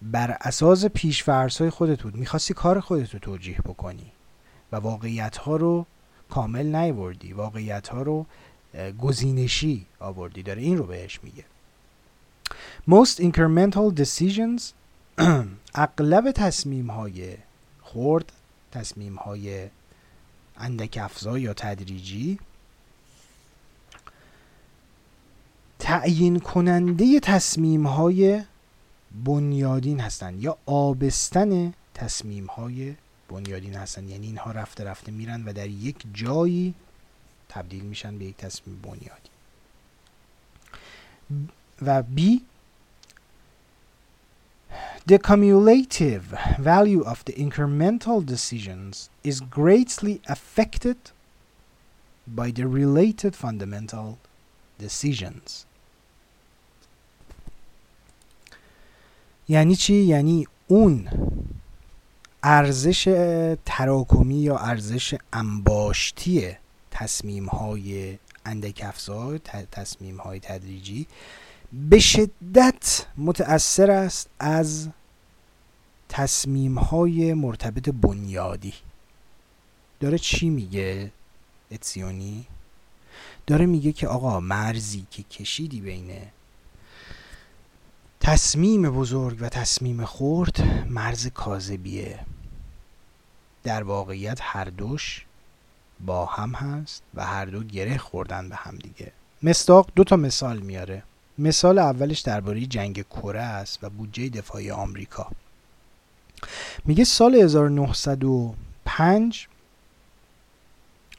بر 0.02 0.38
اساس 0.42 0.86
پیشفرض 0.86 1.58
های 1.58 1.70
خودت 1.70 2.04
بود. 2.04 2.16
می‌خواستی 2.16 2.54
کار 2.54 2.80
خودت 2.80 3.14
رو 3.14 3.20
توجیه 3.20 3.58
بکنی 3.58 4.12
و 4.72 4.76
واقعیت 4.76 5.38
ها 5.38 5.56
رو 5.56 5.86
کامل 6.30 6.76
نیوردی. 6.76 7.34
واقعیت 7.34 7.88
ها 7.88 8.02
رو 8.02 8.26
گزینشی 8.76 9.86
آوردی 10.00 10.44
داره 10.44 10.62
این 10.62 10.78
رو 10.78 10.86
بهش 10.86 11.20
میگه. 11.24 11.46
Most 12.90 13.20
incremental 13.20 13.94
decisions 14.02 14.62
اغلب 15.76 16.32
تصمیم 16.32 16.92
های 16.92 17.38
خورد 17.82 18.32
تصمیم 18.72 19.16
های 19.16 19.68
اندک 20.58 20.98
افزا 21.02 21.38
یا 21.38 21.54
تدریجی 21.54 22.40
تعیین 25.80 26.40
کننده 26.40 27.20
تصمیم 27.20 27.88
های 27.88 28.42
بنیادین 29.26 30.00
هستند 30.00 30.44
یا 30.44 30.58
آبستن 30.66 31.74
تصمیم 31.94 32.46
های 32.46 32.96
بنیادین 33.30 33.76
هستند 33.76 34.10
یعنی 34.10 34.28
اینها 34.28 34.52
رفته 34.52 34.84
رفته 34.84 35.12
میرن 35.12 35.44
و 35.46 35.54
در 35.54 35.68
یک 35.68 36.06
جایی 36.14 36.74
تبدیل 37.50 37.84
میشن 37.84 38.18
به 38.18 38.26
یک 38.26 38.38
تصمیم 38.38 38.82
بنیادی 38.82 39.30
و 41.82 42.04
B 42.16 42.42
The 45.08 45.18
cumulative 45.18 46.26
value 46.60 47.04
of 47.14 47.26
the 47.26 47.34
incremental 47.34 48.24
decisions 48.24 49.10
is 49.24 49.40
greatly 49.40 50.22
affected 50.28 51.00
by 52.28 52.52
the 52.52 52.68
related 52.68 53.36
fundamental 53.36 54.20
decisions. 54.78 55.66
یعنی 59.48 59.76
چی؟ 59.76 59.94
یعنی 59.94 60.48
اون 60.68 61.10
ارزش 62.44 63.04
تراکمی 63.66 64.42
یا 64.42 64.58
ارزش 64.58 65.16
انباشتی 65.34 66.58
تصمیم 67.00 67.46
های 67.46 68.18
اندک 68.46 68.82
افزار 68.86 69.38
تصمیم 69.72 70.18
های 70.18 70.40
تدریجی 70.40 71.08
به 71.74 72.00
شدت 72.00 73.06
متأثر 73.18 73.92
است 73.92 74.30
از 74.40 74.90
تصمیم 76.10 76.80
های 76.80 77.34
مرتبط 77.34 77.90
بنیادی. 77.90 78.74
داره 80.00 80.18
چی 80.18 80.50
میگه 80.50 81.12
اتسیونی؟ 81.72 82.46
داره 83.48 83.66
میگه 83.66 83.92
که 83.92 84.08
آقا 84.08 84.40
مرزی 84.40 85.08
که 85.12 85.24
کشیدی 85.24 85.82
بین 85.82 86.12
تصمیم 88.20 88.92
بزرگ 88.92 89.38
و 89.42 89.50
تصمیم 89.50 90.06
خورد 90.06 90.62
مرز 90.90 91.28
کاذبیه. 91.28 92.20
در 93.64 93.84
واقعیت 93.84 94.40
هر 94.42 94.66
دوش 94.66 95.26
با 96.06 96.26
هم 96.26 96.52
هست 96.52 97.04
و 97.16 97.26
هر 97.26 97.46
دو 97.46 97.64
گره 97.64 97.98
خوردن 97.98 98.50
به 98.50 98.56
هم 98.56 98.78
دیگه. 98.78 99.12
مستاق 99.44 99.90
دو 99.96 100.04
تا 100.04 100.16
مثال 100.16 100.60
میاره. 100.60 101.04
مثال 101.38 101.80
اولش 101.80 102.20
درباره 102.20 102.66
جنگ 102.66 103.02
کره 103.02 103.42
است 103.42 103.84
و 103.84 103.90
بودجه 103.90 104.30
دفاعی 104.30 104.72
آمریکا. 104.72 105.28
میگه 106.86 107.04
سال 107.04 107.36
1905 107.36 109.48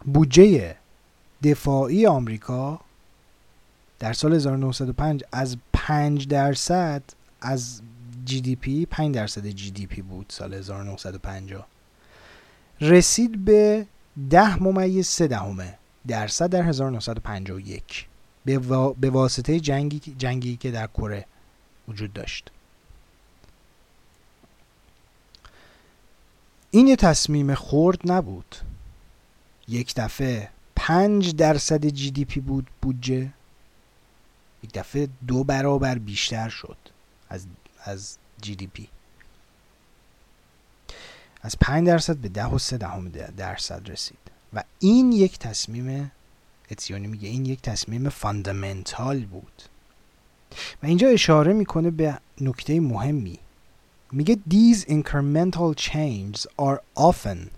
بودجه 0.05 0.77
دفاعی 1.43 2.07
آمریکا 2.07 2.81
در 3.99 4.13
سال 4.13 4.35
1905 4.35 5.25
از 5.33 5.57
5 5.73 6.29
درصد 6.29 7.03
از 7.41 7.81
GDP 8.25 8.87
5 8.87 9.15
درصد 9.15 9.47
GDP 9.47 10.03
بود 10.03 10.27
سال 10.29 10.55
1950 10.55 11.67
رسید 12.81 13.45
به 13.45 13.87
10 14.31 14.63
ممیز 14.63 15.07
3 15.07 15.27
دهمه 15.27 15.79
درصد 16.07 16.51
در 16.51 16.63
1951 16.63 18.07
به, 18.45 18.59
به 19.01 19.11
واسطه 19.11 19.61
جنگی 19.61 20.15
جنگی 20.19 20.57
که 20.57 20.71
در 20.71 20.87
کره 20.87 21.27
وجود 21.89 22.13
داشت. 22.13 22.51
این 26.71 26.87
یه 26.87 26.97
تصمیم 26.97 27.55
خرد 27.55 28.01
نبود. 28.05 28.57
یک 29.69 29.95
دفعه 29.97 30.49
پنج 30.77 31.37
درصد 31.37 31.87
GDP 31.87 32.41
بود 32.41 32.67
بودجه. 32.83 33.33
یک 34.63 34.73
دفعه 34.73 35.09
دو 35.27 35.45
برابر 35.45 35.99
بیشتر 35.99 36.49
شد 36.49 36.77
از, 37.29 37.47
از 37.85 38.19
GDP. 38.43 38.89
از 41.43 41.57
پنج 41.61 41.87
درصد 41.87 42.17
به 42.17 42.29
ده 42.29 42.47
و 42.47 42.59
سه 42.59 42.79
دهم 42.79 43.09
درصد 43.37 43.91
رسید 43.91 44.19
و 44.53 44.65
این 44.79 45.13
یک 45.13 45.39
تصمیم 45.39 46.13
اتزیونی 46.71 47.07
میگه 47.07 47.29
این 47.29 47.47
یک 47.47 47.63
تصمیم 47.63 48.09
fundamental 48.09 49.21
بود 49.21 49.63
و 50.83 50.87
اینجا 50.87 51.09
اشاره 51.09 51.53
می‌کنه 51.53 51.91
به 51.91 52.19
نکته 52.41 52.81
مهمی 52.81 53.39
میگه 54.13 54.39
these 54.51 54.79
incremental 54.79 55.75
changes 55.77 56.47
are 56.59 56.81
often 56.97 57.51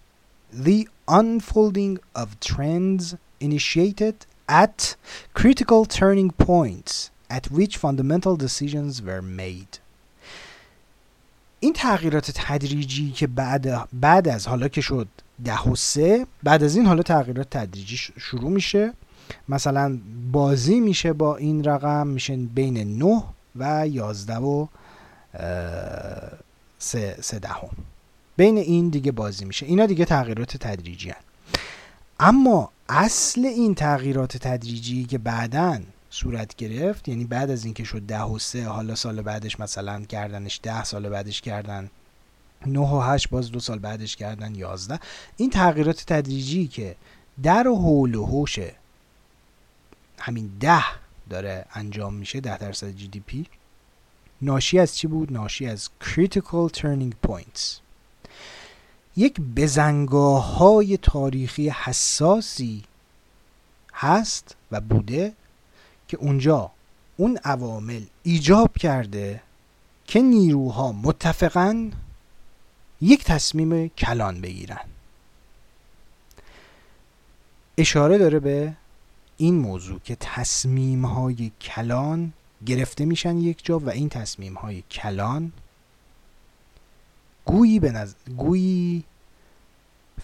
the 0.65 0.89
unfolding 1.09 1.99
of 2.15 2.29
trends 2.41 3.15
initiated 3.41 4.17
at 4.49 4.97
critical 5.35 5.85
turning 5.87 6.31
points 6.31 7.11
at 7.31 7.45
which 7.51 7.77
fundamental 7.79 8.37
decisions 8.37 9.01
were 9.03 9.23
made 9.23 9.82
این 11.63 11.73
تغییرات 11.73 12.31
تدریجی 12.35 13.11
که 13.11 13.27
بعد 13.27 13.89
بعد 14.01 14.29
از 14.29 14.49
حالا 14.49 14.69
که 14.69 14.81
شد 14.81 15.09
ده 15.45 15.63
و 15.63 15.77
سه 15.77 16.27
بعد 16.43 16.63
از 16.63 16.77
این 16.77 16.87
حالا 16.87 17.03
تغییرات 17.03 17.51
تدریجی 17.51 17.97
شروع 17.97 18.51
میشه. 18.51 18.93
مثلا 19.49 19.99
بازی 20.33 20.81
میشه 20.81 21.13
با 21.13 21.37
این 21.37 21.65
رقم 21.65 22.07
میشه 22.07 22.37
بین 22.37 22.99
9 22.99 23.23
و 23.57 23.89
11 23.89 24.37
و 24.37 24.67
سه, 26.79 27.17
سه 27.21 27.39
دهم. 27.39 27.71
بین 28.37 28.59
این 28.59 28.89
دیگه 28.89 29.13
بازی 29.13 29.45
میشه. 29.45 29.67
اینا 29.67 29.87
دیگه 29.87 30.05
تغییرات 30.05 30.57
تدریجی 30.57 31.11
هن. 31.11 31.17
اما 32.21 32.71
اصل 32.89 33.47
این 33.47 33.75
تغییرات 33.75 34.37
تدریجی 34.37 35.05
که 35.05 35.19
بعدا 35.19 35.81
صورت 36.13 36.57
گرفت. 36.57 37.09
یعنی 37.09 37.25
بعد 37.25 37.51
از 37.51 37.65
اینکه 37.65 37.85
شد 37.85 38.03
ده 38.07 38.23
و 38.23 38.39
سه 38.39 38.65
حالا 38.65 38.95
سال 38.95 39.23
بعدش 39.23 39.61
مثلا 39.61 40.05
کردنش 40.05 40.61
ده 40.63 40.85
سال 40.85 41.09
بعدش 41.09 41.41
کردن 41.41 41.91
نه 42.67 42.81
و 42.81 43.01
هشت 43.01 43.31
باز 43.31 43.51
دو 43.51 43.61
سال 43.61 43.79
بعدش 43.79 44.17
کردن 44.17 44.55
یازده. 44.55 45.01
این 45.37 45.51
تغییرات 45.51 46.05
تدریجی 46.07 46.69
که 46.69 46.97
در 47.43 47.69
و 47.69 47.77
حول 47.77 48.15
و 48.15 48.27
حوش 48.27 48.59
همین 50.19 50.53
ده 50.61 50.85
داره 51.31 51.65
انجام 51.75 52.15
میشه 52.15 52.41
ده 52.41 52.59
درصد 52.59 52.91
جی 52.91 53.09
دی 53.09 53.21
پی 53.21 53.47
ناشی 54.43 54.79
از 54.79 54.97
چی 54.97 55.07
بود؟ 55.07 55.33
ناشی 55.33 55.67
از 55.67 55.91
critical 56.05 56.77
turning 56.77 57.29
points. 57.29 57.81
یک 59.17 59.41
بزنگاه 59.41 60.57
های 60.57 60.97
تاریخی 60.97 61.69
حساسی 61.69 62.85
هست 63.95 64.57
و 64.73 64.81
بوده 64.81 65.33
که 66.13 66.19
اونجا 66.19 66.71
اون 67.17 67.39
عوامل 67.45 68.03
ایجاب 68.23 68.79
کرده 68.79 69.43
که 70.07 70.21
نیروها 70.21 70.93
متفقا 70.93 71.91
یک 73.01 73.25
تصمیم 73.25 73.89
کلان 73.89 74.41
بگیرن. 74.41 74.85
اشاره 77.79 78.19
داره 78.19 78.41
به 78.41 78.73
این 79.37 79.55
موضوع 79.55 80.01
که 80.05 80.17
تصمیم 80.21 81.05
های 81.05 81.53
کلان 81.61 82.33
گرفته 82.67 83.05
میشن 83.05 83.37
یک 83.37 83.65
جا 83.65 83.79
و 83.79 83.91
این 83.91 84.09
تصمیم 84.09 84.55
های 84.55 84.83
کلان 84.91 85.53
گویی 87.45 87.81
به 87.81 87.93
نظر 87.93 88.15
گویی 88.37 89.05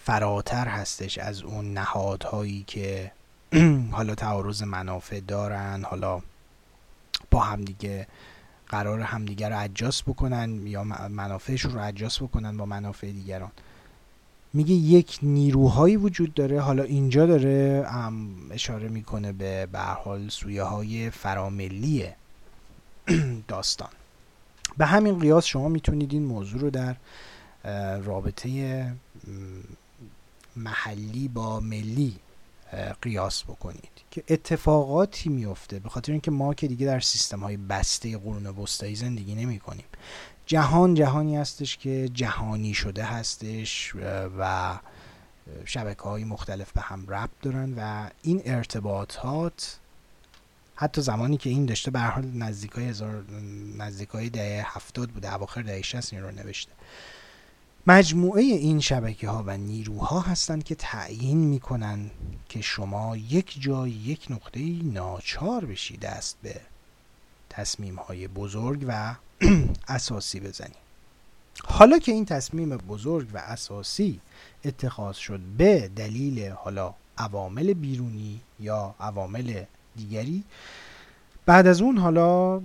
فراتر 0.04 0.68
هستش 0.68 1.18
از 1.18 1.42
اون 1.42 1.72
نهادهایی 1.72 2.64
که 2.66 3.12
حالا 3.96 4.14
تعارض 4.14 4.62
منافع 4.62 5.20
دارن 5.20 5.84
حالا 5.84 6.22
با 7.30 7.40
همدیگه 7.40 8.06
قرار 8.68 9.00
همدیگه 9.00 9.48
رو 9.48 9.60
اجاس 9.60 10.02
بکنن 10.02 10.66
یا 10.66 10.84
منافعشون 11.08 11.72
رو 11.72 11.84
اجاس 11.84 12.22
بکنن 12.22 12.56
با 12.56 12.66
منافع 12.66 13.10
دیگران. 13.12 13.50
میگه 14.52 14.74
یک 14.74 15.18
نیروهایی 15.22 15.96
وجود 15.96 16.34
داره 16.34 16.60
حالا 16.60 16.82
اینجا 16.82 17.26
داره 17.26 17.86
اشاره 18.50 18.88
می‌کنه 18.88 19.32
به 19.32 19.66
به 19.66 19.78
حال 19.78 20.28
سویه 20.28 20.62
های 20.62 21.10
فراملی 21.10 22.08
داستان. 23.48 23.88
به 24.78 24.86
همین 24.86 25.18
قیاس 25.18 25.44
شما 25.44 25.68
می‌تونید 25.68 26.12
این 26.12 26.24
موضوع 26.24 26.60
رو 26.60 26.70
در 26.70 26.96
رابطه 27.98 28.92
محلی 30.56 31.28
با 31.28 31.60
ملی 31.60 32.16
قیاس 33.02 33.44
بکنید. 33.44 33.98
که 34.10 34.24
اتفاقاتی 34.28 35.28
میفته 35.28 35.78
به 35.78 35.88
خاطر 35.88 36.12
اینکه 36.12 36.30
ما 36.30 36.54
که 36.54 36.68
دیگه 36.68 36.86
در 36.86 37.00
سیستم 37.00 37.40
های 37.40 37.56
بسته 37.56 38.18
قرون 38.18 38.46
وسطایی 38.46 38.94
زندگی 38.94 39.34
نمی 39.34 39.58
کنیم 39.58 39.84
جهان 40.46 40.94
جهانی 40.94 41.36
هستش 41.36 41.76
که 41.76 42.08
جهانی 42.14 42.74
شده 42.74 43.04
هستش 43.04 43.94
و 44.38 44.74
شبکه 45.64 46.02
های 46.02 46.24
مختلف 46.24 46.72
به 46.72 46.80
هم 46.80 47.06
ربط 47.08 47.30
دارن 47.42 47.74
و 47.76 48.10
این 48.22 48.42
ارتباطات 48.44 49.78
حتی 50.74 51.00
زمانی 51.00 51.36
که 51.36 51.50
این 51.50 51.66
داشته 51.66 51.90
به 51.90 52.00
حال 52.00 52.24
نزدیکای 52.24 52.88
هزار 52.88 53.24
نزدیکای 53.78 54.30
دهه 54.30 54.76
هفتاد 54.76 55.08
بوده 55.08 55.34
اواخر 55.34 55.62
دهه 55.62 55.82
60 55.82 56.12
این 56.12 56.22
رو 56.22 56.30
نوشته. 56.30 56.72
مجموعه 57.90 58.42
این 58.42 58.80
شبکه 58.80 59.28
ها 59.28 59.44
و 59.46 59.56
نیروها 59.56 60.20
هستند 60.20 60.64
که 60.64 60.74
تعیین 60.74 61.38
می‌کنن 61.38 62.10
که 62.48 62.60
شما 62.60 63.16
یک 63.16 63.56
جای 63.60 63.90
یک 63.90 64.26
نقطه 64.30 64.60
ناچار 64.82 65.64
بشی 65.64 65.96
دست 65.96 66.36
به 66.42 66.60
تصمیم 67.50 67.96
های 67.96 68.28
بزرگ 68.28 68.84
و 68.88 69.14
اساسی 69.88 70.40
بزنی 70.40 70.74
حالا 71.64 71.98
که 71.98 72.12
این 72.12 72.24
تصمیم 72.24 72.76
بزرگ 72.76 73.28
و 73.34 73.38
اساسی 73.38 74.20
اتخاذ 74.64 75.16
شد 75.16 75.40
به 75.58 75.90
دلیل 75.96 76.48
حالا 76.48 76.94
عوامل 77.18 77.72
بیرونی 77.72 78.40
یا 78.60 78.94
عوامل 79.00 79.64
دیگری 79.96 80.44
بعد 81.46 81.66
از 81.66 81.80
اون 81.80 81.98
حالا 81.98 82.60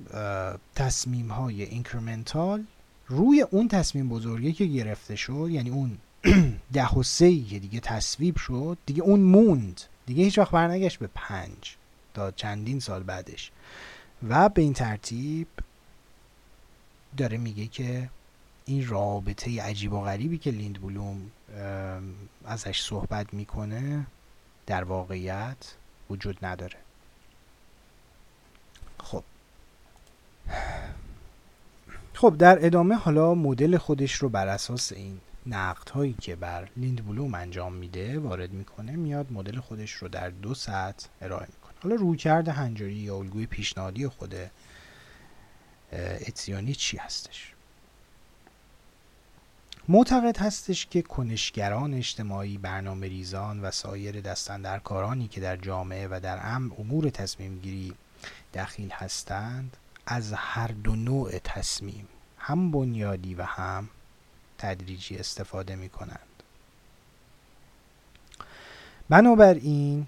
تصمیم 0.76 1.32
های 1.32 1.64
اینکرمنتال 1.64 2.64
روی 3.14 3.42
اون 3.42 3.68
تصمیم 3.68 4.10
بزرگی 4.10 4.54
که 4.54 4.66
گرفته 4.66 5.16
شد 5.16 5.48
یعنی 5.52 5.70
اون 5.70 5.98
ده 6.74 6.90
و 6.90 7.04
سه 7.04 7.40
که 7.44 7.60
دیگه 7.60 7.80
تصویب 7.80 8.38
شد 8.38 8.78
دیگه 8.86 9.02
اون 9.02 9.20
موند. 9.20 9.82
دیگه 10.06 10.24
هیچ 10.24 10.38
وقت 10.38 10.52
برنگشت 10.52 11.00
به 11.00 11.10
پنج 11.16 11.76
تا 12.14 12.32
چندین 12.32 12.80
سال 12.80 13.04
بعدش. 13.04 13.52
و 14.30 14.50
به 14.50 14.62
این 14.62 14.74
ترتیب 14.74 15.48
داره 17.18 17.38
میگه 17.38 17.68
که 17.68 18.10
این 18.66 18.88
رابطه 18.88 19.62
عجیب 19.62 19.94
و 19.94 20.02
غریبی 20.02 20.38
که 20.38 20.52
لیند 20.52 20.82
بلوم 20.82 21.32
ازش 22.46 22.82
صحبت 22.82 23.34
می‌کنه 23.34 24.06
در 24.66 24.84
واقعیت 24.84 25.76
وجود 26.10 26.46
نداره. 26.46 26.78
خب. 29.04 29.24
خب 32.14 32.36
در 32.40 32.66
ادامه 32.66 32.96
حالا 32.96 33.34
مدل 33.34 33.78
خودش 33.78 34.14
رو 34.14 34.30
بر 34.30 34.48
اساس 34.48 34.92
این 34.92 35.20
نقد 35.46 35.90
هایی 35.90 36.16
که 36.22 36.36
بر 36.36 36.70
لیند 36.78 37.06
بلوم 37.06 37.34
انجام 37.36 37.74
میده 37.74 38.20
وارد 38.20 38.52
می‌کنه 38.52 38.92
میاد 38.92 39.32
مدل 39.32 39.60
خودش 39.60 39.92
رو 39.92 40.08
در 40.08 40.30
دو 40.30 40.54
سطح 40.54 41.08
ارائه 41.22 41.48
می‌کنه. 41.48 41.74
حالا 41.84 41.96
رویکرد 41.96 42.48
هنجاری 42.48 42.94
یا 42.94 43.16
الگوی 43.16 43.46
پیشنهادی 43.46 44.08
خود 44.08 44.36
اتیانی 46.28 46.74
چی 46.74 46.98
هستش؟ 46.98 47.54
معتقد 49.88 50.38
هستش 50.38 50.86
که 50.86 51.02
کنشگران 51.02 51.94
اجتماعی 51.94 52.58
برنامه 52.58 53.08
ریزان 53.08 53.62
و 53.62 53.72
سایر 53.72 54.22
دستندرکارانی 54.22 55.28
که 55.28 55.42
در 55.42 55.58
جامعه 55.58 56.08
و 56.08 56.20
در 56.24 56.40
امور 56.80 57.10
تصمیم 57.10 57.60
گیری 57.60 57.94
دخیل 58.54 58.90
هستند 58.92 59.78
از 60.06 60.34
هر 60.34 60.68
دو 60.68 60.96
نوع 60.96 61.40
تصمیم 61.40 62.08
هم 62.38 62.72
بنیادی 62.72 63.36
و 63.36 63.44
هم 63.44 63.90
تدریجی 64.58 65.18
استفاده 65.18 65.76
می 65.76 65.90
کنند 65.90 66.20
بنابراین 69.10 70.08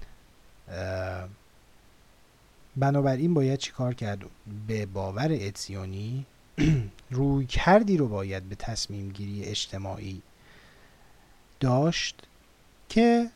بنابراین 2.75 3.33
باید 3.33 3.59
چیکار 3.59 3.93
کرد؟ 3.93 4.25
به 4.67 4.85
باور 4.85 5.31
اتسیونی 5.31 6.25
روی 7.11 7.45
کردی 7.45 7.97
رو 7.97 8.07
باید 8.07 8.49
به 8.49 8.55
تصمیم 8.55 9.09
گیری 9.09 9.43
اجتماعی 9.43 10.21
داشت 11.59 12.27
که 12.89 13.29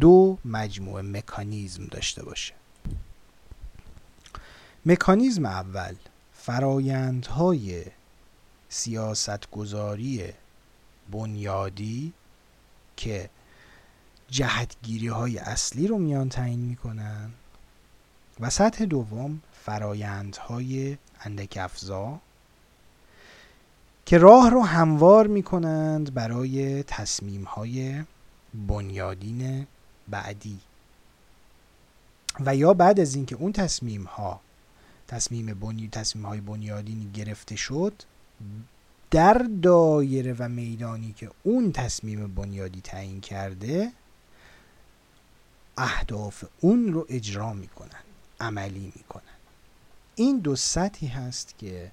دو 0.00 0.38
مجموعه 0.44 1.02
مکانیزم 1.02 1.86
داشته 1.86 2.24
باشه. 2.24 2.54
مکانیزم 4.86 5.46
اول 5.46 5.94
فرایندهای 6.32 7.84
سیاستگذاری 8.68 10.32
بنیادی 11.12 12.12
که 12.96 13.30
جهتگیری 14.30 15.08
های 15.08 15.38
اصلی 15.38 15.86
رو 15.86 15.98
میان 15.98 16.28
تعیین 16.28 16.60
می‌کنن 16.60 17.30
و 18.40 18.50
سطح 18.50 18.84
دوم 18.84 19.42
فرایندهای 19.64 20.98
اندک 21.20 21.58
افزا 21.60 22.18
که 24.06 24.18
راه 24.18 24.50
رو 24.50 24.62
هموار 24.62 25.26
می‌کنند 25.26 26.14
برای 26.14 26.82
تصمیم 26.82 27.44
های 27.44 28.04
بنیادین 28.54 29.66
بعدی. 30.08 30.58
و 32.40 32.56
یا 32.56 32.74
بعد 32.74 33.00
از 33.00 33.14
اینکه 33.14 33.36
اون 33.36 33.52
تصمیم 33.52 34.04
ها 34.04 34.40
تصمیم, 35.12 35.54
بنی... 35.54 35.88
تصمیم 35.88 36.26
های 36.26 36.40
بنیادینی 36.40 37.10
گرفته 37.14 37.56
شد. 37.56 38.02
در 39.10 39.46
دایره 39.62 40.36
و 40.38 40.48
میدانی 40.48 41.12
که 41.12 41.30
اون 41.42 41.72
تصمیم 41.72 42.34
بنیادی 42.34 42.80
تعیین 42.80 43.20
کرده 43.20 43.92
اهداف 45.76 46.44
اون 46.60 46.92
رو 46.92 47.06
اجرا 47.08 47.52
می‌کنن 47.52 48.02
عملی 48.40 48.92
می‌کنن. 48.96 49.22
این 50.14 50.38
دو 50.38 50.56
سطحی 50.56 51.08
هست 51.08 51.54
که 51.58 51.92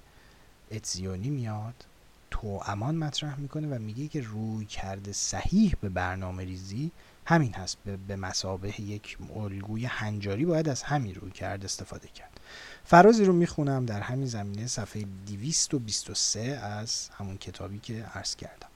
اتزیونی 0.70 1.30
میاد 1.30 1.86
تو 2.30 2.60
امان 2.66 2.94
مطرح 2.94 3.40
می‌کنه 3.40 3.76
و 3.76 3.78
میگه 3.78 4.08
که 4.08 4.20
روی 4.20 4.66
کرده 4.66 5.12
صحیح 5.12 5.74
به 5.80 5.88
برنامه 5.88 6.44
ریزی 6.44 6.90
همین 7.26 7.54
هست. 7.54 7.78
به 8.08 8.16
مسابه 8.16 8.80
یک 8.80 9.18
الگوی 9.36 9.84
هنجاری 9.84 10.44
باید 10.44 10.68
از 10.68 10.82
همین 10.82 11.14
روی 11.14 11.30
کرده 11.30 11.64
استفاده 11.64 12.08
کرد. 12.08 12.39
فرازی 12.84 13.24
رو 13.24 13.32
می‌خونم 13.32 13.86
در 13.86 14.00
همین 14.00 14.26
زمینه 14.26 14.66
صفحه 14.66 15.04
223 15.26 16.40
از 16.40 17.08
همون 17.18 17.38
کتابی 17.38 17.78
که 17.78 18.04
عرض 18.14 18.36
کردم 18.36 18.68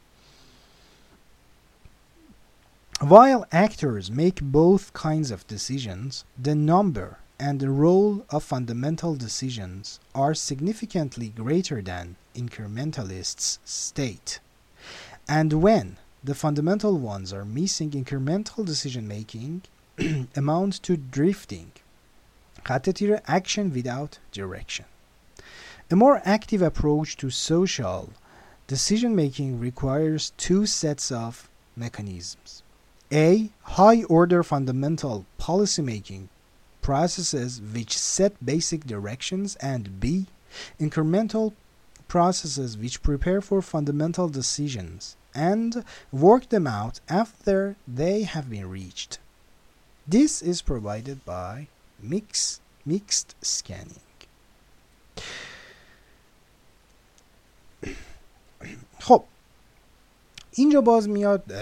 While 3.00 3.44
actors 3.50 4.08
make 4.08 4.40
both 4.40 4.92
kinds 4.92 5.32
of 5.32 5.46
decisions, 5.48 6.24
the 6.40 6.54
number 6.54 7.18
and 7.40 7.58
the 7.58 7.68
role 7.68 8.24
of 8.30 8.44
fundamental 8.44 9.16
decisions 9.16 9.98
are 10.14 10.32
significantly 10.34 11.28
greater 11.28 11.82
than 11.82 12.14
incrementalists 12.34 13.58
state. 13.64 14.38
And 15.28 15.54
when 15.54 15.96
the 16.22 16.34
fundamental 16.34 16.96
ones 16.98 17.32
are 17.32 17.44
missing, 17.44 17.90
incremental 17.90 18.64
decision 18.64 19.08
making 19.08 19.62
amounts 20.36 20.78
to 20.86 20.96
drifting 20.96 21.72
خط 22.64 23.20
action 23.26 23.72
without 23.72 24.18
direction. 24.32 24.86
A 25.90 25.96
more 25.96 26.22
active 26.24 26.62
approach 26.62 27.16
to 27.18 27.30
social 27.30 28.10
decision 28.66 29.14
making 29.14 29.60
requires 29.60 30.32
two 30.36 30.64
sets 30.66 31.12
of 31.12 31.48
mechanisms. 31.76 32.62
A. 33.12 33.50
High 33.62 34.02
order 34.04 34.42
fundamental 34.42 35.26
policy 35.38 35.82
making 35.82 36.30
processes 36.80 37.60
which 37.60 37.96
set 37.98 38.44
basic 38.44 38.84
directions, 38.86 39.56
and 39.56 40.00
B. 40.00 40.26
Incremental 40.80 41.52
processes 42.08 42.76
which 42.78 43.02
prepare 43.02 43.40
for 43.40 43.60
fundamental 43.62 44.28
decisions 44.28 45.16
and 45.34 45.84
work 46.12 46.48
them 46.48 46.66
out 46.66 47.00
after 47.08 47.76
they 47.88 48.22
have 48.22 48.48
been 48.50 48.68
reached. 48.68 49.18
This 50.06 50.42
is 50.42 50.62
provided 50.62 51.24
by 51.24 51.68
mix, 52.02 52.60
mixed 52.88 53.34
scanning. 53.42 54.04
خب 59.00 59.24
اینجا 60.52 60.80
باز 60.80 61.08
میاد 61.08 61.52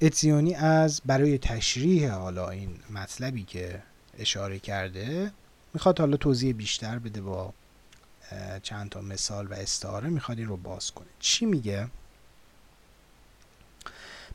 اتیونی 0.00 0.54
از 0.54 1.00
برای 1.06 1.38
تشریح 1.38 2.10
حالا 2.10 2.50
این 2.50 2.78
مطلبی 2.90 3.44
که 3.44 3.82
اشاره 4.18 4.58
کرده 4.58 5.32
می‌خواد 5.74 5.98
حالا 5.98 6.16
توضیح 6.16 6.54
بیشتر 6.54 6.98
بده 6.98 7.20
با 7.20 7.52
چند 8.62 8.90
تا 8.90 9.00
مثال 9.00 9.46
و 9.46 9.54
استعاره 9.54 10.08
می‌خواد 10.08 10.38
این 10.38 10.48
رو 10.48 10.56
باز 10.56 10.90
کنه. 10.90 11.06
چی 11.18 11.46
میگه؟ 11.46 11.88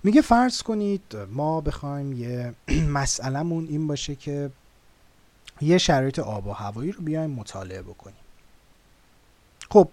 میگه 0.04 0.22
فرض 0.22 0.62
کنید 0.62 1.16
ما 1.32 1.62
بخوایم 1.62 2.14
یه 2.14 2.54
مسئلهمون 3.00 3.68
این 3.68 3.88
باشه 3.88 4.16
که 4.16 4.52
یه 5.62 5.78
شرایط 5.78 6.20
آب 6.20 6.47
و 6.47 6.51
هوایی 6.51 6.91
رو 6.91 7.01
بیایم 7.01 7.30
مطالعه 7.30 7.82
بکنیم. 7.82 8.16
خب 9.70 9.89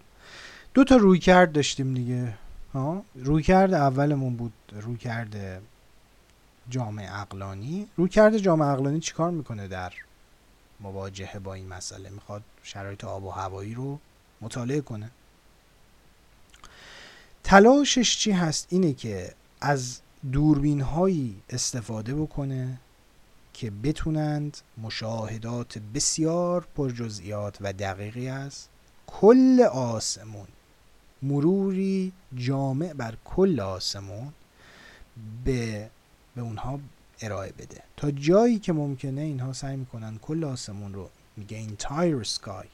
دو 0.75 0.85
تا 0.85 0.97
روی 0.97 1.19
کرد 1.19 1.53
داشتیم 1.53 1.95
دیگه 1.95 2.35
ها؟ 2.75 3.03
روی 3.15 3.43
کرد 3.43 3.75
اولمون 3.75 4.37
بود 4.37 4.53
روی 4.73 4.97
کرد 4.97 5.63
جامعه 6.71 7.21
اقلانی 7.21 7.89
روی 7.97 8.09
کرد 8.09 8.39
جامعه 8.39 8.69
اقلانی 8.69 9.01
چیکار 9.01 9.31
می‌کنه 9.31 9.69
در 9.69 9.93
مواجهه 10.81 11.39
با 11.39 11.55
این 11.55 11.69
مسئله؟ 11.69 12.11
می‌خواد 12.11 12.43
شرایط 12.63 13.05
آب 13.05 13.25
و 13.25 13.31
هوایی 13.31 13.75
رو 13.75 13.99
مطالعه 14.41 14.81
کنه. 14.81 15.11
تلاشش 17.45 18.19
چی 18.19 18.31
هست؟ 18.31 18.67
اینه 18.71 18.93
که 18.93 19.35
از 19.61 20.01
دوربین 20.33 20.81
هایی 20.81 21.43
استفاده 21.51 22.15
بکنه 22.15 22.79
که 23.53 23.71
بتونند 23.71 24.59
مشاهدات 24.79 25.79
بسیار 25.79 26.67
پرجزئیات 26.75 27.59
و 27.61 27.73
دقیقی 27.73 28.29
از 28.29 28.67
کل 29.07 29.61
آسمون 29.73 30.49
مروری 31.23 32.13
جامع 32.35 32.93
بر 32.93 33.17
کل 33.25 33.61
آسمون 33.61 34.33
به 35.45 35.91
به 36.35 36.43
اونها 36.43 36.81
ارائه 37.21 37.53
بده. 37.53 37.83
تا 37.97 38.11
جایی 38.11 38.59
که 38.59 38.73
ممکنه 38.73 39.21
اینها 39.21 39.53
سعی 39.53 39.77
می‌کنن 39.77 40.19
کل 40.19 40.45
آسمون 40.45 40.95
رو 40.95 41.11
میگه 41.37 41.67
entire 41.69 42.27
sky. 42.27 42.67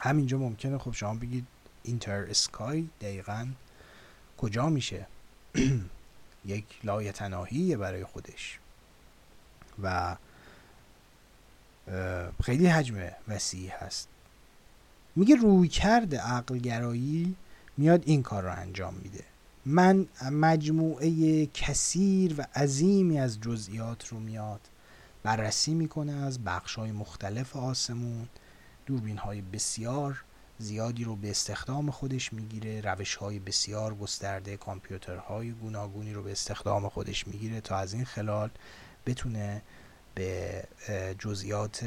همینجا 0.00 0.38
ممکنه. 0.38 0.78
خب 0.78 0.92
شما 0.92 1.14
بگید 1.14 1.46
entire 1.86 2.34
sky 2.34 2.82
دقیقا 3.00 3.48
کجا 4.38 4.68
میشه؟ 4.68 5.06
یک 6.44 6.64
لایتناهیه 6.84 7.76
برای 7.76 8.04
خودش. 8.04 8.58
و 9.82 10.16
خیلی 12.42 12.66
حجم 12.66 12.94
وسیعی 13.28 13.68
هست. 13.68 14.08
میگه 15.16 15.34
روی 15.34 15.68
کرده 15.68 16.20
عقلگرایی 16.20 17.36
میاد 17.76 18.02
این 18.06 18.22
کار 18.22 18.42
رو 18.42 18.52
انجام 18.52 18.94
میده. 18.94 19.24
من 19.66 20.06
مجموعه 20.32 21.46
کثیر 21.46 22.34
و 22.38 22.46
عظیمی 22.54 23.20
از 23.20 23.40
جزئیات 23.40 24.08
رو 24.08 24.20
میاد 24.20 24.60
بررسی 25.22 25.74
می‌کنه 25.74 26.12
از 26.12 26.44
بخش 26.44 26.74
های 26.74 26.92
مختلف 26.92 27.56
آسمون 27.56 28.28
دوربین 28.86 29.18
های 29.18 29.40
بسیار 29.40 30.24
زیادی 30.58 31.04
رو 31.04 31.16
به 31.16 31.30
استخدام 31.30 31.90
خودش 31.90 32.32
می‌گیره 32.32 32.80
روش 32.80 33.14
های 33.14 33.38
بسیار 33.38 33.94
گسترده 33.94 34.56
کامپیوترهای 34.56 35.50
گوناگونی 35.50 36.12
رو 36.12 36.22
به 36.22 36.32
استخدام 36.32 36.88
خودش 36.88 37.26
می‌گیره 37.26 37.60
تا 37.60 37.76
از 37.76 37.92
این 37.92 38.04
خلال 38.04 38.50
بتونه 39.06 39.62
به 40.14 40.64
جزئیات 41.18 41.84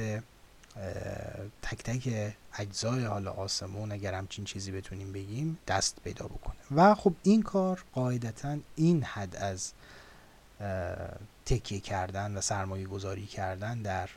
تک 1.61 1.83
تک 1.83 2.33
اجزای 2.57 3.03
حالا 3.05 3.31
آسمون 3.31 3.91
اگر 3.91 4.13
همچین 4.13 4.45
چیزی 4.45 4.71
بتونیم 4.71 5.13
بگیم 5.13 5.59
دست 5.67 5.97
پیدا 6.03 6.27
بکنه. 6.27 6.55
و 6.71 6.95
خب 6.95 7.13
این 7.23 7.41
کار 7.41 7.83
قاعدتا 7.93 8.57
این 8.75 9.03
حد 9.03 9.35
از 9.35 9.73
تکیه 11.45 11.79
کردن 11.79 12.37
و 12.37 12.41
سرمایه 12.41 12.85
گذاری 12.85 13.25
کردن 13.25 13.81
در 13.81 14.09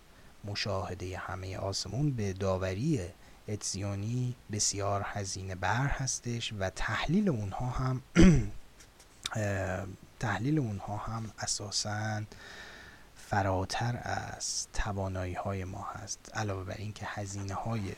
مشاهده 0.44 1.18
همه 1.18 1.56
آسمون 1.56 2.10
به 2.10 2.32
داوری 2.32 3.00
اتزیونی 3.48 4.34
بسیار 4.52 5.02
هزینه 5.04 5.54
بر 5.54 5.86
هستش 5.86 6.52
و 6.58 6.70
تحلیل 6.70 7.28
اونها 7.28 7.66
هم 7.66 8.02
تحلیل 10.20 10.58
اونها 10.58 10.96
هم 10.96 11.30
اساساً 11.38 12.22
فراتر 13.30 14.00
از 14.02 14.66
توانایی 14.72 15.34
های 15.34 15.64
ما 15.64 15.86
هست 15.94 16.30
علاوه 16.34 16.64
بر 16.64 16.74
اینکه 16.78 17.06
هزینه 17.08 17.54
های 17.54 17.92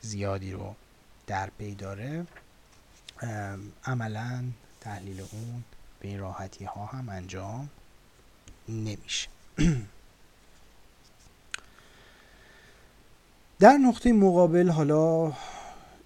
زیادی 0.00 0.52
رو 0.52 0.74
در 1.26 1.50
پی 1.58 1.74
داره 1.74 2.26
عملا 3.84 4.44
تحلیل 4.80 5.20
اون 5.20 5.64
به 6.00 6.08
این 6.08 6.20
راحتی 6.20 6.64
ها 6.64 6.86
هم 6.86 7.08
انجام 7.08 7.70
نمیشه. 8.68 9.28
در 13.60 13.72
نقطه 13.72 14.12
مقابل 14.12 14.68
حالا 14.68 15.32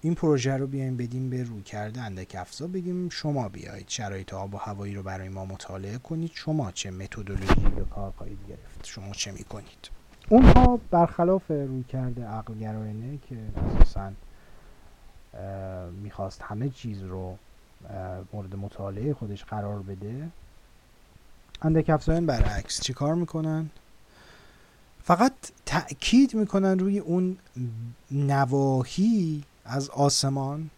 این 0.07 0.15
پروژه 0.15 0.57
رو 0.57 0.67
بیایم 0.67 0.97
بدیم 0.97 1.29
به 1.29 1.43
روی 1.43 1.61
کرده 1.61 2.01
اندک 2.01 2.35
افزا 2.39 2.67
بگیم 2.67 3.09
شما 3.09 3.49
بیایید 3.49 3.89
شرایط 3.89 4.33
آب 4.33 4.53
و 4.53 4.57
هوایی 4.57 4.95
رو 4.95 5.03
برای 5.03 5.29
ما 5.29 5.45
مطالعه 5.45 5.97
کنید. 5.97 6.31
شما 6.33 6.71
چه 6.71 6.91
متدولوژی 6.91 7.69
به 7.75 7.85
کار 7.85 8.11
خواهید 8.17 8.39
گرفت 8.49 8.85
شما 8.85 9.11
چه 9.11 9.31
می‌کنید؟ 9.31 9.89
اونها 10.29 10.79
برخلاف 10.91 11.41
روی 11.49 11.83
کرده 11.83 12.25
عقل 12.25 12.53
گرایانه 12.53 13.19
که 13.29 13.35
اساسا 13.57 14.11
می‌خواست 16.03 16.41
همه 16.41 16.69
چیز 16.69 17.03
رو 17.03 17.37
مورد 18.33 18.55
مطالعه 18.55 19.13
خودش 19.13 19.43
قرار 19.43 19.79
بده. 19.79 20.27
اندک 21.61 21.89
افزایان 21.89 22.25
برعکس 22.25 22.81
چیکار 22.81 23.15
می‌کنن؟ 23.15 23.69
فقط 25.03 25.33
تأکید 25.65 26.35
می‌کنن 26.35 26.79
روی 26.79 26.99
اون 26.99 27.37
نواحی 28.11 29.43
از 29.67 29.89
آسمان 29.89 30.69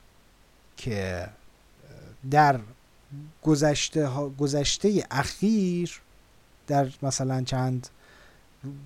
که 0.77 1.29
در 2.31 2.59
گذشته, 3.43 4.09
گذشته 4.39 5.07
اخیر 5.11 6.01
در 6.67 6.89
مثلا 7.01 7.41
چند 7.43 7.87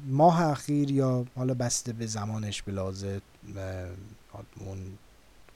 ماه 0.07 0.41
اخیر 0.41 0.91
یا 0.91 1.25
حالا 1.35 1.53
بسته 1.53 1.93
به 1.93 2.05
زمانش 2.07 2.61
به 2.61 2.71
لازه 2.71 3.21
اون 4.59 4.97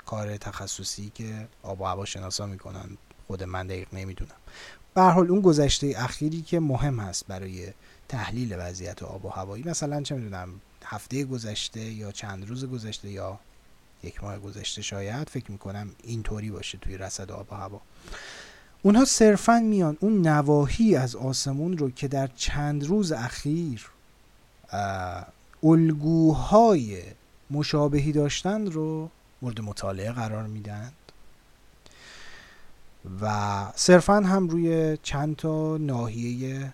کار 0.06 0.38
تخصصی 0.38 1.12
که 1.16 1.48
آب 1.64 1.82
و 1.82 1.86
هوا 1.86 2.06
شناسا 2.06 2.46
می‌کنن 2.46 2.90
خود 3.28 3.44
من 3.44 3.68
دقیق 3.68 3.88
نمی‌دونم. 3.94 4.36
به 4.94 5.02
حال 5.02 5.32
اون 5.32 5.42
گذشته 5.42 5.94
اخیری 5.98 6.42
که 6.42 6.60
مهم 6.60 7.00
هست 7.00 7.28
برای 7.28 7.74
تحلیل 8.08 8.56
وضعیت 8.60 9.04
آب 9.04 9.26
و 9.26 9.30
هوایی 9.30 9.64
مثلا 9.64 10.02
چه 10.02 10.16
می‌دونم 10.16 10.62
هفته 10.86 11.24
گذشته 11.24 11.80
یا 11.80 12.12
چند 12.12 12.50
روز 12.50 12.66
گذشته 12.66 13.10
یا 13.10 13.40
یک 14.04 14.24
ماه 14.24 14.40
گذشته 14.40 14.82
شاید 14.82 15.30
فکر 15.30 15.52
می‌کنم 15.52 15.90
اینطوری 16.04 16.52
باشه 16.52 16.78
توی 16.78 16.98
رصد 16.98 17.32
آب 17.32 17.52
و 17.52 17.56
هوا. 17.56 17.82
اونها 18.82 19.06
صرفا 19.06 19.60
میان. 19.60 19.98
اون 20.00 20.28
نواحی 20.28 20.96
از 20.96 21.16
آسمون 21.16 21.78
رو 21.78 21.90
که 21.92 22.08
در 22.08 22.28
چند 22.28 22.86
روز 22.86 23.12
اخیر 23.12 23.90
الگوهای 25.64 27.02
مشابهی 27.52 28.12
داشتند 28.12 28.70
رو 28.70 29.10
مورد 29.42 29.62
مطالعه 29.62 30.12
قرار 30.12 30.44
میدن 30.44 30.92
و 33.22 33.66
صرفا 33.76 34.16
هم 34.16 34.48
روی 34.48 34.98
چند 35.04 35.36
تا 35.36 35.78
ناحیه 35.78 36.74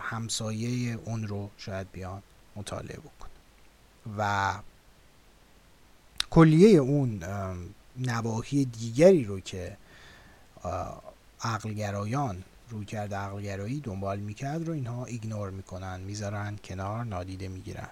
همسایه 0.00 0.98
اون 1.04 1.26
رو 1.26 1.50
شاید 1.56 1.86
بیان 1.92 2.22
مطالعه 2.56 2.96
بکن 2.96 3.28
و 4.18 4.52
کلیه 6.30 6.78
اون 6.78 7.22
نواحی 7.96 8.64
دیگری 8.64 9.24
رو 9.24 9.40
که 9.40 9.76
عقلگرایان 11.42 12.44
روی 12.70 12.84
کرده 12.84 13.16
عقلگرایی 13.16 13.80
دنبال 13.80 14.18
می‌کرد 14.18 14.66
رو 14.66 14.72
اینها 14.72 15.04
ایگنور 15.04 15.50
می‌کنن 15.50 16.00
می‌ذارن 16.00 16.58
کنار 16.64 17.04
نادیده 17.04 17.48
می‌گیرن. 17.48 17.88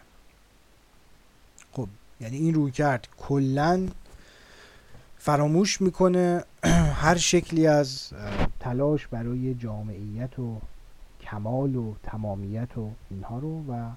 خب 1.73 1.89
یعنی 2.21 2.37
این 2.37 2.55
روی 2.55 2.71
کرد 2.73 3.09
کلا 3.19 3.89
فراموش 5.19 5.81
می‌کنه 5.81 6.45
هر 7.03 7.17
شکلی 7.17 7.67
از 7.67 8.11
تلاش 8.61 9.07
برای 9.07 9.55
جامعیت 9.55 10.39
و 10.39 10.61
کمال 11.21 11.77
و 11.77 11.95
تمامیت 12.03 12.79
و 12.79 12.91
اینها 13.11 13.39
رو 13.39 13.65
و 13.73 13.91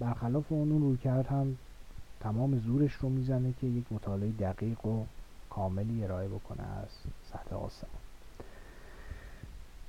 برخلاف 0.00 0.44
اون 0.48 0.80
رویکرد 0.80 1.26
هم 1.26 1.56
تمام 2.24 2.58
زورش 2.58 2.92
رو 2.92 3.08
می‌زنه 3.08 3.54
که 3.60 3.66
یک 3.66 3.84
مطالعه 3.90 4.30
دقیق 4.30 4.86
و 4.86 5.04
کاملی 5.50 6.04
ارائه 6.04 6.28
بکنه 6.28 6.62
از 6.62 6.88
سطح 7.32 7.56
آسمان. 7.56 7.90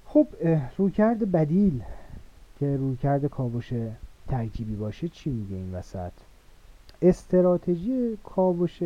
خب 0.05 0.27
رویکرد 0.77 1.31
بدیل 1.31 1.83
که 2.59 2.77
رویکرد 2.77 3.25
کاوش 3.25 3.73
ترکیبی 4.27 4.75
باشه 4.75 5.07
چی 5.07 5.29
میگه 5.29 5.55
این 5.55 5.73
وسط؟ 5.73 6.11
استراتژی 7.01 8.17
کاوش 8.23 8.79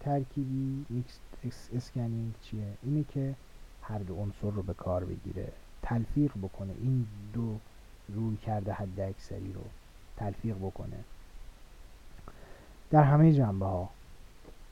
ترکیبی 0.00 0.84
mixed 0.90 1.68
scanning 1.74 2.34
چیه؟ 2.42 2.72
اینه 2.82 3.04
که 3.14 3.34
هر 3.82 3.98
دو 3.98 4.14
عنصر 4.14 4.50
رو 4.50 4.62
به 4.62 4.74
کار 4.74 5.04
بگیره 5.04 5.48
تلفیق 5.82 6.32
بکنه 6.42 6.72
این 6.82 7.06
دو 7.32 7.56
روی 8.08 8.36
کرده 8.36 8.72
حد 8.72 9.00
رو 9.30 9.64
تلفیق 10.16 10.56
بکنه. 10.56 10.98
در 12.94 13.02
همه 13.02 13.32
جنبه 13.32 13.66
ها 13.66 13.88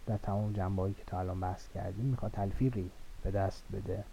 در 0.07 0.17
تمام 0.17 0.53
جنبه 0.53 0.83
هایی 0.83 0.95
که 0.95 1.03
تا 1.07 1.19
الان 1.19 1.41
بحث 1.41 1.69
کردیم 1.75 2.05
می‌خواد 2.05 2.33
تلفیقی 2.33 2.91
به 3.23 3.31
دست 3.31 3.65
بده. 3.73 4.05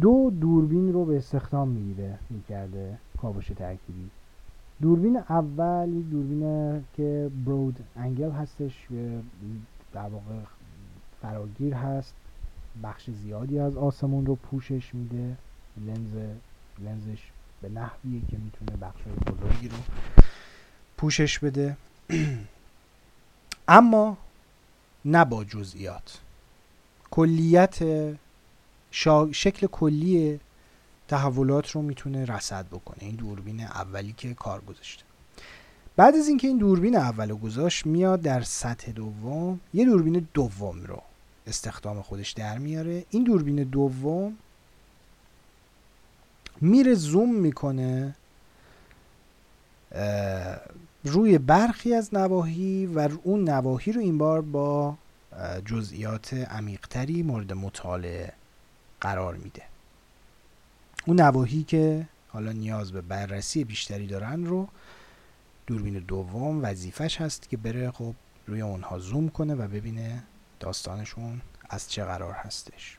دو 0.00 0.30
دوربین 0.40 0.92
رو 0.92 1.04
به 1.04 1.16
استخدام 1.16 1.68
می‌گیره 1.68 2.18
می‌کرده 2.30 2.98
کاوش 3.18 3.46
ترکیبی. 3.46 4.10
دوربین 4.82 5.16
اول 5.16 5.88
یک 5.88 6.10
دوربین 6.10 6.84
که 6.96 7.30
برود 7.46 7.84
انگل 7.96 8.30
هستش 8.30 8.88
در 9.92 10.08
واقع 10.08 10.38
فراگیر 11.22 11.74
هست 11.74 12.14
بخش 12.82 13.10
زیادی 13.10 13.58
از 13.58 13.76
آسمون 13.76 14.26
رو 14.26 14.34
پوشش 14.34 14.94
میده. 14.94 15.36
لنز 15.76 16.36
لنزش 16.78 17.30
به 17.62 17.68
نحویه 17.68 18.20
که 18.30 18.36
می‌تونه 18.38 18.76
بخش 18.80 19.02
بزرگی 19.26 19.68
رو 19.68 19.76
پوشش 21.02 21.38
بده. 21.38 21.76
اما 23.68 24.16
نه 25.04 25.24
با 25.24 25.44
جزئیات. 25.44 26.18
کلیت 27.10 27.78
شکل 29.32 29.66
کلی 29.66 30.40
تحولات 31.08 31.70
رو 31.70 31.82
می‌تونه 31.82 32.24
رصد 32.24 32.66
بکنه. 32.66 32.98
این 33.00 33.14
دوربین 33.14 33.60
اولی 33.60 34.14
که 34.16 34.34
کار 34.34 34.60
گذاشته. 34.60 35.04
بعد 35.96 36.14
از 36.14 36.28
اینکه 36.28 36.48
این 36.48 36.58
دوربین 36.58 36.96
اول 36.96 37.34
گذاشت 37.34 37.86
میاد 37.86 38.22
در 38.22 38.42
سطح 38.42 38.92
دوم. 38.92 39.60
یه 39.74 39.84
دوربین 39.84 40.28
دوم 40.34 40.82
رو 40.82 41.02
استخدام 41.46 42.02
خودش 42.02 42.30
در 42.30 42.58
میاره. 42.58 43.04
این 43.10 43.24
دوربین 43.24 43.56
دوم 43.56 44.36
میره 46.60 46.94
زوم 46.94 47.34
می‌کنه 47.34 48.14
روی 51.04 51.38
برخی 51.38 51.94
از 51.94 52.14
نواحی 52.14 52.86
و 52.86 53.08
اون 53.22 53.48
نواحی 53.48 53.92
رو 53.92 54.00
این 54.00 54.18
بار 54.18 54.40
با 54.40 54.96
جزئیات 55.64 56.34
عمیقتری 56.34 57.22
مورد 57.22 57.52
مطالعه 57.52 58.32
قرار 59.00 59.34
میده. 59.34 59.62
اون 61.06 61.20
نواحی 61.20 61.62
که 61.62 62.08
حالا 62.28 62.52
نیاز 62.52 62.92
به 62.92 63.00
بررسی 63.00 63.64
بیشتری 63.64 64.06
دارن 64.06 64.44
رو 64.44 64.68
دوربین 65.66 65.98
دوم 65.98 66.64
وظیفش 66.64 67.20
هست 67.20 67.48
که 67.48 67.56
بره 67.56 67.90
خب 67.90 68.14
روی 68.46 68.60
اونها 68.60 68.98
زوم 68.98 69.28
کنه 69.28 69.54
و 69.54 69.68
ببینه 69.68 70.22
داستانشون 70.60 71.40
از 71.70 71.90
چه 71.90 72.04
قرار 72.04 72.32
هستش. 72.32 72.98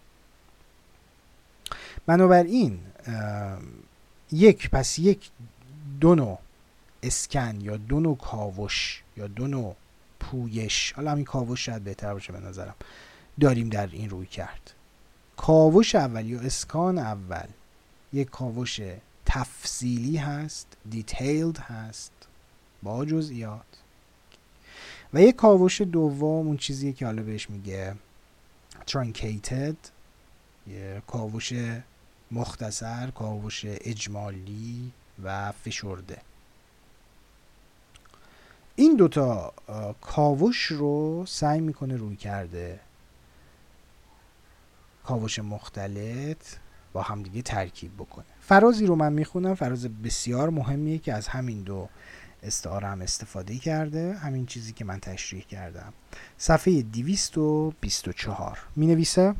بنابراین 2.05 2.79
یک 4.31 4.69
پس 4.69 4.99
یک 4.99 5.31
دو 5.99 6.15
نوع 6.15 6.39
اسکن 7.03 7.61
یا 7.61 7.77
دو 7.77 7.99
نوع 7.99 8.17
کاوش 8.17 9.03
یا 9.17 9.27
دو 9.27 9.47
نوع 9.47 9.75
پویش. 10.19 10.91
حالا 10.91 11.11
همین 11.11 11.25
کاوش 11.25 11.65
شاید 11.65 11.83
بهتر 11.83 12.13
باشه 12.13 12.33
به 12.33 12.39
نظرم. 12.39 12.75
داریم 13.39 13.69
در 13.69 13.87
این 13.87 14.09
رویکرد. 14.09 14.73
کاوش 15.37 15.95
اول 15.95 16.25
یا 16.25 16.39
اسکان 16.39 16.97
اول؟ 16.97 17.47
یک 18.13 18.29
کاوش 18.29 18.81
تفصیلی 19.25 20.17
هست 20.17 20.67
detailed 20.89 21.57
هست 21.57 22.11
با 22.83 23.05
جزئیات. 23.05 23.61
و 25.13 25.21
یک 25.21 25.35
کاوش 25.35 25.81
دوم 25.81 26.47
اون 26.47 26.57
چیزیه 26.57 26.93
که 26.93 27.05
حالا 27.05 27.23
بهش 27.23 27.49
میگه 27.49 27.95
truncated. 28.87 29.75
یه 30.67 31.01
کاوش 31.07 31.53
مختصر 32.31 33.11
کاوش 33.11 33.65
اجمالی 33.65 34.91
و 35.23 35.51
فشرده. 35.51 36.17
این 38.75 38.95
دوتا 38.95 39.53
کاوش 40.01 40.65
رو 40.65 41.25
سعی 41.27 41.59
می‌کنه 41.59 41.95
روی 41.95 42.15
کرده. 42.15 42.79
کاوش 45.03 45.39
مختلط 45.39 46.37
با 46.93 47.01
همدیگه 47.01 47.41
ترکیب 47.41 47.95
بکنه. 47.95 48.25
فرازی 48.41 48.85
رو 48.85 48.95
من 48.95 49.13
می‌خونم. 49.13 49.55
فراز 49.55 49.87
بسیار 49.87 50.49
مهمیه 50.49 50.97
که 50.97 51.13
از 51.13 51.27
همین 51.27 51.61
دو 51.61 51.89
استعاره 52.43 52.87
هم 52.87 53.01
استفاده 53.01 53.57
کرده. 53.57 54.13
همین 54.13 54.45
چیزی 54.45 54.73
که 54.73 54.85
من 54.85 54.99
تشریح 54.99 55.43
کردم. 55.43 55.93
صفحه 56.37 56.81
224 56.81 58.59
می 58.75 58.87
نویسه 58.87 59.35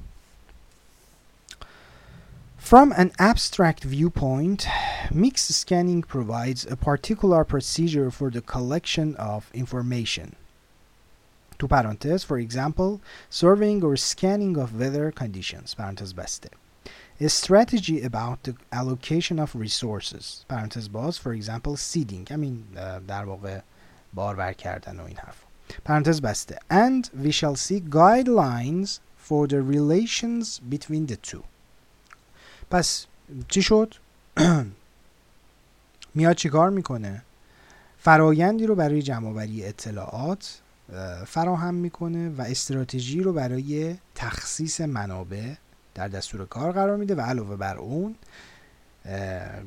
From 2.62 2.92
an 2.92 3.12
abstract 3.18 3.84
viewpoint, 3.84 4.66
mixed 5.10 5.52
scanning 5.52 6.02
provides 6.02 6.66
a 6.66 6.76
particular 6.76 7.42
procedure 7.44 8.10
for 8.10 8.30
the 8.30 8.42
collection 8.42 9.14
of 9.16 9.50
information. 9.54 10.36
To 11.58 11.66
parentheses, 11.66 12.24
for 12.24 12.38
example, 12.38 13.00
surveying 13.30 13.82
or 13.82 13.96
scanning 13.96 14.56
of 14.58 14.78
weather 14.78 15.10
conditions, 15.10 15.74
parentheses 15.74 16.12
بسته. 16.12 16.50
A 17.20 17.28
strategy 17.28 18.02
about 18.02 18.42
the 18.44 18.54
allocation 18.70 19.38
of 19.40 19.56
resources, 19.56 20.44
parentheses 20.46 20.88
باز, 20.88 21.18
for 21.18 21.32
example, 21.32 21.76
seeding, 21.76 22.26
همین 22.30 22.64
در 23.08 23.24
واقع 23.24 23.60
بارور 24.14 24.52
کردن 24.52 25.00
و 25.00 25.04
این 25.04 25.16
حرف. 25.16 25.44
parentheses 25.84 26.20
بسته. 26.20 26.58
And 26.70 27.10
we 27.24 27.30
shall 27.30 27.56
see 27.56 27.80
guidelines 27.80 29.00
for 29.16 29.46
the 29.46 29.62
relations 29.62 30.60
between 30.60 31.06
the 31.06 31.16
two. 31.16 31.42
پس 32.73 33.05
چی 33.47 33.61
شد؟ 33.61 33.95
میاد 36.15 36.35
چیکار 36.35 36.69
می‌کنه؟ 36.69 37.21
فرایندی 37.97 38.65
رو 38.65 38.75
برای 38.75 39.01
جمعآوری 39.01 39.65
اطلاعات 39.65 40.61
فراهم 41.27 41.73
می‌کنه 41.73 42.29
و 42.29 42.41
استراتژی 42.41 43.21
رو 43.21 43.33
برای 43.33 43.95
تخصیص 44.15 44.81
منابع 44.81 45.53
در 45.95 46.07
دستور 46.07 46.45
کار 46.45 46.71
قرار 46.71 46.97
میده 46.97 47.15
و 47.15 47.21
علاوه 47.21 47.55
بر 47.55 47.77
اون 47.77 48.15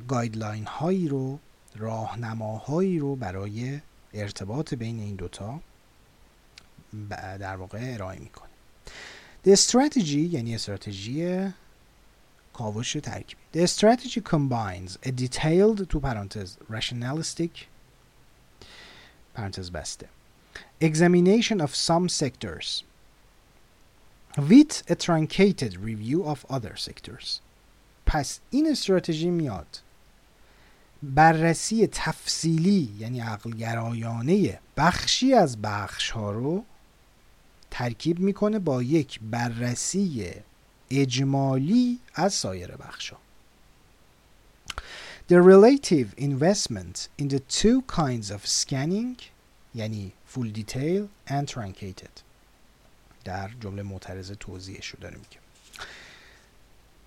گایدلاین 0.08 0.66
هایی 0.66 1.08
رو 1.08 1.38
راهنماهایی 1.76 2.98
رو 2.98 3.16
برای 3.16 3.80
ارتباط 4.14 4.74
بین 4.74 5.00
این 5.00 5.16
دوتا 5.16 5.60
در 7.12 7.56
واقع 7.56 7.78
ارائه 7.82 8.18
می‌کنه 8.18 8.50
The 9.46 9.56
strategy 9.56 10.32
یعنی 10.32 10.54
استراتژی 10.54 11.46
کاوش 12.56 12.92
ترکیبی 12.92 13.42
The 13.54 13.66
strategy 13.66 14.20
combines 14.20 15.08
a 15.08 15.10
detailed 15.10 15.86
تو 15.88 16.00
پرانتز 16.00 16.56
rationalistic 16.70 17.50
پرانتز 19.34 19.70
بسته. 19.70 20.08
Examination 20.80 21.60
of 21.60 21.74
some 21.74 22.08
sectors 22.08 22.82
with 24.38 24.82
a 24.90 24.94
truncated 24.94 25.76
review 25.76 26.24
of 26.24 26.38
other 26.50 26.76
sectors. 26.76 27.40
پس 28.06 28.40
این 28.50 28.68
استراتژی 28.70 29.30
میاد. 29.30 29.82
بررسی 31.02 31.86
تفصیلی 31.86 32.94
یعنی 32.98 33.20
عقلگرایانه 33.20 34.60
بخشی 34.76 35.34
از 35.34 35.62
بخش 35.62 36.10
ها 36.10 36.30
رو 36.30 36.64
ترکیب 37.70 38.18
می‌کنه 38.18 38.58
با 38.58 38.82
یک 38.82 39.20
بررسی 39.20 40.32
اجمالی 40.89 41.99
از 42.13 42.33
سایر 42.33 42.71
بخش 42.71 43.09
ها. 43.09 43.17
The 45.29 45.41
relative 45.41 46.13
investment 46.17 47.07
in 47.17 47.27
the 47.29 47.39
two 47.39 47.81
kinds 47.87 48.31
of 48.31 48.45
scanning 48.45 49.21
یعنی 49.75 50.11
full 50.27 50.51
detail 50.51 51.07
and 51.27 51.47
truncated 51.47 52.21
در 53.23 53.49
جمله 53.61 53.83
معترض 53.83 54.31
توضیحش 54.31 54.87
رو 54.87 54.99
داره 55.01 55.17
میگه 55.17 55.41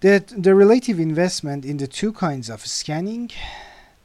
the, 0.01 0.21
the 0.21 0.55
relative 0.55 0.99
investment 0.99 1.65
in 1.65 1.79
the 1.79 1.87
two 1.87 2.13
kinds 2.13 2.51
of 2.51 2.67
scanning 2.67 3.31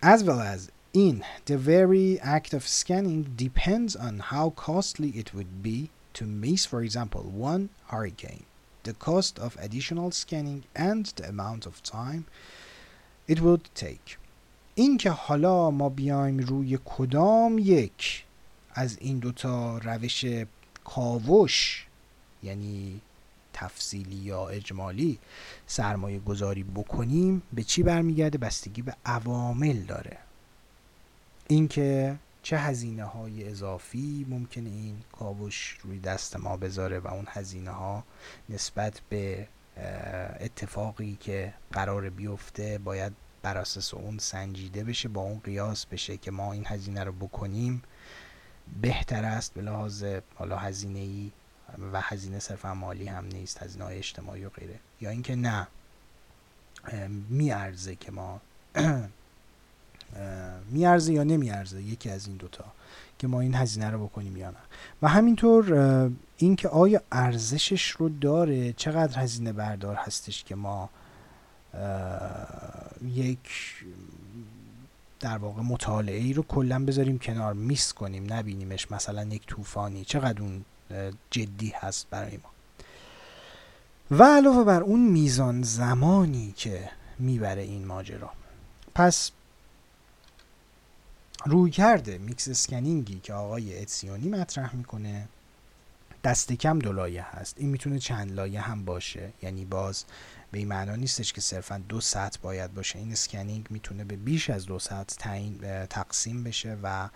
as 0.02 0.24
well 0.24 0.40
as 0.40 0.72
in 0.94 1.24
the 1.46 1.58
very 1.58 2.20
act 2.22 2.54
of 2.54 2.68
scanning 2.68 3.34
depends 3.36 3.96
on 3.96 4.20
how 4.20 4.50
costly 4.52 5.10
it 5.10 5.34
would 5.34 5.62
be 5.62 5.90
to 6.14 6.26
miss, 6.26 6.66
for 6.66 6.82
example, 6.82 7.24
one 7.24 7.70
hurricane, 7.88 8.46
The 8.85 8.93
cost 8.93 9.39
of 9.39 9.57
additional 9.67 10.11
scanning 10.11 10.63
and 10.89 11.05
the 11.17 11.29
amount 11.29 11.63
of 11.67 11.83
time 11.83 12.25
it 13.27 13.39
would 13.41 13.65
take. 13.75 14.19
اینکه 14.75 15.11
حالا 15.11 15.71
ما 15.71 15.89
بیایم 15.89 16.39
روی 16.39 16.79
کدام 16.85 17.59
یک 17.59 18.25
از 18.75 18.99
این 19.01 19.19
دوتا 19.19 19.79
روش 19.79 20.25
کاوش 20.85 21.87
یعنی 22.43 23.01
تفصیلی 23.53 24.17
یا 24.17 24.49
اجمالی 24.49 25.19
سرمایه 25.67 26.19
گذاری 26.19 26.63
بکنیم 26.63 27.43
به 27.53 27.63
چی 27.63 27.83
برمیگرده 27.83 28.39
بستگی 28.39 28.83
به 28.83 28.95
عوامل 29.07 29.81
داره 29.81 30.19
اینکه 31.49 32.17
چه 32.45 32.59
هزینه 32.59 33.05
های 33.05 33.49
اضافی 33.51 34.27
ممکنه 34.29 34.71
این 34.71 34.97
کاوش 35.13 35.79
روی 35.83 35.99
دست 35.99 36.37
ما 36.37 36.57
بذاره 36.57 36.99
و 36.99 37.09
اون 37.09 37.25
هزینه 37.29 37.71
ها 37.71 38.05
نسبت 38.49 39.01
به 39.09 39.49
اتفاقی 40.41 41.17
که 41.21 41.55
قرار 41.73 42.11
بیفته 42.11 42.79
باید 42.79 43.13
بر 43.43 43.59
اساس 43.59 43.95
اون 43.95 44.19
سنجیده 44.19 44.85
بشه 44.85 45.09
با 45.09 45.23
اون 45.23 45.41
قیاس 45.45 45.87
بشه 45.87 46.17
که 46.17 46.31
ما 46.31 46.53
این 46.53 46.65
هزینه 46.67 47.05
رو 47.05 47.13
بکنیم. 47.13 47.83
بهتر 48.81 49.25
است 49.25 49.55
به 49.55 49.63
لحاظ 49.63 50.05
حالا 50.35 50.57
هزینه 50.57 50.99
ای 50.99 51.33
و 51.93 52.01
هزینه 52.01 52.39
صرفا 52.39 52.75
مالی 52.75 53.07
هم 53.07 53.27
نیست 53.27 53.63
هزینه 53.63 53.85
های 53.85 53.99
اجتماعی 53.99 54.45
و 54.45 54.49
غیره. 54.49 54.81
یا 55.01 55.11
اینکه 55.11 55.37
نه 55.37 55.69
میارزه 57.29 57.97
که 57.97 58.13
ما 58.13 58.41
میارزه 60.71 61.13
یا 61.13 61.25
نمیارزه 61.25 61.83
یکی 61.83 62.11
از 62.11 62.27
این 62.27 62.37
دوتا 62.37 62.65
که 63.19 63.27
ما 63.27 63.41
این 63.41 63.55
هزینه 63.55 63.91
رو 63.91 64.07
بکنیم 64.07 64.37
یا 64.37 64.51
نه. 64.51 64.57
و 65.03 65.09
همینطور 65.09 66.11
اینکه 66.37 66.69
آیا 66.69 67.01
ارزشش 67.13 67.91
رو 67.91 68.09
داره 68.09 68.73
چقدر 68.73 69.19
هزینه 69.19 69.53
بردار 69.53 69.95
هستش 69.95 70.45
که 70.45 70.55
ما 70.55 70.91
یک 73.15 73.49
در 75.21 75.39
واقع 75.39 75.63
مطالعه 75.63 76.19
ای 76.19 76.33
رو 76.33 76.43
کلا 76.43 76.85
بذاریم 76.85 77.19
کنار 77.19 77.53
میس 77.53 77.93
کنیم 77.93 78.33
نبینیمش 78.33 78.91
مثلا 78.91 79.25
یک 79.25 79.47
طوفانی 79.47 80.05
چقدر 80.05 80.43
اون 80.43 80.65
جدی 81.31 81.73
هست 81.77 82.07
برای 82.11 82.37
ما. 82.37 82.51
و 84.11 84.25
علاوه 84.25 84.65
بر 84.65 84.83
اون 84.83 85.01
میزان 85.01 85.63
زمانی 85.63 86.53
که 86.57 86.91
می‌بره 87.19 87.63
این 87.63 87.87
ماجرا. 87.87 88.31
پس 88.95 89.31
رویکرد 91.47 91.71
mixed 91.71 92.19
scanning 92.19 92.49
ی 92.49 93.21
که 93.21 93.35
آقای 93.35 93.83
اتزیونی 93.83 94.29
مطرح 94.29 94.77
می‌کنه 94.77 95.29
دست 96.25 96.53
کم 96.53 96.79
دو 96.79 96.93
لایه 96.93 97.23
هست. 97.23 97.55
این 97.59 97.71
می‌تونه 97.71 97.99
چند 97.99 98.33
لایه 98.33 98.61
هم 98.61 98.85
باشه. 98.85 99.33
یعنی 99.43 99.65
باز 99.65 100.05
به 100.51 100.59
این 100.59 100.69
معنا 100.69 100.97
نیستش 100.97 101.33
که 101.33 101.41
صرفا 101.41 101.83
دو 101.89 102.01
سطح 102.01 102.39
باید 102.43 102.75
باشه. 102.75 102.99
این 102.99 103.13
scanning 103.13 103.67
می‌تونه 103.71 104.05
به 104.05 104.17
بیش 104.17 104.51
از 104.51 104.67
دو 104.67 104.79
سطح 104.79 105.41
تقسیم 105.91 106.45
بشه 106.45 106.77
و 106.83 107.09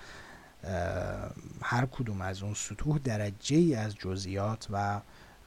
هر 1.62 1.86
کدوم 1.86 2.20
از 2.20 2.42
اون 2.42 2.54
سطوح 2.54 2.98
درجه 2.98 3.56
ای 3.56 3.74
از 3.74 3.94
جزئیات 3.94 4.66
و 4.70 5.00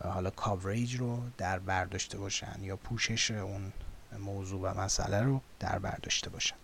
حالا 0.04 0.30
coverage 0.30 0.95
رو 0.96 1.24
در 1.38 1.60
برداشته 1.60 2.18
باشن 2.18 2.56
یا 2.62 2.76
پوشش 2.76 3.32
اون 3.32 3.74
موضوع 4.20 4.62
و 4.62 4.82
مسئله 4.82 5.22
رو 5.22 5.42
در 5.60 5.80
برداشته 5.80 6.30
باشن. 6.30 6.56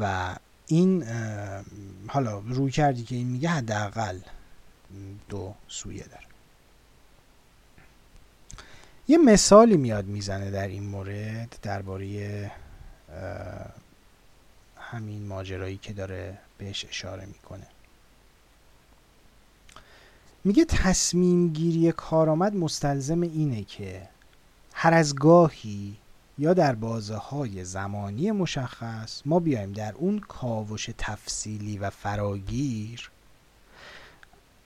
و 0.00 0.36
این 0.66 1.04
حالا 2.08 2.38
روی 2.38 2.70
کردی 2.70 3.02
که 3.02 3.14
این 3.14 3.26
میگه 3.26 3.48
حداقل 3.48 4.18
دو 5.28 5.54
سویه 5.68 6.04
داره. 6.04 6.24
یه 9.08 9.18
مثالی 9.18 9.76
میاد 9.76 10.04
می‌زنه 10.04 10.50
در 10.50 10.68
این 10.68 10.82
مورد 10.86 11.58
درباره 11.62 12.50
همین 14.76 15.26
ماجرایی 15.26 15.76
که 15.76 15.92
داره 15.92 16.38
بهش 16.58 16.84
اشاره 16.84 17.26
می‌کنه. 17.26 17.66
میگه 20.44 20.64
تصمیم 20.64 21.52
گیری 21.52 21.92
کارآمد 21.92 22.56
مستلزم 22.56 23.20
اینه 23.20 23.64
که 23.64 24.08
هر 24.74 24.94
از 24.94 25.14
گاهی 25.14 25.96
یا 26.38 26.54
در 26.54 26.74
بازه 26.74 27.16
های 27.16 27.64
زمانی 27.64 28.30
مشخص 28.30 29.22
ما 29.24 29.40
بیایم 29.40 29.72
در 29.72 29.94
اون 29.94 30.18
کاوش 30.18 30.90
تفصیلی 30.98 31.78
و 31.78 31.90
فراگیر 31.90 33.10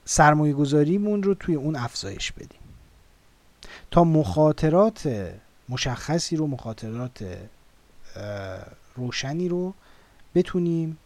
سرمایه 0.05 0.53
گذاریمون 0.53 1.23
رو 1.23 1.33
توی 1.33 1.55
اون 1.55 1.75
افزایش 1.75 2.31
بدیم. 2.31 2.59
تا 3.91 4.03
مخاطرات 4.03 5.31
مشخصی 5.69 6.35
رو 6.35 6.47
مخاطرات 6.47 7.37
روشنی 8.95 9.49
رو 9.49 9.73
بتونیم 10.35 10.97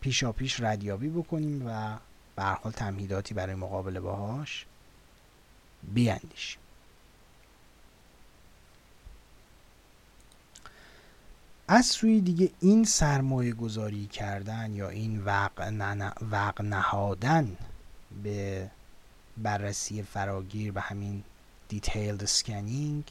پیشا 0.00 0.32
پیش 0.32 0.60
ردیابی 0.60 1.08
بکنیم 1.08 1.66
و 1.66 1.96
به 2.36 2.42
حال 2.42 2.72
تمهیداتی 2.72 3.34
برای 3.34 3.54
مقابله 3.54 4.00
باهاش 4.00 4.66
بیاندیشیم. 5.82 6.60
از 11.70 11.86
سوی 11.86 12.20
دیگه 12.20 12.50
این 12.60 12.84
سرمایه 12.84 13.52
گذاری 13.52 14.06
کردن 14.06 14.72
یا 14.72 14.88
این 14.88 15.24
وقع, 15.24 16.62
نهادن 16.62 17.56
به 18.22 18.70
بررسی 19.36 20.02
فراگیر 20.02 20.72
و 20.74 20.80
همین 20.80 21.22
detailed 21.68 22.24
scanning 22.24 23.04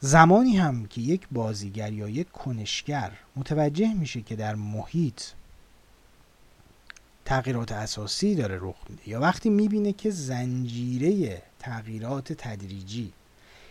زمانی 0.00 0.56
هم 0.56 0.86
که 0.86 1.00
یک 1.00 1.26
بازیگر 1.30 1.92
یا 1.92 2.08
یک 2.08 2.32
کنشگر 2.32 3.12
متوجه 3.36 3.94
میشه 3.94 4.22
که 4.22 4.36
در 4.36 4.54
محیط 4.54 5.22
تغییرات 7.24 7.72
اساسی 7.72 8.34
داره 8.34 8.58
رخ 8.62 8.76
میده 8.88 9.08
یا 9.08 9.20
وقتی 9.20 9.50
می‌بینه 9.50 9.92
که 9.92 10.10
زنجیره 10.10 11.42
تغییرات 11.58 12.32
تدریجی 12.32 13.12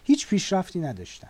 هیچ 0.04 0.28
پیشرفتی 0.28 0.80
نداشتن. 0.80 1.30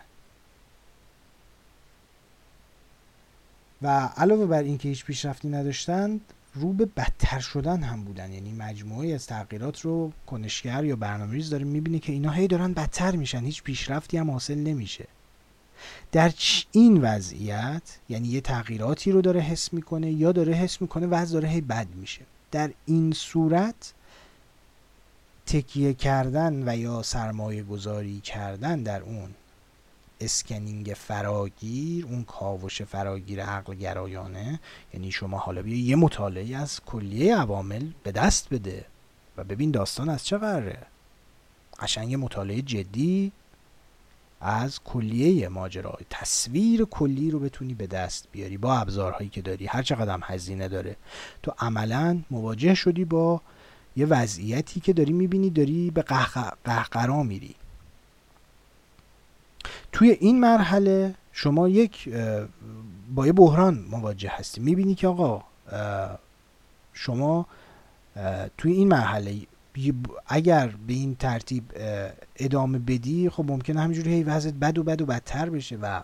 و 3.82 4.10
علاوه 4.16 4.46
بر 4.46 4.62
اینکه 4.62 4.88
هیچ 4.88 5.04
پیشرفتی 5.04 5.48
نداشتند 5.48 6.20
رو 6.54 6.72
به 6.72 6.86
بدتر 6.86 7.40
شدن 7.40 7.82
هم 7.82 8.04
بودن. 8.04 8.32
یعنی 8.32 8.52
مجموعه 8.52 9.14
از 9.14 9.26
تغییرات 9.26 9.80
رو 9.80 10.12
کنشگر 10.26 10.84
یا 10.84 10.96
برنامه‌ریز 10.96 11.50
داره 11.50 11.64
می‌بینه 11.64 11.98
که 11.98 12.12
اینا 12.12 12.30
هی 12.30 12.46
دارن 12.46 12.72
بدتر 12.72 13.16
میشن. 13.16 13.44
هیچ 13.44 13.62
پیشرفتی 13.62 14.16
هم 14.16 14.30
حاصل 14.30 14.58
نمیشه. 14.58 15.06
در 16.12 16.32
این 16.72 17.00
وضعیت 17.00 17.82
یعنی 18.08 18.28
یه 18.28 18.40
تغییراتی 18.40 19.12
رو 19.12 19.20
داره 19.20 19.40
حس 19.40 19.72
می‌کنه 19.72 20.12
یا 20.12 20.32
داره 20.32 20.52
حس 20.52 20.80
می‌کنه 20.80 21.06
وضع 21.06 21.32
داره 21.32 21.48
هی 21.48 21.60
بد 21.60 21.86
میشه. 21.94 22.22
در 22.50 22.70
این 22.86 23.12
صورت 23.12 23.92
تکیه 25.46 25.94
کردن 25.94 26.68
و 26.68 26.76
یا 26.76 27.02
سرمایه 27.02 27.62
گذاری 27.62 28.20
کردن 28.20 28.82
در 28.82 29.02
اون 29.02 29.30
اسکنینگ 30.20 30.94
فراگیر 30.96 32.06
اون 32.06 32.24
کاوش 32.24 32.82
فراگیر 32.82 33.44
عقل 33.44 33.74
گرایانه. 33.74 34.60
یعنی 34.94 35.10
شما 35.10 35.38
حالا 35.38 35.62
بیا 35.62 35.84
یه 35.84 35.96
مطالعه 35.96 36.56
از 36.56 36.80
کلیه 36.86 37.36
عوامل 37.36 37.86
به 38.02 38.12
دست 38.12 38.48
بده 38.50 38.86
و 39.36 39.44
ببین 39.44 39.70
داستان 39.70 40.08
از 40.08 40.26
چه 40.26 40.38
قراره. 40.38 40.86
قشنگ 41.78 42.14
مطالعه 42.14 42.62
جدی 42.62 43.32
از 44.40 44.80
کلیه 44.84 45.48
ماجرا 45.48 45.98
تصویر 46.10 46.84
کلی 46.84 47.30
رو 47.30 47.38
بتونی 47.38 47.74
به 47.74 47.86
دست 47.86 48.28
بیاری 48.32 48.56
با 48.56 48.78
ابزارهایی 48.78 49.28
که 49.28 49.42
داری. 49.42 49.66
هر 49.66 49.82
چقدر 49.82 50.12
هم 50.12 50.20
هزینه 50.24 50.68
داره. 50.68 50.96
تو 51.42 51.52
عملا 51.58 52.22
مواجه 52.30 52.74
شدی 52.74 53.04
با 53.04 53.40
یه 53.96 54.06
وضعیتی 54.06 54.80
که 54.80 54.92
داری 54.92 55.12
می‌بینی 55.12 55.50
داری 55.50 55.90
به 55.90 56.02
قهقرا 56.64 57.22
میری. 57.22 57.54
توی 59.92 60.10
این 60.10 60.40
مرحله 60.40 61.14
شما 61.32 61.68
یک 61.68 62.08
با 63.14 63.26
یه 63.26 63.32
بحران 63.32 63.84
مواجه 63.90 64.28
هستی. 64.28 64.60
می‌بینی 64.60 64.94
که 64.94 65.08
آقا 65.08 65.42
شما 66.92 67.46
توی 68.58 68.72
این 68.72 68.88
مرحله 68.88 69.36
اگر 70.26 70.66
به 70.86 70.92
این 70.92 71.14
ترتیب 71.14 71.64
ادامه 72.36 72.78
بدی 72.78 73.30
خب 73.30 73.44
ممکنه 73.48 73.80
همینجوری 73.80 74.14
هی 74.14 74.22
وضعت 74.22 74.54
بد 74.54 74.78
و 74.78 74.82
بد 74.82 75.02
و 75.02 75.06
بدتر 75.06 75.50
بشه 75.50 75.76
و 75.76 76.00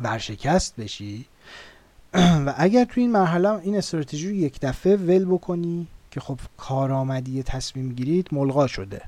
ورشکست 0.00 0.76
بشی. 0.76 1.26
و 2.46 2.54
اگر 2.56 2.84
توی 2.84 3.02
این 3.02 3.12
مرحله 3.12 3.50
این 3.50 3.76
استراتژی 3.76 4.28
رو 4.28 4.34
یک 4.34 4.60
دفعه 4.60 4.96
ول 4.96 5.24
بکنی 5.24 5.86
که 6.10 6.20
خب 6.20 6.38
کارآمدی 6.56 7.42
تصمیم 7.42 7.92
گیرید 7.92 8.28
ملغا 8.32 8.66
شده. 8.66 9.02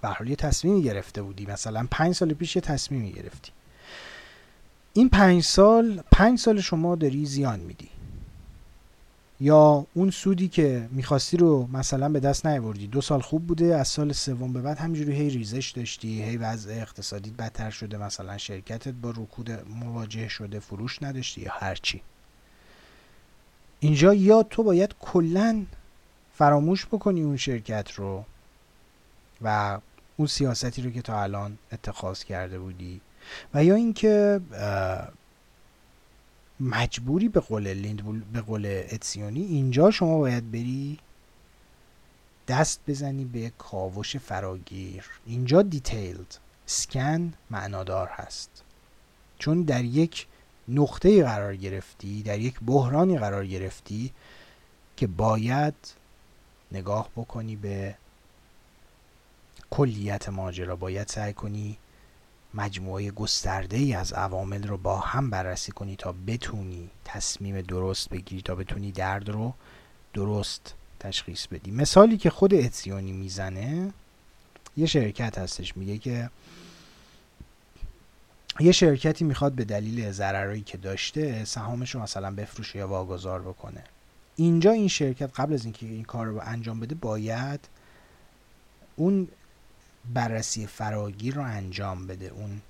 به 0.00 0.08
حال 0.08 0.28
یه 0.28 0.36
تصمیمی 0.36 0.82
گرفته 0.82 1.22
بودی. 1.22 1.46
مثلا 1.46 1.86
پنج 1.90 2.14
سال 2.14 2.34
پیش 2.34 2.56
یه 2.56 2.62
تصمیمی 2.62 3.12
گرفتی. 3.12 3.52
این 4.92 5.08
پنج 5.08 5.42
سال 5.42 6.02
پنج 6.12 6.38
سال 6.38 6.60
شما 6.60 6.94
داری 6.94 7.26
زیان 7.26 7.60
میدی. 7.60 7.88
یا 9.40 9.86
اون 9.94 10.10
سودی 10.10 10.48
که 10.48 10.88
می‌خواستی 10.90 11.36
رو 11.36 11.68
مثلا 11.72 12.08
به 12.08 12.20
دست 12.20 12.46
نیاوردی. 12.46 12.86
دو 12.86 13.00
سال 13.00 13.20
خوب 13.20 13.46
بوده 13.46 13.76
از 13.76 13.88
سال 13.88 14.12
سوم 14.12 14.52
به 14.52 14.60
بعد 14.60 14.78
همینجوری 14.78 15.12
هی 15.12 15.30
ریزش 15.30 15.70
داشتی 15.70 16.22
هی 16.22 16.36
وضع 16.36 16.72
اقتصادی 16.72 17.30
بدتر 17.30 17.70
شده 17.70 17.98
مثلا 17.98 18.38
شرکتت 18.38 18.92
با 18.92 19.10
رکود 19.10 19.50
مواجه 19.50 20.28
شده 20.28 20.60
فروش 20.60 21.02
نداشتی 21.02 21.40
یا 21.40 21.52
هرچی 21.52 22.02
اینجا 23.80 24.14
یا 24.14 24.42
تو 24.42 24.62
باید 24.62 24.94
کلا 25.00 25.64
فراموش 26.34 26.86
بکنی 26.86 27.22
اون 27.22 27.36
شرکت 27.36 27.90
رو. 27.92 28.24
و 29.42 29.78
اون 30.16 30.28
سیاستی 30.28 30.82
رو 30.82 30.90
که 30.90 31.02
تا 31.02 31.22
الان 31.22 31.58
اتخاذ 31.72 32.24
کرده 32.24 32.58
بودی 32.58 33.00
و 33.54 33.64
یا 33.64 33.74
اینکه 33.74 34.40
مجبوری 36.60 37.28
به 37.28 37.40
قول 37.40 37.68
لیند 37.68 38.32
به 38.32 38.40
قول 38.40 38.66
اتسیونی 38.66 39.42
اینجا 39.42 39.90
شما 39.90 40.18
باید 40.18 40.52
بری 40.52 40.98
دست 42.48 42.80
بزنی 42.86 43.24
به 43.24 43.52
کاوش 43.58 44.16
فراگیر. 44.16 45.04
اینجا 45.26 45.62
detailed 45.62 46.38
scan 46.66 47.32
معنادار 47.50 48.08
هست. 48.08 48.50
چون 49.38 49.62
در 49.62 49.84
یک 49.84 50.26
نقطه 50.68 51.22
قرار 51.24 51.56
گرفتی 51.56 52.22
در 52.22 52.38
یک 52.38 52.60
بحرانی 52.66 53.18
قرار 53.18 53.46
گرفتی 53.46 54.12
که 54.96 55.06
باید 55.06 55.74
نگاه 56.72 57.08
بکنی 57.16 57.56
به 57.56 57.94
کلیت 59.76 60.28
ماجرا 60.28 60.76
باید 60.76 61.08
سعی 61.08 61.32
کنی 61.32 61.78
مجموعه 62.54 63.10
گسترده 63.10 63.76
ای 63.76 63.94
از 63.94 64.12
عوامل 64.12 64.68
رو 64.68 64.76
با 64.76 64.98
هم 64.98 65.30
بررسی 65.30 65.72
کنی 65.72 65.96
تا 65.96 66.14
بتونی 66.26 66.90
تصمیم 67.04 67.60
درست 67.60 68.10
بگیری 68.10 68.42
تا 68.42 68.54
بتونی 68.54 68.92
درد 68.92 69.28
رو 69.28 69.54
درست 70.14 70.74
تشخیص 71.00 71.46
بدی. 71.46 71.70
مثالی 71.70 72.16
که 72.16 72.30
خود 72.30 72.54
اتسیونی 72.54 73.12
می‌زنه 73.12 73.92
یه 74.76 74.86
شرکت 74.86 75.38
هستش 75.38 75.76
میگه 75.76 75.98
که 75.98 76.30
یه 78.60 78.72
شرکتی 78.72 79.24
می‌خواد 79.24 79.52
به 79.52 79.64
دلیل 79.64 80.12
ضررایی 80.12 80.62
که 80.62 80.78
داشته 80.78 81.44
سهامش 81.44 81.94
رو 81.94 82.02
مثلا 82.02 82.30
بفروشه 82.30 82.78
یا 82.78 82.88
واگذار 82.88 83.42
بکنه. 83.42 83.84
اینجا 84.36 84.70
این 84.70 84.88
شرکت 84.88 85.40
قبل 85.40 85.54
از 85.54 85.64
اینکه 85.64 85.86
این 85.86 86.04
کار 86.04 86.26
رو 86.26 86.40
انجام 86.44 86.80
بده 86.80 86.94
باید 86.94 87.68
اون 88.96 89.28
بررسی 90.14 90.66
فراگیر 90.66 91.34
رو 91.34 91.42
انجام 91.42 92.06
بده 92.06 92.26
اون 92.26 92.60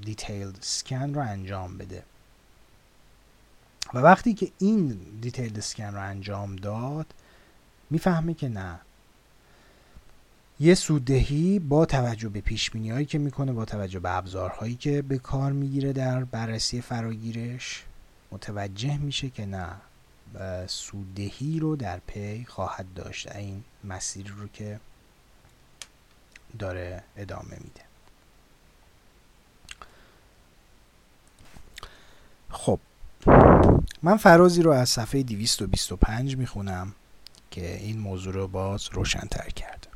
detailed 0.00 0.58
scan 0.60 1.14
رو 1.14 1.20
انجام 1.20 1.78
بده. 1.78 2.02
و 3.94 3.98
وقتی 3.98 4.34
که 4.34 4.52
این 4.58 4.98
detailed 5.20 5.60
scan 5.60 5.94
رو 5.94 6.00
انجام 6.00 6.56
داد 6.56 7.06
می‌فهمه 7.90 8.34
که 8.34 8.48
نه. 8.48 8.78
یه 10.60 10.74
سوددهی 10.74 11.58
با 11.58 11.86
توجه 11.86 12.28
به 12.28 12.40
پایش 12.40 12.70
هایی 12.76 13.06
که 13.06 13.18
می‌کنه 13.18 13.52
با 13.52 13.64
توجه 13.64 13.98
به 13.98 14.16
ابزارهایی 14.16 14.74
که 14.74 15.02
به 15.02 15.18
کار 15.18 15.52
می‌گیره 15.52 15.92
در 15.92 16.24
بررسی 16.24 16.80
فراگیرش 16.80 17.84
متوجه 18.32 18.98
میشه 18.98 19.30
که 19.30 19.46
نه 19.46 19.68
سوددهی 20.66 21.60
رو 21.60 21.76
در 21.76 22.00
پی 22.06 22.44
خواهد 22.44 22.86
داشت. 22.94 23.36
این 23.36 23.64
مسیر 23.84 24.28
رو 24.28 24.48
که 24.48 24.80
داره 26.56 27.02
ادامه 27.16 27.56
میده 27.60 27.80
خب 32.50 32.80
من 34.02 34.16
فرازی 34.16 34.62
رو 34.62 34.70
از 34.70 34.88
صفحه 34.88 35.22
225 35.22 36.36
می‌خونم 36.36 36.94
که 37.50 37.76
این 37.76 37.98
موضوع 37.98 38.32
رو 38.32 38.48
باز 38.48 38.88
روشنتر 38.92 39.50
کرد 39.50 39.88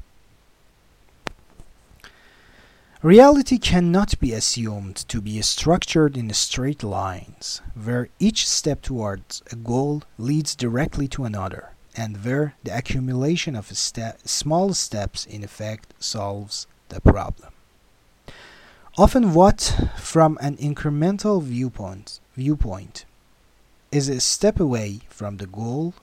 Reality 3.02 3.58
cannot 3.58 4.20
be 4.20 4.34
assumed 4.34 4.96
to 5.08 5.22
be 5.22 5.40
structured 5.40 6.18
in 6.18 6.28
straight 6.34 6.82
lines, 6.82 7.62
where 7.74 8.10
each 8.18 8.46
step 8.46 8.82
towards 8.82 9.42
a 9.50 9.56
goal 9.56 10.02
leads 10.18 10.54
directly 10.54 11.08
to 11.08 11.24
another. 11.24 11.70
And 11.96 12.24
where 12.24 12.54
the 12.62 12.76
accumulation 12.76 13.56
of 13.56 13.76
small 13.76 14.74
steps 14.74 15.26
in 15.26 15.42
effect 15.42 15.94
solves 15.98 16.66
the 16.88 17.00
problem. 17.00 17.52
Often 18.98 19.34
what 19.34 19.88
from 19.96 20.38
an 20.40 20.56
incremental 20.56 21.42
viewpoint, 21.42 22.20
viewpoint 22.36 23.04
is 23.92 24.08
a 24.08 24.20
step 24.20 24.60
away 24.60 25.00
from 25.08 25.36
the 25.36 25.46
goal 25.46 25.94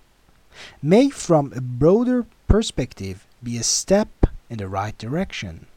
may 0.82 1.10
from 1.10 1.54
a 1.54 1.62
broader 1.62 2.26
perspective 2.48 3.28
be 3.44 3.58
a 3.58 3.64
step 3.64 4.10
in 4.50 4.58
the 4.58 4.68
right 4.68 4.98
direction 4.98 5.68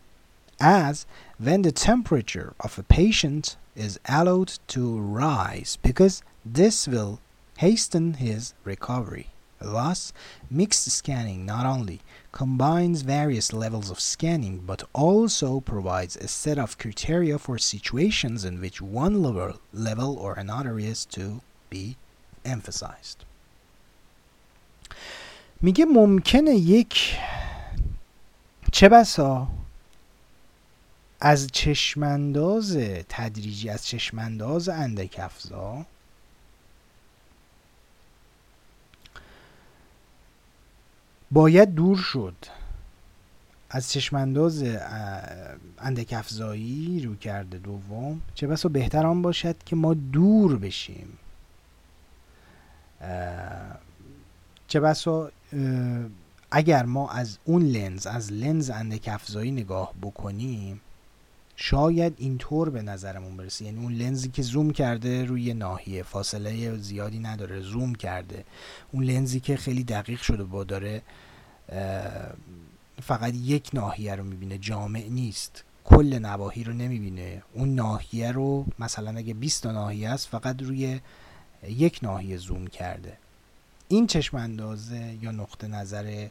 as 0.60 1.06
when 1.38 1.62
the 1.62 1.72
temperature 1.72 2.54
of 2.60 2.78
a 2.78 2.82
patient 2.82 3.56
is 3.74 3.98
allowed 4.08 4.58
to 4.68 4.98
rise 4.98 5.78
because 5.82 6.22
this 6.44 6.86
will 6.86 7.20
hasten 7.58 8.14
his 8.14 8.54
recovery. 8.64 9.28
Thus, 9.59 10.13
mixed 10.49 10.89
scanning 10.91 11.45
not 11.45 11.65
only 11.65 12.01
combines 12.31 13.01
various 13.01 13.53
levels 13.53 13.89
of 13.89 13.99
scanning 13.99 14.59
but 14.65 14.83
also 14.93 15.59
provides 15.61 16.15
a 16.17 16.27
set 16.27 16.57
of 16.57 16.77
criteria 16.77 17.39
for 17.39 17.57
situations 17.57 18.45
in 18.45 18.59
which 18.59 18.81
one 18.81 19.23
level, 19.23 19.59
level 19.73 20.17
or 20.17 20.33
another 20.33 20.77
is 20.77 21.05
to 21.05 21.41
be 21.69 21.95
emphasized. 22.43 23.25
میگه 25.61 25.85
ممکنه 25.85 26.55
یک 26.55 27.17
چه 28.71 28.89
بسا 28.89 29.47
از 31.21 31.47
چشمانداز 31.47 32.77
تدریجی 33.09 33.69
از 33.69 33.87
چشمانداز 33.87 34.69
اندک 34.69 35.19
افزا 35.19 35.85
باید 41.30 41.74
دور 41.74 41.96
شد. 41.96 42.34
از 43.70 43.92
چشمانداز 43.92 44.64
اندک 45.78 46.14
افزایی 46.18 47.02
رو 47.02 47.16
کرده 47.16 47.58
دوم 47.58 48.20
چه 48.34 48.46
بسا 48.46 48.68
بهتر 48.68 49.06
آن 49.06 49.22
باشد 49.22 49.56
که 49.64 49.76
ما 49.76 49.94
دور 49.94 50.56
بشیم. 50.56 51.18
چه 54.68 54.80
بسا 54.80 55.30
اگر 56.50 56.82
ما 56.84 57.10
از 57.10 57.38
اون 57.44 57.62
لنز 57.62 58.06
از 58.06 58.32
لنز 58.32 58.70
اندک 58.70 59.08
افزایی 59.12 59.50
نگاه 59.50 59.94
بکنیم 60.02 60.80
شاید 61.62 62.14
اینطور 62.16 62.70
به 62.70 62.82
نظرمون 62.82 63.36
برسه. 63.36 63.64
یعنی 63.64 63.78
اون 63.78 63.92
لنزی 63.92 64.28
که 64.28 64.42
زوم 64.42 64.70
کرده 64.70 65.24
روی 65.24 65.54
ناحیه 65.54 66.02
فاصله 66.02 66.76
زیادی 66.76 67.18
نداره 67.18 67.60
زوم 67.60 67.94
کرده. 67.94 68.44
اون 68.92 69.04
لنزی 69.04 69.40
که 69.40 69.56
خیلی 69.56 69.84
دقیق 69.84 70.20
شده 70.20 70.44
با 70.44 70.64
داره 70.64 71.02
فقط 73.02 73.34
یک 73.34 73.70
ناحیه 73.74 74.14
رو 74.14 74.24
می‌بینه 74.24 74.58
جامع 74.58 75.06
نیست. 75.10 75.64
کل 75.84 76.18
نواحی 76.18 76.64
رو 76.64 76.72
نمی‌بینه. 76.72 77.42
اون 77.54 77.74
ناحیه 77.74 78.32
رو 78.32 78.66
مثلا 78.78 79.18
اگه 79.18 79.34
20 79.34 79.62
تا 79.62 79.72
ناحیه 79.72 80.08
است 80.08 80.28
فقط 80.28 80.62
روی 80.62 81.00
یک 81.68 81.98
ناحیه 82.02 82.36
زوم 82.36 82.66
کرده. 82.66 83.16
این 83.88 84.06
چشم 84.06 84.36
اندازه 84.36 85.18
یا 85.22 85.30
نقطه 85.30 85.66
نظر 85.66 86.28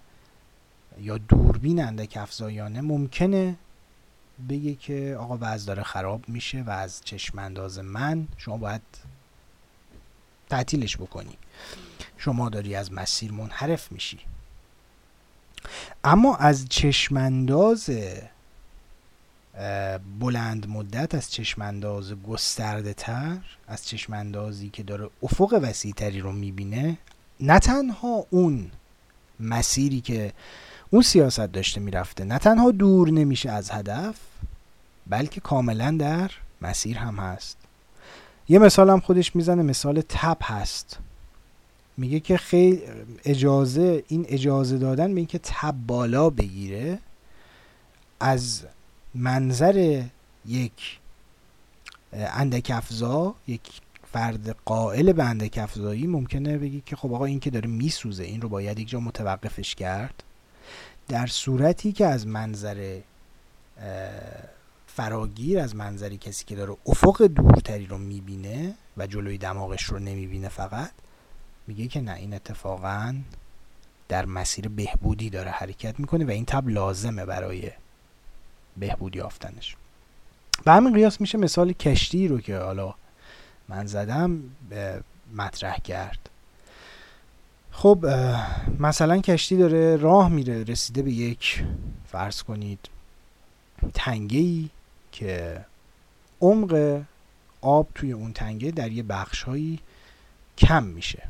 یا 1.02 1.18
دوربین 1.18 1.84
اندک 1.84 2.18
افزایانه 2.18 2.82
ممکنه 2.82 3.56
بگه 4.50 4.76
که 4.76 5.18
آقا 5.20 5.38
وضع 5.42 5.68
داره 5.68 5.84
خراب 5.84 6.30
میشه 6.30 6.62
و 6.62 6.70
از 6.70 7.02
چشم 7.04 7.40
انداز 7.40 7.80
من 7.80 8.28
شما 8.38 8.58
باید 8.58 8.82
تعطیلش 10.50 10.98
بکنی. 10.98 11.38
شما 12.18 12.50
داری 12.50 12.76
از 12.76 12.94
مسیر 12.94 13.32
منحرف 13.32 13.92
میشی. 13.92 14.20
اما 16.04 16.36
از 16.36 16.70
چشمانداز 16.70 17.90
بلند 20.20 20.70
مدت 20.70 21.16
از 21.16 21.32
چشمانداز 21.32 22.14
گسترده 22.14 22.94
تر 22.94 23.38
از 23.68 23.88
چشماندازی 23.88 24.70
که 24.70 24.84
داره 24.84 25.10
افق 25.24 25.60
وسیع 25.62 25.94
تری 25.94 26.20
رو 26.20 26.32
می‌بینه 26.32 26.98
نه 27.40 27.60
تنها 27.60 28.26
اون 28.30 28.72
مسیری 29.40 30.02
که 30.02 30.34
اون 30.90 31.02
سیاست 31.02 31.40
داشته 31.40 31.82
می‌رفته. 31.82 32.24
نه 32.24 32.38
تنها 32.38 32.72
دور 32.72 33.10
نمیشه 33.10 33.52
از 33.52 33.72
هدف 33.72 34.16
بلکه 35.08 35.42
کاملا 35.42 35.98
در 36.00 36.32
مسیر 36.62 36.98
هم 36.98 37.16
هست. 37.16 37.58
یه 38.50 38.60
مثال 38.60 38.90
هم 38.90 39.00
خودش 39.00 39.36
می‌زنه 39.36 39.64
مثال 39.64 40.02
تپ 40.02 40.52
هست. 40.52 41.00
میگه 41.98 42.20
که 42.20 42.38
خیلی 42.38 42.82
اجازه 43.26 44.04
این 44.08 44.26
اجازه 44.30 44.78
دادن 44.78 45.14
به 45.14 45.20
اینکه 45.20 45.40
تب 45.44 45.76
بالا 45.88 46.30
بگیره 46.30 47.00
از 48.20 48.66
منظر 49.16 50.04
یک 50.46 51.00
اندک 52.14 52.72
افزا 52.76 53.36
یک 53.48 53.62
فرد 54.14 54.56
قائل 54.66 55.14
به 55.14 55.24
اندک 55.24 55.58
افزایی 55.58 56.08
ممکنه 56.08 56.58
بگی 56.58 56.84
که 56.86 56.96
خب 56.96 57.14
آقا 57.14 57.26
این 57.26 57.40
که 57.40 57.50
داره 57.50 57.68
میسوزه 57.68 58.24
این 58.24 58.42
رو 58.42 58.50
باید 58.50 58.80
یک 58.80 58.90
جا 58.90 59.00
متوقفش 59.00 59.76
کرد. 59.76 60.24
در 61.10 61.28
صورتی 61.28 61.92
که 61.92 62.06
از 62.06 62.28
منظر 62.28 63.00
فراگیر 64.88 65.60
از 65.60 65.76
منظری 65.76 66.18
کسی 66.18 66.46
که 66.46 66.56
داره 66.56 66.78
افق 66.86 67.22
دورتری 67.22 67.86
رو 67.86 67.98
می‌بینه 67.98 68.76
و 68.98 69.08
جلوی 69.08 69.38
دماغش 69.38 69.84
رو 69.84 70.00
نمی‌بینه 70.00 70.50
فقط 70.50 70.92
میگه 71.68 71.88
که 71.88 72.02
نه 72.02 72.14
این 72.14 72.34
اتفاقا 72.34 73.16
در 74.08 74.26
مسیر 74.26 74.68
بهبودی 74.68 75.30
داره 75.30 75.52
حرکت 75.52 76.00
می‌کنه 76.00 76.26
و 76.26 76.30
این 76.30 76.46
تب 76.46 76.70
لازمه 76.70 77.26
برای 77.26 77.72
بهبودی 78.78 79.18
یافتنش. 79.18 79.76
به 80.66 80.72
همین 80.72 80.94
قیاس 80.94 81.22
میشه 81.22 81.38
مثال 81.38 81.74
کشتی 81.74 82.28
رو 82.28 82.42
که 82.42 82.58
حالا 82.58 82.96
من 83.68 83.86
زدم 83.86 84.44
مطرح 85.36 85.78
کرد. 85.78 86.30
خب 87.80 88.06
مثلا 88.80 89.18
کشتی 89.18 89.58
داره 89.58 89.96
راه 89.96 90.30
میره 90.30 90.64
رسیده 90.64 91.02
به 91.02 91.12
یک 91.12 91.64
فرض 92.12 92.44
کنید 92.44 92.80
تنگه 93.94 94.40
ای 94.40 94.70
که 95.12 95.66
عمق 96.42 97.02
آب 97.62 97.88
توی 97.96 98.12
اون 98.12 98.34
تنگه 98.34 98.72
در 98.72 98.92
یه 98.92 99.04
بخش 99.04 99.44
هایی 99.44 99.80
کم 100.58 100.84
میشه. 100.84 101.24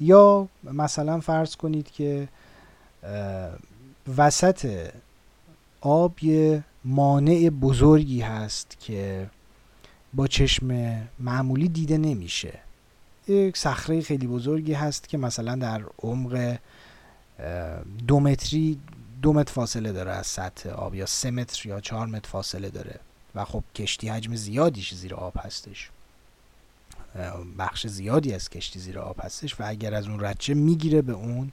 یا 0.00 0.48
مثلا 0.64 1.20
فرض 1.20 1.56
کنید 1.56 1.90
که 1.90 2.28
وسط 4.16 4.90
آب 5.80 6.24
یه 6.24 6.64
مانع 6.84 7.50
بزرگی 7.50 8.20
هست 8.20 8.76
که 8.80 9.30
با 10.14 10.26
چشم 10.26 10.98
معمولی 11.18 11.68
دیده 11.68 11.98
نمیشه. 11.98 12.63
یک 13.28 13.56
صخره 13.56 14.00
خیلی 14.00 14.26
بزرگی 14.26 14.72
هست 14.72 15.08
که 15.08 15.18
مثلا 15.18 15.54
در 15.56 15.82
عمق 16.02 16.58
دو 18.08 18.20
متری 18.20 18.80
دو 19.22 19.32
متر 19.32 19.52
فاصله 19.52 19.92
داره 19.92 20.10
از 20.10 20.26
سطح 20.26 20.68
آب 20.68 20.94
یا 20.94 21.06
سه 21.06 21.30
متر 21.30 21.68
یا 21.68 21.80
چهار 21.80 22.06
متر 22.06 22.28
فاصله 22.28 22.70
داره. 22.70 23.00
و 23.34 23.44
خب 23.44 23.64
کشتی 23.74 24.08
حجم 24.08 24.34
زیادیش 24.34 24.94
زیر 24.94 25.14
آب 25.14 25.34
هستش. 25.36 25.90
بخش 27.58 27.86
زیادی 27.86 28.32
از 28.32 28.50
کشتی 28.50 28.78
زیر 28.78 28.98
آب 28.98 29.16
هستش 29.24 29.60
و 29.60 29.64
اگر 29.66 29.94
از 29.94 30.08
اون 30.08 30.20
رچه 30.20 30.54
می‌گیره 30.54 31.02
به 31.02 31.12
اون 31.12 31.52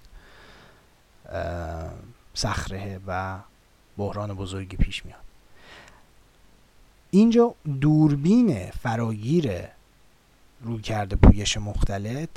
صخره 2.34 3.00
و 3.08 3.40
بحران 3.98 4.34
بزرگی 4.34 4.78
پیش 4.78 5.06
میاد. 5.06 5.20
اینجا 7.12 7.56
دوربین 7.82 8.72
فراگیر 8.72 9.52
روی 10.64 10.82
کرده 10.82 11.16
پویش 11.16 11.58
مختلط 11.58 12.30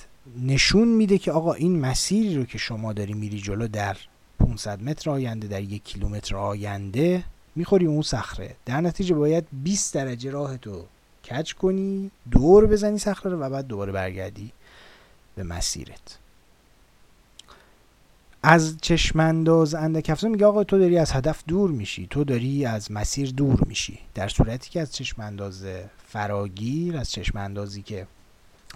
نشون 0.42 0.88
میده 0.88 1.18
که 1.18 1.32
آقا 1.32 1.52
این 1.52 1.80
مسیری 1.80 2.36
رو 2.36 2.44
که 2.44 2.58
شما 2.58 2.92
داری 2.92 3.12
میری 3.12 3.40
جلو 3.40 3.68
در 3.68 3.96
500 4.38 4.82
متر 4.82 5.10
آینده 5.10 5.48
در 5.48 5.62
یک 5.62 5.84
کیلومتر 5.84 6.36
آینده 6.36 7.24
می‌خوری 7.56 7.86
اون 7.86 8.02
صخره. 8.02 8.56
در 8.66 8.80
نتیجه 8.80 9.14
باید 9.14 9.44
20 9.52 9.94
درجه 9.94 10.30
راه 10.30 10.56
تو 10.56 10.84
کج 11.30 11.54
کنی 11.54 12.10
دور 12.30 12.66
بزنی 12.66 12.98
صخره 12.98 13.32
رو 13.32 13.38
و 13.38 13.50
بعد 13.50 13.66
دوباره 13.66 13.92
برگردی 13.92 14.52
به 15.34 15.42
مسیرت. 15.42 16.18
از 18.46 18.76
چشمانداز 18.80 19.74
اندک 19.74 20.24
میگه 20.24 20.46
آقا 20.46 20.64
تو 20.64 20.78
داری 20.78 20.98
از 20.98 21.12
هدف 21.12 21.42
دور 21.46 21.70
میشی 21.70 22.06
تو 22.10 22.24
داری 22.24 22.64
از 22.64 22.92
مسیر 22.92 23.30
دور 23.30 23.64
میشی. 23.66 23.98
در 24.14 24.28
صورتی 24.28 24.70
که 24.70 24.80
از 24.80 24.94
چشمانداز 24.94 25.66
فراگیر 26.06 26.96
از 26.96 27.10
چشماندازی 27.10 27.82
که 27.82 28.06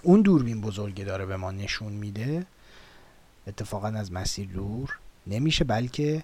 اون 0.03 0.21
دوربین 0.21 0.61
بزرگی 0.61 1.03
داره 1.03 1.25
به 1.25 1.37
ما 1.37 1.51
نشون 1.51 1.93
میده 1.93 2.45
اتفاقا 3.47 3.87
از 3.87 4.11
مسیر 4.11 4.47
دور 4.47 4.97
نمیشه 5.27 5.63
بلکه 5.63 6.23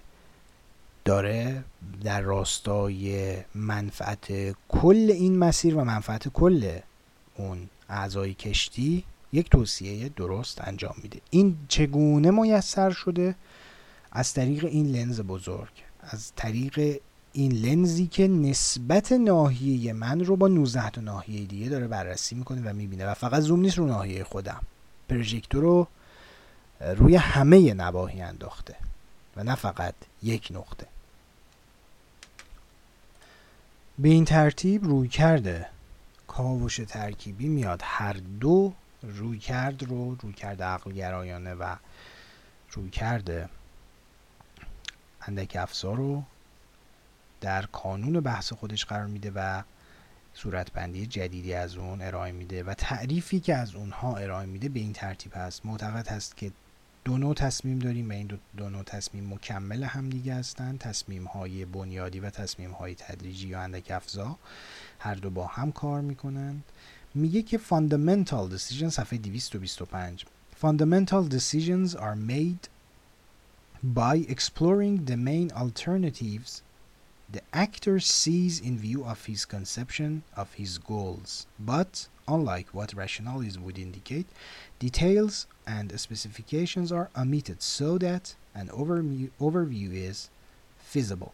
داره 1.04 1.64
در 2.04 2.20
راستای 2.20 3.36
منفعت 3.54 4.56
کل 4.68 5.10
این 5.14 5.38
مسیر 5.38 5.76
و 5.76 5.84
منفعت 5.84 6.28
کل 6.28 6.78
اون 7.36 7.68
اعضای 7.88 8.34
کشتی 8.34 9.04
یک 9.32 9.50
توصیه 9.50 10.08
درست 10.08 10.60
انجام 10.68 10.94
میده. 11.02 11.20
این 11.30 11.56
چگونه 11.68 12.30
میسر 12.30 12.90
شده؟ 12.90 13.34
از 14.12 14.34
طریق 14.34 14.64
این 14.64 14.86
لنز 14.86 15.20
بزرگ 15.20 15.72
از 16.00 16.32
طریق 16.36 17.00
این 17.32 17.52
لنزی 17.52 18.06
که 18.06 18.28
نسبت 18.28 19.12
ناحیه 19.12 19.92
من 19.92 20.20
رو 20.20 20.36
با 20.36 20.48
19 20.48 20.90
تا 20.90 21.00
ناحیه 21.00 21.44
دیگه 21.44 21.68
داره 21.68 21.86
بررسی 21.86 22.34
می‌کنه 22.34 22.70
و 22.70 22.74
می‌بینه 22.74 23.06
و 23.06 23.14
فقط 23.14 23.42
زوم 23.42 23.60
نیست 23.60 23.78
رو 23.78 23.86
ناحیه 23.86 24.24
خودم. 24.24 24.60
پروژکتور 25.08 25.62
رو 25.62 25.86
روی 26.80 27.16
همه 27.16 27.74
نواحی 27.74 28.20
انداخته 28.20 28.76
و 29.36 29.44
نه 29.44 29.54
فقط 29.54 29.94
یک 30.22 30.48
نقطه. 30.54 30.86
به 33.98 34.08
این 34.08 34.24
ترتیب 34.24 34.84
روی 34.84 35.08
کرده 35.08 35.66
کاوش 36.28 36.80
ترکیبی 36.88 37.48
میاد. 37.48 37.80
هر 37.84 38.12
دو 38.40 38.72
روی 39.06 39.38
کرد 39.38 39.82
رو 39.82 40.14
روی 40.14 40.32
کرده 40.32 40.64
عقل 40.64 40.92
گرایانه 40.92 41.54
و 41.54 41.76
روی 42.72 42.90
کرده 42.90 43.48
اندک 45.22 45.56
رو 45.82 46.22
در 47.40 47.66
کانون 47.66 48.20
بحث 48.20 48.52
خودش 48.52 48.84
قرار 48.84 49.06
میده 49.06 49.32
و 49.34 49.62
صورتبندی 50.34 51.06
جدیدی 51.06 51.54
از 51.54 51.76
اون 51.76 52.02
ارائه 52.02 52.32
میده 52.32 52.62
و 52.62 52.74
تعریفی 52.74 53.40
که 53.40 53.54
از 53.54 53.74
اونها 53.74 54.16
ارائه 54.16 54.46
میده 54.46 54.68
به 54.68 54.80
این 54.80 54.92
ترتیب 54.92 55.32
هست. 55.34 55.66
معتقد 55.66 56.08
هست 56.08 56.36
که 56.36 56.52
دو 57.04 57.18
نوع 57.18 57.34
تصمیم 57.34 57.78
داریم 57.78 58.08
و 58.08 58.12
این 58.12 58.26
دو, 58.26 58.36
دو 58.56 58.70
نوع 58.70 58.82
تصمیم 58.82 59.34
مکمل 59.34 59.82
هم 59.82 60.10
دیگه 60.10 60.34
هستن 60.34 60.76
تصمیم 60.76 61.24
های 61.24 61.64
بنیادی 61.64 62.20
و 62.20 62.30
تصمیم 62.30 62.72
های 62.72 62.94
تدریجی 62.94 63.48
یا 63.48 63.60
اندک 63.60 63.90
افزا. 63.90 64.38
هر 64.98 65.14
دو 65.14 65.30
با 65.30 65.46
هم 65.46 65.72
کار 65.72 66.00
می‌کنند. 66.00 66.64
میگه 67.15 67.41
که 67.41 67.57
fundamental 67.57 68.49
decisions 68.49 68.87
صفحه 68.87 69.17
225 69.17 70.25
fundamental 70.61 71.27
decisions 71.27 71.95
are 71.95 72.15
made 72.15 72.69
by 73.83 74.25
exploring 74.29 75.05
the 75.05 75.17
main 75.17 75.51
alternatives 75.51 76.61
the 77.33 77.41
actor 77.53 77.99
sees 77.99 78.59
in 78.59 78.77
view 78.77 79.03
of 79.03 79.25
his 79.25 79.45
conception 79.45 80.23
of 80.37 80.53
his 80.53 80.77
goals 80.77 81.47
but 81.59 82.07
unlike 82.27 82.67
what 82.73 82.93
rationalism 82.93 83.63
would 83.63 83.79
indicate 83.79 84.27
details 84.79 85.47
and 85.67 85.99
specifications 85.99 86.91
are 86.91 87.09
omitted 87.21 87.61
so 87.61 87.97
that 87.97 88.35
an 88.55 88.67
overview, 88.69 89.29
overview 89.39 89.89
is 90.09 90.29
feasible 90.77 91.33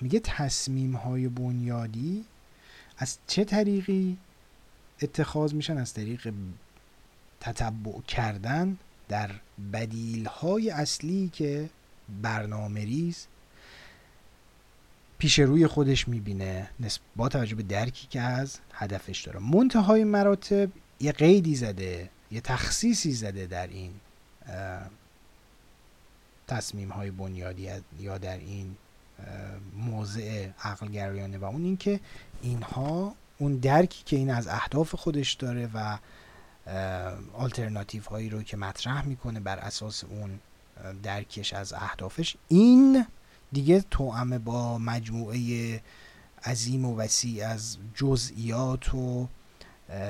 میگه 0.00 0.20
تصمیم 0.24 0.96
های 0.96 1.28
بنیادی 1.28 2.24
از 2.98 3.18
چه 3.26 3.44
طریقی 3.44 4.16
اتخاذ 5.01 5.53
میشن 5.53 5.77
از 5.77 5.93
طریق 5.93 6.33
تتبع 7.39 8.01
کردن 8.07 8.77
در 9.09 9.31
بدیل 9.73 10.25
های 10.25 10.69
اصلی 10.69 11.29
که 11.33 11.69
برنامه 12.21 12.85
ریز 12.85 13.27
پیش 15.17 15.39
روی 15.39 15.67
خودش 15.67 16.07
می‌بینه 16.07 16.69
با 17.15 17.29
توجه 17.29 17.55
به 17.55 17.63
درکی 17.63 18.07
که 18.07 18.21
از 18.21 18.59
هدفش 18.73 19.21
داره. 19.21 19.39
منتهای 19.39 20.03
مراتب 20.03 20.69
یه 20.99 21.11
قیدی 21.11 21.55
زده 21.55 22.09
یه 22.31 22.41
تخصیصی 22.41 23.11
زده 23.11 23.45
در 23.45 23.67
این 23.67 23.91
تصمیم 26.47 26.89
های 26.89 27.11
بنیادی 27.11 27.69
یا 27.99 28.17
در 28.17 28.37
این 28.37 28.75
موضع 29.75 30.49
عقل 30.63 31.37
و 31.37 31.45
اون 31.45 31.63
اینکه 31.63 31.99
اینها 32.41 33.15
اون 33.41 33.55
درکی 33.55 34.03
که 34.05 34.15
این 34.15 34.29
از 34.29 34.47
اهداف 34.47 34.95
خودش 34.95 35.33
داره 35.33 35.69
و 35.73 35.97
آلترناتیو 37.33 38.03
هایی 38.03 38.29
رو 38.29 38.43
که 38.43 38.57
مطرح 38.57 39.05
می‌کنه 39.05 39.39
بر 39.39 39.59
اساس 39.59 40.03
اون 40.03 40.39
درکش 41.03 41.53
از 41.53 41.73
اهدافش. 41.73 42.35
این 42.47 43.05
دیگه 43.51 43.83
توامه 43.91 44.39
با 44.39 44.77
مجموعه 44.77 45.81
عظیم 46.45 46.85
و 46.85 46.97
وسیع 46.97 47.47
از 47.47 47.77
جزئیات 47.95 48.95
و 48.95 49.27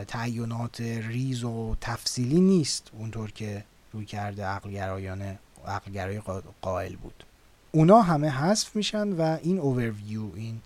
تعینات 0.07 0.81
ریز 0.81 1.43
و 1.43 1.75
تفصیلی 1.81 2.41
نیست. 2.41 2.91
اونطور 2.93 3.31
که 3.31 3.63
روی 3.93 4.05
کرده 4.05 4.45
عقلگرایانه 4.45 5.39
عقلگرای 5.67 6.21
قائل 6.61 6.95
بود. 6.95 7.23
اونا 7.71 8.01
همه 8.01 8.29
حذف 8.29 8.75
میشن 8.75 9.07
و 9.07 9.37
این 9.43 9.59
اوورویو 9.59 10.35
این 10.35 10.61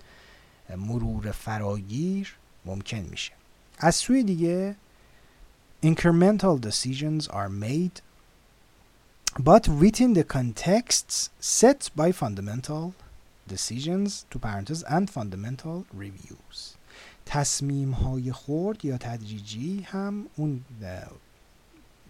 مرور 0.77 1.31
فراگیر 1.31 2.35
ممکن 2.65 2.97
میشه 2.99 3.31
از 3.77 3.95
سوی 3.95 4.23
دیگه 4.23 4.75
incremental 5.85 6.59
decisions 6.59 7.27
are 7.27 7.49
made 7.49 8.01
but 9.39 9.67
within 9.67 10.13
the 10.13 10.23
contexts 10.23 11.29
set 11.39 11.89
by 11.95 12.11
fundamental 12.11 12.93
decisions 13.47 14.25
to 14.31 14.39
parenters 14.39 14.83
and 14.83 15.09
fundamental 15.09 15.85
reviews 15.93 16.75
تصمیم 17.25 17.91
های 17.91 18.31
خورد 18.31 18.85
یا 18.85 18.97
تدریجی 18.97 19.81
هم 19.81 20.25
اون 20.35 20.65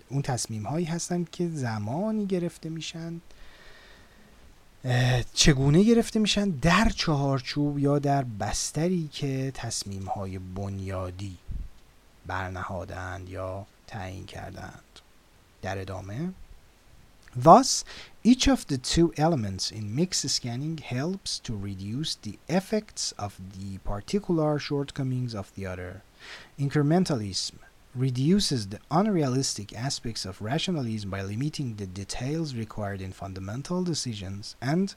اون 0.10 0.22
تصمیم 0.22 0.64
هایی 0.64 0.86
هستند 0.86 1.30
که 1.30 1.50
زمانی 1.50 2.26
گرفته 2.26 2.70
میشن 2.70 3.22
چگونه 5.34 5.84
گرفته 5.84 6.20
میشن 6.20 6.50
در 6.50 6.90
چهارچوب 6.90 7.80
یا 7.80 8.00
در 8.00 8.24
بستری 8.24 9.10
که 9.14 9.52
تصمیم 9.54 10.06
های 10.06 10.40
بنیادی 10.40 11.38
برنهادند 12.26 13.30
یا 13.30 13.66
تعیین 13.88 14.26
کردند 14.26 14.84
در 15.62 15.82
ادامه 15.82 16.30
Thus, 17.38 17.84
each 18.24 18.48
of 18.48 18.66
the 18.68 18.78
two 18.78 19.14
elements 19.18 19.70
in 19.70 19.94
mix 19.94 20.20
scanning 20.36 20.78
helps 20.78 21.38
to 21.40 21.54
reduce 21.54 22.16
the 22.16 22.40
effects 22.48 23.12
of 23.26 23.34
the 23.56 23.78
particular 23.80 24.58
shortcomings 24.58 25.36
of 25.36 25.52
the 25.56 25.66
other. 25.66 26.02
Incrementalism 26.58 27.56
reduces 27.95 28.69
the 28.69 28.79
unrealistic 28.91 29.77
aspects 29.77 30.25
of 30.25 30.41
rationalism 30.41 31.11
by 31.11 31.23
limiting 31.23 31.75
the 31.75 31.87
details 31.87 32.55
required 32.55 33.01
in 33.01 33.13
fundamental 33.13 33.83
decisions 33.83 34.55
and 34.61 34.95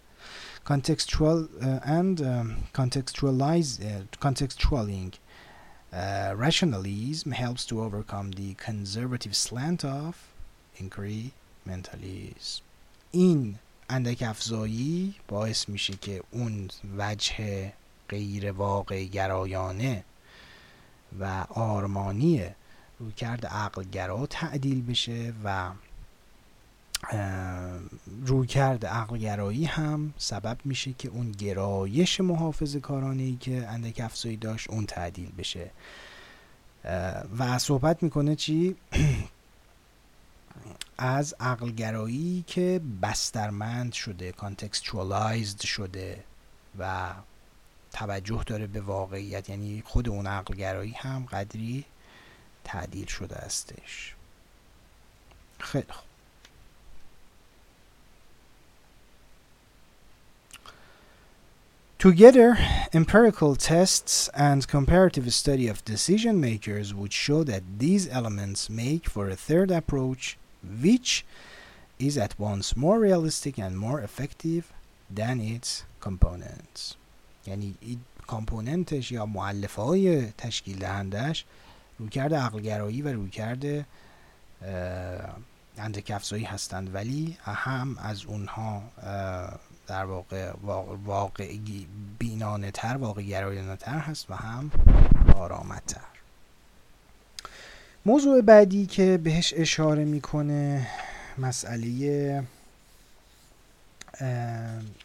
contextual 0.65 1.49
uh, 1.61 1.79
and 1.83 2.21
um, 2.21 2.55
contextualize 2.73 3.83
uh, 3.83 4.03
contextualing 4.21 5.13
uh, 5.91 6.33
rationalism 6.35 7.31
helps 7.31 7.65
to 7.65 7.81
overcome 7.81 8.31
the 8.31 8.53
conservative 8.55 9.35
slant 9.35 9.83
of 9.83 10.33
inquiry 10.77 11.33
منتالیسم 11.65 12.61
این 13.11 13.55
اندک 13.89 14.23
افزایی 14.23 15.15
باعث 15.27 15.69
میشه 15.69 15.93
که 15.95 16.23
اون 16.31 16.69
وجه 16.97 17.73
غیر 18.09 18.51
واقع 18.51 19.03
گرایانه 19.03 20.03
و 21.19 21.45
آرمانی 21.49 22.45
رویکرد 22.98 23.46
عقلگرا 23.46 24.26
تعدیل 24.26 24.82
بشه 24.82 25.34
و 25.44 25.70
رویکرد 28.26 28.86
عقلگرایی 28.86 29.64
هم 29.64 30.14
سبب 30.18 30.58
میشه 30.64 30.92
که 30.92 31.08
اون 31.08 31.32
گرایش 31.32 32.20
محافظ 32.20 32.76
کارانه 32.76 33.22
ای 33.22 33.36
که 33.36 33.68
اندک 33.68 34.00
افزایی 34.00 34.36
داشت 34.36 34.70
اون 34.70 34.86
تعدیل 34.86 35.32
بشه. 35.38 35.70
و 37.38 37.58
صحبت 37.58 38.02
می‌کنه 38.02 38.36
چی؟ 38.36 38.76
از 40.98 41.34
عقلگرایی 41.40 42.44
که 42.46 42.80
بسترمند 43.02 43.92
شده 43.92 44.32
کانتکستوالایزد 44.32 45.60
شده 45.60 46.24
و 46.78 47.12
توجه 47.92 48.42
داره 48.46 48.66
به 48.66 48.80
واقعیت 48.80 49.48
یعنی 49.48 49.82
خود 49.86 50.08
اون 50.08 50.26
عقلگرایی 50.26 50.92
هم 50.92 51.26
قدری 51.32 51.84
تعدیل 52.67 53.05
شده 53.05 53.35
استش 53.35 54.15
خیلی 55.59 55.85
خوب 55.89 56.13
Together, 62.03 62.57
empirical 62.91 63.55
tests 63.55 64.27
and 64.35 64.67
comparative 64.67 65.33
study 65.33 65.69
of 65.69 65.85
decision 65.85 66.37
makers 66.37 66.93
would 66.93 67.13
show 67.13 67.45
that 67.45 67.63
these 67.79 68.09
elements 68.09 68.69
make 68.69 69.07
for 69.07 69.29
a 69.29 69.37
third 69.37 69.71
approach 69.71 70.37
which 70.81 71.25
is 71.99 72.17
at 72.17 72.37
once 72.37 72.75
more 72.75 72.99
realistic 72.99 73.57
and 73.57 73.79
more 73.79 74.01
effective 74.01 74.73
than 75.09 75.39
its 75.39 75.83
components 76.01 76.95
یعنی 77.45 77.75
این 77.81 77.99
کامپوننتش 78.27 79.11
یا 79.11 79.25
معلفه 79.25 79.81
های 79.81 80.31
تشکیل 80.31 80.77
دهندش 80.77 81.45
رویکرد 81.98 82.34
عقلگرایی 82.34 83.02
و 83.02 83.12
رویکرد 83.12 83.86
اندک 85.78 86.10
افزایی 86.10 86.44
هستند. 86.44 86.94
ولی 86.94 87.36
هم 87.42 87.96
از 87.98 88.24
اونها 88.24 88.82
در 89.86 90.04
واقع 90.04 90.52
واقع 91.04 91.56
بینانه 92.18 92.70
تر 92.70 92.96
واقع 92.96 93.22
گرایانه 93.22 93.76
تر 93.76 93.98
هست 93.98 94.30
و 94.30 94.34
هم 94.34 94.70
آرامتر. 95.34 96.00
موضوع 98.06 98.40
بعدی 98.40 98.86
که 98.86 99.20
بهش 99.24 99.54
اشاره 99.56 100.04
می‌کنه 100.04 100.86
مسئله 101.38 102.44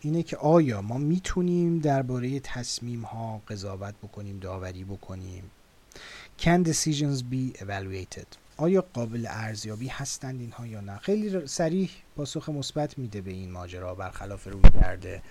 اینه 0.01 0.23
که 0.23 0.37
آیا 0.37 0.81
ما 0.81 0.97
می‌تونیم 0.97 1.79
درباره 1.79 2.39
تصمیم 2.39 3.01
ها 3.01 3.41
قضاوت 3.47 3.93
بکنیم 4.03 4.39
داوری 4.39 4.83
بکنیم؟ 4.83 5.43
Can 6.43 6.61
decisions 6.63 7.21
be 7.21 7.53
evaluated? 7.61 8.27
آیا 8.57 8.81
قابل 8.93 9.27
ارزیابی 9.29 9.87
هستند 9.87 10.39
اینها 10.39 10.67
یا 10.67 10.81
نه؟ 10.81 10.97
خیلی 10.97 11.47
سریح 11.47 11.89
پاسخ 12.15 12.49
مثبت 12.49 12.97
میده 12.97 13.21
به 13.21 13.31
این 13.31 13.51
ماجرا 13.51 13.95
برخلاف 13.95 14.47
روی 14.47 14.71
کرده 14.81 15.21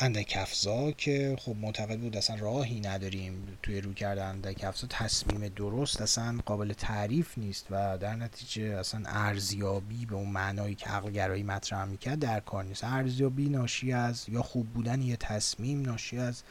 اندک 0.00 0.34
افزا 0.38 0.90
که 0.90 1.36
خب 1.38 1.56
معتقد 1.56 1.98
بود 1.98 2.16
اصلا 2.16 2.36
راهی 2.36 2.80
نداریم 2.80 3.58
توی 3.62 3.80
رو 3.80 3.92
کردن 3.92 4.28
اندک 4.28 4.64
افزا 4.64 4.86
تصمیم 4.90 5.48
درست 5.48 6.00
اصلا 6.00 6.38
قابل 6.46 6.72
تعریف 6.72 7.38
نیست 7.38 7.66
و 7.70 7.98
در 7.98 8.16
نتیجه 8.16 8.62
اصلا 8.62 9.02
ارزیابی 9.06 10.06
به 10.06 10.14
اون 10.14 10.28
معنایی 10.28 10.74
که 10.74 10.86
عقلگرایی 10.86 11.42
مطرح 11.42 11.84
می‌کرد 11.84 12.18
در 12.18 12.40
کار 12.40 12.64
نیست. 12.64 12.84
ارزیابی 12.84 13.48
ناشی 13.48 13.92
از 13.92 14.28
یا 14.28 14.42
خوب 14.42 14.66
بودن 14.66 15.02
یه 15.02 15.16
تصمیم 15.16 15.82
ناشی 15.82 16.18
از 16.18 16.42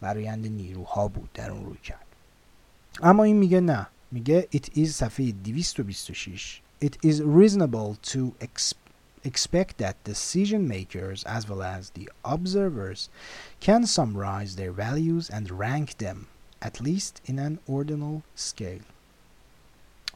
برایند 0.00 0.46
نیروها 0.46 1.08
بود 1.08 1.30
در 1.34 1.50
اون 1.50 1.64
روی 1.64 1.78
کرد 1.78 2.06
اما 3.02 3.24
این 3.24 3.36
میگه 3.36 3.60
نه 3.60 3.86
میگه 4.10 4.48
it 4.54 4.78
is 4.78 4.86
صفحه 4.86 5.32
226 5.32 6.62
it 6.84 6.96
is 7.02 7.20
reasonable 7.22 7.96
to 8.12 8.34
ex 8.40 8.74
expect 9.24 9.78
that 9.78 9.96
decision 10.04 10.68
makers 10.68 11.24
as 11.24 11.48
well 11.48 11.62
as 11.62 11.90
the 11.90 12.08
observers 12.24 13.08
can 13.60 13.86
summarize 13.86 14.56
their 14.56 14.72
values 14.72 15.30
and 15.30 15.50
rank 15.50 15.88
them 15.96 16.18
at 16.60 16.80
least 16.80 17.22
in 17.24 17.38
an 17.38 17.58
ordinal 17.66 18.22
scale 18.34 18.84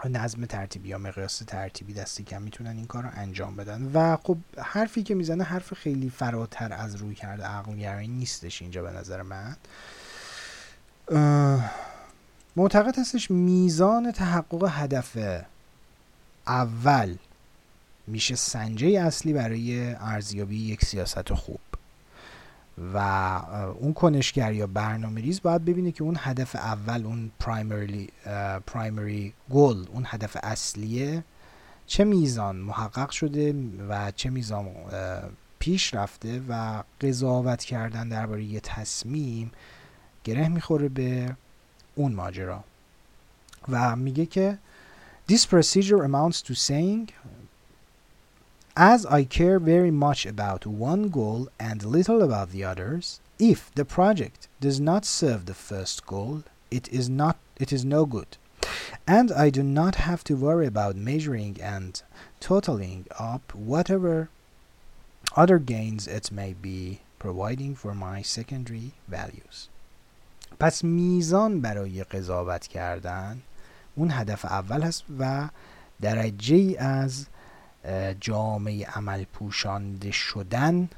نظم 0.05 0.45
ترتیبی 0.45 0.89
یا 0.89 0.97
مقیاس 0.97 1.37
ترتیبی 1.37 1.93
دستی 1.93 2.23
کم 2.23 2.41
می‌تونن 2.41 2.77
این 2.77 2.87
کار 2.87 3.03
رو 3.03 3.09
انجام 3.13 3.55
بدن. 3.55 3.91
و 3.93 4.17
خب 4.23 4.37
حرفی 4.57 5.03
که 5.03 5.15
می‌زنه 5.15 5.43
حرف 5.43 5.73
خیلی 5.73 6.09
فراتر 6.09 6.73
از 6.73 6.95
روی 6.95 7.15
کرده 7.15 7.43
عقل 7.43 7.73
نیستش 8.07 8.61
اینجا 8.61 8.81
به 8.83 8.91
نظر 8.91 9.21
من. 9.21 9.55
معتقد 12.55 12.99
هستش 12.99 13.31
میزان 13.31 14.11
تحقق 14.11 14.69
هدف 14.71 15.17
اول 16.47 17.15
میشه 18.07 18.35
سنجه 18.35 18.87
اصلی 18.87 19.33
برای 19.33 19.93
ارزیابی 19.93 20.57
یک 20.57 20.85
سیاست 20.85 21.33
خوب. 21.33 21.59
و 22.93 22.97
اون 23.79 23.93
کنشگر 23.93 24.53
یا 24.53 24.67
برنامه 24.67 25.21
ریز 25.21 25.41
باید 25.41 25.65
ببینه 25.65 25.91
که 25.91 26.03
اون 26.03 26.15
هدف 26.19 26.55
اول 26.55 27.05
اون 27.05 27.31
پرایمری 27.39 28.09
پرایمری 28.67 29.33
گل 29.49 29.85
اون 29.91 30.03
هدف 30.05 30.37
اصلیه 30.43 31.23
چه 31.87 32.03
میزان 32.03 32.55
محقق 32.55 33.09
شده 33.09 33.55
و 33.89 34.11
چه 34.11 34.29
میزان 34.29 34.65
پیش 35.59 35.93
رفته 35.93 36.41
و 36.49 36.83
قضاوت 37.01 37.63
کردن 37.63 38.09
درباره 38.09 38.43
یه 38.43 38.59
تصمیم 38.59 39.51
گره 40.23 40.47
می‌خوره 40.47 40.89
به 40.89 41.35
اون 41.95 42.13
ماجرا. 42.13 42.63
و 43.69 43.95
میگه 43.95 44.25
که 44.25 44.57
This 45.31 45.45
procedure 45.45 46.01
amounts 46.09 46.41
to 46.41 46.53
saying 46.53 47.11
As 48.76 49.04
I 49.06 49.24
care 49.24 49.58
very 49.58 49.90
much 49.90 50.24
about 50.24 50.64
one 50.66 51.08
goal 51.08 51.48
and 51.58 51.82
little 51.84 52.22
about 52.22 52.50
the 52.50 52.64
others, 52.64 53.20
if 53.38 53.74
the 53.74 53.84
project 53.84 54.48
does 54.60 54.80
not 54.80 55.04
serve 55.04 55.46
the 55.46 55.54
first 55.54 56.06
goal, 56.06 56.44
it 56.70 56.88
is 56.88 57.08
not 57.08 57.36
it 57.56 57.72
is 57.72 57.84
no 57.84 58.06
good. 58.06 58.36
And 59.06 59.32
I 59.32 59.50
do 59.50 59.62
not 59.62 59.96
have 59.96 60.22
to 60.24 60.36
worry 60.36 60.66
about 60.66 60.94
measuring 60.96 61.60
and 61.60 62.00
totaling 62.40 63.06
up 63.18 63.54
whatever 63.54 64.28
other 65.36 65.58
gains 65.58 66.06
it 66.06 66.30
may 66.30 66.52
be 66.52 67.00
providing 67.18 67.74
for 67.74 67.94
my 67.94 68.22
secondary 68.22 68.92
values. 69.08 69.68
پس 70.58 70.84
میزان 70.84 71.60
برای 71.60 72.04
قضاوت 72.04 72.66
کردن 72.66 73.42
اون 73.96 74.10
هدف 74.10 74.44
اول 74.44 74.82
هست 74.82 75.04
و 75.18 75.48
درجه 76.00 76.76
از 76.78 77.26
جامعه 78.21 78.85
عمل 78.85 79.23
پوشانده 79.23 80.11
شدن 80.11 80.89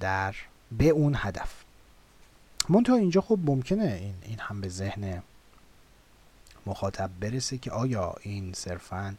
در 0.00 0.34
به 0.72 0.88
اون 0.88 1.14
هدف. 1.18 1.64
تا 2.86 2.94
اینجا 2.94 3.20
خب 3.20 3.38
ممکنه 3.44 3.84
این, 3.84 4.14
این 4.22 4.38
هم 4.38 4.60
به 4.60 4.68
ذهن 4.68 5.22
مخاطب 6.66 7.10
برسه 7.20 7.58
که 7.58 7.70
آیا 7.70 8.14
این 8.22 8.52
صرفا 8.52 9.16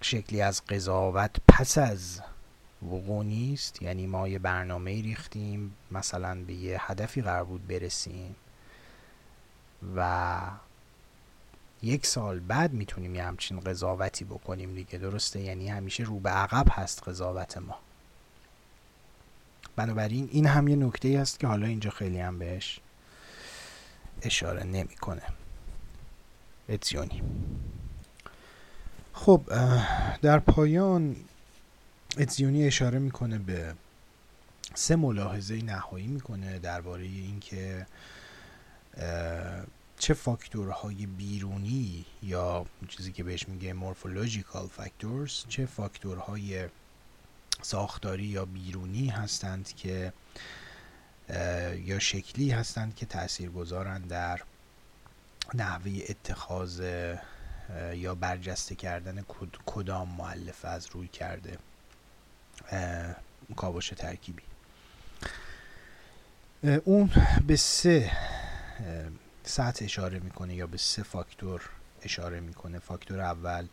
شکلی 0.00 0.42
از 0.42 0.62
قضاوت 0.64 1.36
پس 1.48 1.78
از 1.78 2.20
وقوع 2.82 3.24
نیست؟ 3.24 3.82
یعنی 3.82 4.06
ما 4.06 4.28
یه 4.28 4.38
برنامه 4.38 5.02
ریختیم 5.02 5.76
مثلا 5.90 6.44
به 6.44 6.52
یه 6.52 6.90
هدفی 6.90 7.22
قرار 7.22 7.44
بود 7.44 7.66
برسیم 7.66 8.36
و 9.96 10.40
یک 11.82 12.06
سال 12.06 12.40
بعد 12.40 12.72
می‌تونیم 12.72 13.14
یه 13.14 13.24
همچین 13.24 13.60
قضاوتی 13.60 14.24
بکنیم 14.24 14.74
دیگه 14.74 14.98
درسته؟ 14.98 15.40
یعنی 15.40 15.68
همیشه 15.68 16.02
رو 16.04 16.18
به 16.18 16.30
عقب 16.30 16.66
هست 16.70 17.08
قضاوت 17.08 17.58
ما. 17.58 17.78
بنابراین 19.76 20.28
این 20.32 20.46
هم 20.46 20.68
یه 20.68 20.76
نکته 20.76 21.20
هست 21.20 21.40
که 21.40 21.46
حالا 21.46 21.66
اینجا 21.66 21.90
خیلی 21.90 22.20
هم 22.20 22.38
بهش 22.38 22.80
اشاره 24.22 24.64
نمی‌کنه. 24.64 25.22
اتیونی. 26.68 27.22
خب 29.12 29.42
در 30.22 30.38
پایان 30.38 31.16
اتزیونی 32.18 32.66
اشاره 32.66 32.98
می‌کنه 32.98 33.38
به 33.38 33.74
سه 34.74 34.96
ملاحظه 34.96 35.62
نهایی 35.62 36.06
می‌کنه 36.06 36.58
درباره 36.58 37.02
اینکه 37.04 37.86
چه 39.98 40.14
فاکتورهای 40.14 41.06
بیرونی 41.06 42.06
یا 42.22 42.66
چیزی 42.88 43.12
که 43.12 43.24
بهش 43.24 43.48
میگه 43.48 43.72
مورفولوژیکال 43.72 44.66
فاکتورز 44.66 45.44
چه 45.48 45.66
فاکتورهای 45.66 46.68
ساختاری 47.62 48.24
یا 48.24 48.44
بیرونی 48.44 49.08
هستند 49.08 49.72
که 49.72 50.12
یا 51.84 51.98
شکلی 51.98 52.50
هستند 52.50 52.94
که 52.94 53.06
تأثیر 53.06 53.50
گذارن 53.50 54.02
در 54.02 54.40
نحوه 55.54 55.92
اتخاذ 56.08 56.80
یا 57.94 58.14
برجسته 58.14 58.74
کردن 58.74 59.24
کدام 59.66 60.08
معلف 60.08 60.64
از 60.64 60.86
روی 60.92 61.08
کرده 61.08 61.58
کاوش 63.56 63.88
ترکیبی. 63.88 64.42
اون 66.84 67.10
به 67.46 67.56
سه 67.56 68.12
سطح 69.48 69.84
اشاره 69.84 70.18
می‌کنه 70.18 70.54
یا 70.54 70.66
به 70.66 70.78
سه 70.78 71.02
فاکتور 71.02 71.70
اشاره 72.02 72.40
می‌کنه. 72.40 72.78
فاکتور 72.78 73.20
اول 73.20 73.66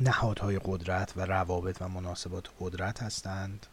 نهادهای 0.00 0.60
قدرت 0.64 1.12
و 1.16 1.20
روابط 1.20 1.82
و 1.82 1.88
مناسبات 1.88 2.48
قدرت 2.60 3.02
هستند. 3.02 3.66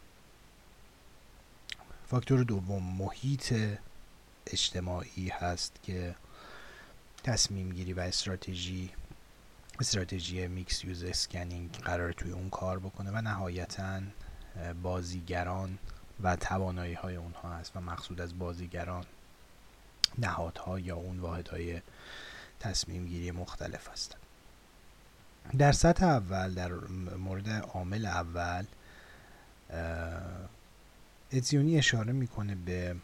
فاکتور 2.07 2.43
دوم 2.43 2.83
محیط 2.83 3.53
اجتماعی 4.47 5.29
هست 5.29 5.79
که 5.83 6.15
تصمیم 7.23 7.69
گیری 7.69 7.93
و 7.93 7.99
استراتژی 7.99 8.91
استراتژی 9.79 10.47
mixed 10.47 10.85
use 10.85 11.03
scanning 11.03 11.71
قرار 11.71 12.13
توی 12.13 12.31
اون 12.31 12.49
کار 12.49 12.79
بکنه 12.79 13.11
و 13.11 13.21
نهایتا 13.21 14.01
بازیگران 14.83 15.77
و 16.23 16.35
توانایی 16.35 16.93
های 16.93 17.15
اونها 17.15 17.53
هست 17.53 17.71
و 17.75 17.81
مقصود 17.81 18.21
از 18.21 18.39
بازیگران 18.39 19.05
نهادها 20.17 20.79
یا 20.79 20.95
اون 20.95 21.19
واحدهای 21.19 21.81
تصمیم 22.59 23.05
گیری 23.05 23.31
مختلف 23.31 23.89
هستند 23.89 24.21
در 25.57 25.71
سطح 25.71 26.05
اول 26.05 26.53
در 26.53 26.71
مورد 27.17 27.49
عامل 27.49 28.05
اول 28.05 28.65
اتزیونی 31.33 31.77
اشاره 31.77 32.13
می‌کنه 32.13 32.55
به 32.55 32.95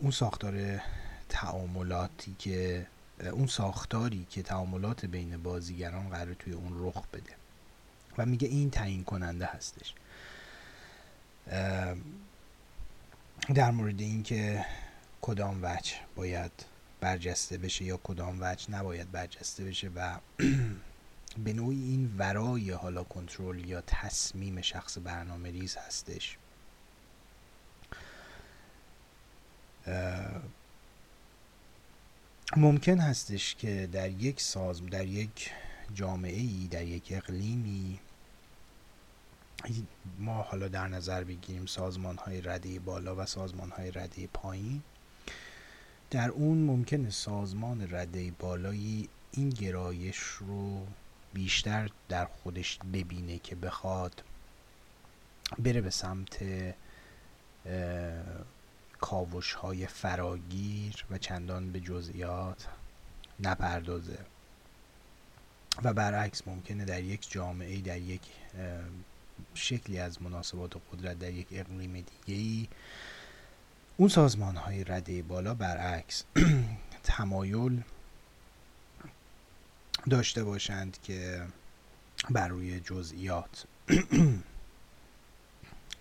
اون 0.00 0.10
ساختار 0.10 0.80
تعاملاتی 1.28 2.36
که 2.38 2.86
اون 3.32 3.46
ساختاری 3.46 4.26
که 4.30 4.42
تعاملات 4.42 5.06
بین 5.06 5.42
بازیگران 5.42 6.08
قرار 6.08 6.34
توی 6.34 6.52
اون 6.52 6.86
رخ 6.86 7.06
بده 7.12 7.32
و 8.18 8.26
میگه 8.26 8.48
این 8.48 8.70
تعیین 8.70 9.04
کننده 9.04 9.46
هستش. 9.46 9.94
در 13.54 13.70
مورد 13.70 14.00
اینکه 14.00 14.64
کدام 15.22 15.58
وجه 15.62 15.94
باید 16.16 16.52
برجسته 17.00 17.58
بشه 17.58 17.84
یا 17.84 17.96
کدام 17.96 18.38
وجه 18.40 18.70
نباید 18.70 19.12
برجسته 19.12 19.64
بشه 19.64 19.90
و 19.96 20.18
به 21.44 21.52
نوعی 21.52 21.82
این 21.82 22.14
ورای 22.18 22.70
حالا 22.70 23.04
کنترل 23.04 23.68
یا 23.68 23.80
تصمیم 23.80 24.60
شخص 24.60 24.98
برنامه 25.04 25.50
ریز 25.50 25.76
هستش. 25.76 26.38
ممکن 32.56 32.98
هستش 32.98 33.54
که 33.54 33.88
در 33.92 34.10
یک 34.10 34.40
سازم 34.40 34.86
در 34.86 35.06
یک 35.06 35.50
جامعه 35.94 36.40
ای 36.40 36.68
در 36.70 36.84
یک 36.84 37.08
اقلیمی 37.10 37.98
ما 40.18 40.42
حالا 40.42 40.68
در 40.68 40.88
نظر 40.88 41.24
بگیریم 41.24 41.66
سازمان 41.66 42.16
های 42.16 42.40
رده 42.40 42.78
بالا 42.78 43.16
و 43.16 43.26
سازمان 43.26 43.70
های 43.70 43.90
رده 43.90 44.26
پایین 44.26 44.82
در 46.12 46.28
اون 46.28 46.58
ممکنه 46.58 47.10
سازمان 47.10 47.88
رده 47.90 48.30
بالایی 48.30 49.08
این 49.30 49.48
گرایش 49.48 50.18
رو 50.18 50.86
بیشتر 51.34 51.90
در 52.08 52.24
خودش 52.24 52.78
ببینه 52.92 53.38
که 53.38 53.54
بخواد 53.54 54.24
بره 55.58 55.80
به 55.80 55.90
سمت 55.90 56.44
کاوش 59.00 59.52
های 59.52 59.86
فراگیر 59.86 61.04
و 61.10 61.18
چندان 61.18 61.72
به 61.72 61.80
جزئیات 61.80 62.68
نپردازه. 63.40 64.18
و 65.82 65.92
برعکس 65.92 66.48
ممکنه 66.48 66.84
در 66.84 67.02
یک 67.02 67.30
جامعه 67.30 67.80
در 67.80 67.98
یک 67.98 68.22
شکلی 69.54 69.98
از 69.98 70.22
مناسبات 70.22 70.72
قدرت 70.92 71.18
در 71.18 71.30
یک 71.30 71.46
اقلیم 71.52 71.92
دیگه 71.92 72.40
ای 72.40 72.68
اون 73.96 74.08
سازمان 74.08 74.56
های 74.56 74.84
رده 74.84 75.22
بالا 75.22 75.54
برعکس 75.54 76.24
تمایل 77.02 77.82
داشته 80.10 80.44
باشند 80.44 80.98
که 81.02 81.46
بر 82.30 82.48
روی 82.48 82.80
جزئیات 82.80 83.64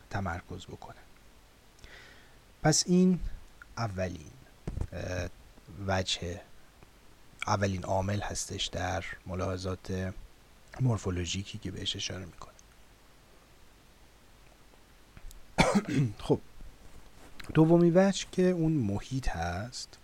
تمرکز 0.10 0.66
بکنه 0.66 1.00
پس 2.64 2.84
این 2.88 3.20
اولین 3.78 4.32
وجه 5.88 6.42
اولین 7.48 7.84
عامل 7.84 8.22
هستش 8.22 8.66
در 8.66 9.06
ملاحظات 9.28 10.14
مورفولوژیکی 10.82 11.58
که 11.58 11.72
بهش 11.72 11.96
اشاره 11.96 12.26
می‌کنه. 12.26 12.52
خب 16.26 16.40
دومی 17.54 17.92
وجه 17.92 18.26
که 18.32 18.44
اون 18.44 18.72
محیط 18.72 19.30
هست 19.30 19.98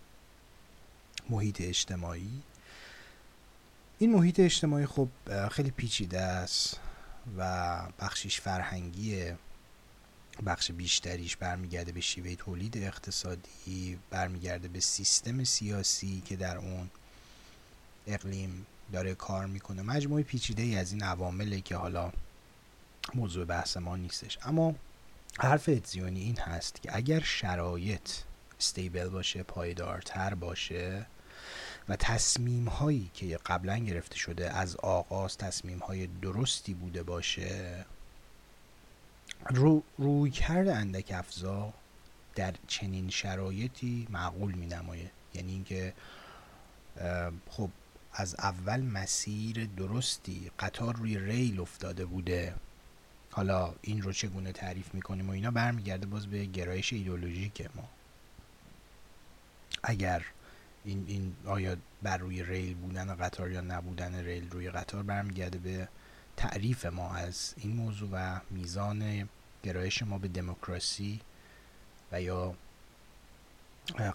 محیط 1.30 1.60
اجتماعی. 1.60 2.42
این 3.98 4.12
محیط 4.12 4.40
اجتماعی 4.40 4.86
خب 4.86 5.08
خیلی 5.48 5.70
پیچیده 5.70 6.20
است 6.20 6.80
و 7.38 7.82
بخشیش 8.00 8.40
فرهنگیه. 8.40 9.36
بخش 10.46 10.70
بیشتریش 10.70 11.36
برمیگرده 11.36 11.92
به 11.92 12.00
شیوه 12.00 12.34
تولید 12.34 12.78
اقتصادی 12.78 13.98
برمیگرده 14.10 14.68
به 14.68 14.80
سیستم 14.80 15.44
سیاسی 15.44 16.22
که 16.26 16.36
در 16.36 16.58
اون 16.58 16.90
اقلیم 18.06 18.66
داره 18.92 19.14
کار 19.14 19.46
می‌کنه. 19.46 19.82
مجموعه 19.82 20.22
پیچیده 20.22 20.62
ای 20.62 20.76
از 20.76 20.92
این 20.92 21.02
عوامله 21.02 21.60
که 21.60 21.76
حالا 21.76 22.12
موضوع 23.14 23.44
بحث 23.44 23.76
ما 23.76 23.96
نیستش. 23.96 24.38
اما 24.42 24.74
حرف 25.40 25.68
اتزیونی 25.68 26.20
این 26.20 26.38
هست 26.38 26.82
که 26.82 26.96
اگر 26.96 27.20
شرایط 27.20 28.10
استیبل 28.58 29.08
باشه 29.08 29.42
پایدارتر 29.42 30.34
باشه 30.34 31.06
و 31.88 31.96
تصمیم 31.96 32.68
هایی 32.68 33.10
که 33.14 33.38
قبلا 33.46 33.78
گرفته 33.78 34.16
شده 34.16 34.50
از 34.50 34.76
آغاز 34.76 35.38
تصمیم 35.38 35.78
های 35.78 36.06
درستی 36.06 36.74
بوده 36.74 37.02
باشه 37.02 37.84
رو 39.50 39.82
روی 39.98 40.30
کرد 40.30 40.68
اندک 40.68 41.12
افزا 41.14 41.72
در 42.34 42.54
چنین 42.66 43.10
شرایطی 43.10 44.06
معقول 44.10 44.52
می 44.52 44.66
نمایه 44.66 45.10
یعنی 45.34 45.52
اینکه 45.52 45.94
خب 47.50 47.70
از 48.12 48.34
اول 48.38 48.80
مسیر 48.80 49.68
درستی 49.76 50.50
قطار 50.58 50.96
روی 50.96 51.18
ریل 51.18 51.60
افتاده 51.60 52.04
بوده. 52.04 52.54
حالا 53.30 53.74
این 53.82 54.02
رو 54.02 54.12
چگونه 54.12 54.52
تعریف 54.52 54.94
می‌کنیم 54.94 55.28
و 55.28 55.32
اینا 55.32 55.50
برمیگرده 55.50 56.06
باز 56.06 56.26
به 56.26 56.44
گرایش 56.44 56.92
ایدولوژیک 56.92 57.68
ما. 57.74 57.88
اگر 59.82 60.24
این, 60.84 61.04
این 61.08 61.36
آیا 61.46 61.76
بر 62.02 62.16
روی 62.16 62.42
ریل 62.42 62.74
بودن 62.74 63.14
قطار 63.14 63.50
یا 63.50 63.60
نبودن 63.60 64.14
ریل 64.14 64.50
روی 64.50 64.70
قطار 64.70 65.02
برمیگرده 65.02 65.58
به 65.58 65.88
تعریف 66.36 66.86
ما 66.86 67.14
از 67.14 67.54
این 67.56 67.76
موضوع 67.76 68.08
و 68.12 68.40
میزان 68.50 69.28
گرایش 69.62 70.02
ما 70.02 70.18
به 70.18 70.28
دموکراسی 70.28 71.20
و 72.12 72.22
یا 72.22 72.54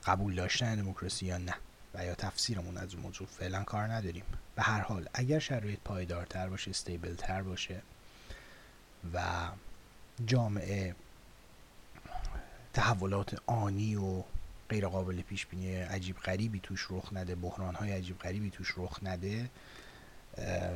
قبول 0.05 0.35
داشتن 0.35 0.75
دموکراسی 0.75 1.25
یا 1.25 1.37
نه 1.37 1.55
و 1.93 2.05
یا 2.05 2.15
تفسیرمون 2.15 2.77
از 2.77 2.93
اون 2.93 3.03
موضوع 3.03 3.27
فعلا 3.27 3.63
کار 3.63 3.87
نداریم. 3.87 4.23
به 4.55 4.61
هر 4.61 4.79
حال 4.79 5.09
اگر 5.13 5.39
شرایط 5.39 5.79
پایدارتر 5.79 6.49
باشه 6.49 6.69
استیبل 6.69 7.15
تر 7.15 7.41
باشه 7.41 7.81
و 9.13 9.47
جامعه 10.25 10.95
تحولات 12.73 13.41
آنی 13.45 13.95
و 13.95 14.23
غیر 14.69 14.87
قابل 14.87 15.21
پیش 15.21 15.45
بینی 15.45 15.75
عجیب 15.75 16.17
غریبی 16.17 16.59
توش 16.59 16.87
رخ 16.89 17.13
نده 17.13 17.35
بحران 17.35 17.75
های 17.75 17.91
عجیب 17.91 18.19
غریبی 18.19 18.49
توش 18.49 18.73
رخ 18.77 18.99
نده 19.03 19.49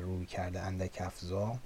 روی 0.01 0.25
کرده 0.25 0.61
اندک 0.61 0.97
افزا. 1.01 1.59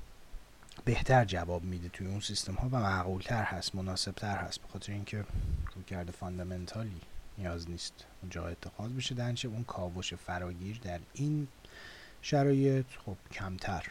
بهتر 0.85 1.25
جواب 1.25 1.63
میده 1.63 1.89
توی 1.89 2.07
اون 2.07 2.19
سیستم 2.19 2.53
ها 2.53 2.67
و 2.67 2.79
معقول 2.79 3.21
تر 3.21 3.43
هست 3.43 3.75
مناسب 3.75 4.11
تر 4.11 4.37
هست 4.37 4.61
به 4.61 4.67
خاطر 4.67 4.93
اینکه 4.93 5.25
روی 5.75 5.83
کرده 5.83 6.11
فاندامنتالی 6.11 7.01
نیاز 7.37 7.69
نیست 7.69 7.93
اونجا 8.21 8.47
اتخاذ 8.47 8.91
بشه. 8.91 9.15
دنچه 9.15 9.47
اون 9.47 9.63
کاوش 9.63 10.13
فراگیر 10.13 10.79
در 10.83 10.99
این 11.13 11.47
شرایط 12.21 12.85
خب 13.05 13.15
کمتر 13.31 13.87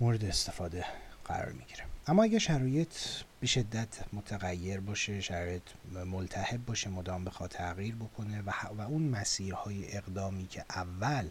مورد 0.00 0.24
استفاده 0.24 0.84
قرار 1.32 1.52
می‌گیره. 1.52 1.84
اما 2.06 2.22
اگه 2.22 2.38
شرایط 2.38 2.94
به 3.40 3.46
شدت 3.46 3.88
متغیر 4.12 4.80
باشه 4.80 5.20
شرایط 5.20 5.62
ملتهب 6.06 6.64
باشه 6.66 6.90
مدام 6.90 7.24
بخواد 7.24 7.50
تغییر 7.50 7.94
بکنه 7.94 8.42
و, 8.42 8.50
و 8.78 8.80
اون 8.80 9.02
مسیرهای 9.02 9.96
اقدامی 9.96 10.46
که 10.46 10.64
اول 10.70 11.28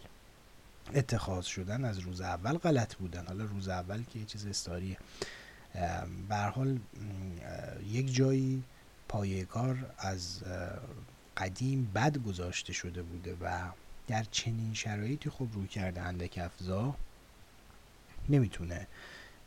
اتخاذ 0.94 1.44
شدن 1.44 1.84
از 1.84 1.98
روز 1.98 2.20
اول 2.20 2.58
غلط 2.58 2.94
بودن. 2.94 3.26
حالا 3.26 3.44
روز 3.44 3.68
اول 3.68 4.02
که 4.02 4.18
یه 4.18 4.24
چیز 4.24 4.46
استاریه 4.46 4.96
به 6.28 6.36
حال 6.36 6.78
یک 7.90 8.14
جایی 8.14 8.62
پایه 9.08 9.44
کار 9.44 9.94
از 9.98 10.42
قدیم 11.36 11.92
بد 11.94 12.18
گذاشته 12.18 12.72
شده 12.72 13.02
بوده 13.02 13.36
و 13.40 13.68
در 14.06 14.24
چنین 14.30 14.74
شرایطی 14.74 15.30
خب 15.30 15.46
روی 15.52 15.66
کرده 15.66 16.00
اندک 16.00 16.38
افزا 16.38 16.94
نمی‌تونه 18.28 18.86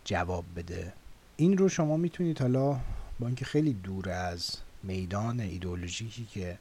جواب 0.06 0.46
بده. 0.56 0.94
این 1.38 1.58
رو 1.58 1.70
شما 1.70 1.98
می‌تونید 1.98 2.42
حالا 2.42 2.80
با 3.20 3.28
اینکه 3.28 3.46
خیلی 3.46 3.74
دور 3.74 4.10
از 4.10 4.58
میدان 4.84 5.40
ایدئولوژیکی 5.40 6.26
که 6.26 6.58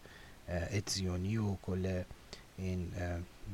اتزیونی 0.48 1.36
و 1.36 1.54
کل 1.54 2.02
این 2.58 2.92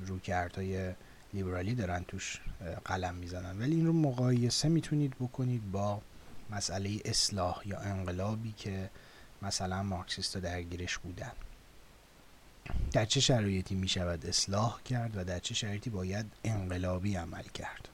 روکردهای 0.06 0.92
لیبرالی 1.34 1.74
دارن 1.74 2.04
توش 2.08 2.40
قلم 2.84 3.14
می‌زنن. 3.14 3.58
ولی 3.58 3.76
این 3.76 3.86
رو 3.86 3.92
مقایسه 3.92 4.68
می‌تونید 4.68 5.14
بکنید 5.20 5.72
با 5.72 6.00
مسئله 6.50 7.00
اصلاح 7.04 7.62
یا 7.64 7.78
انقلابی 7.78 8.52
که 8.52 8.90
مثلا 9.42 9.82
مارکسیستا 9.82 10.40
درگیرش 10.40 10.98
بودن. 10.98 11.32
در 12.92 13.04
چه 13.04 13.20
شرایطی 13.20 13.74
می 13.74 13.88
شود 13.88 14.26
اصلاح 14.26 14.82
کرد 14.82 15.16
و 15.16 15.24
در 15.24 15.38
چه 15.38 15.54
شرایطی 15.54 15.90
باید 15.90 16.26
انقلابی 16.44 17.16
عمل 17.16 17.42
کرد؟ 17.42 17.88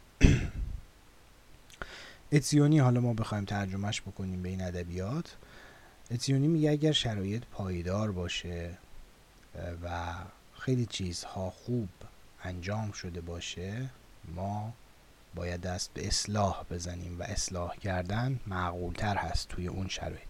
اتزیونی 2.32 2.78
حالا 2.78 3.00
ما 3.00 3.14
بخوایم 3.14 3.44
ترجمهش 3.44 4.00
بکنیم 4.00 4.42
به 4.42 4.48
این 4.48 4.60
ادبیات. 4.60 5.36
اتزیونی 6.10 6.48
میگه 6.48 6.70
اگر 6.70 6.92
شرایط 6.92 7.42
پایدار 7.52 8.12
باشه 8.12 8.78
و 9.82 10.14
خیلی 10.58 10.86
چیزها 10.86 11.50
خوب 11.50 11.88
انجام 12.44 12.92
شده 12.92 13.20
باشه 13.20 13.90
ما 14.34 14.72
باید 15.34 15.60
دست 15.60 15.90
به 15.94 16.06
اصلاح 16.06 16.64
بزنیم 16.70 17.20
و 17.20 17.22
اصلاح 17.22 17.76
کردن 17.76 18.40
معقولتر 18.46 19.16
هست 19.16 19.48
توی 19.48 19.66
اون 19.66 19.88
شرایط. 19.88 20.28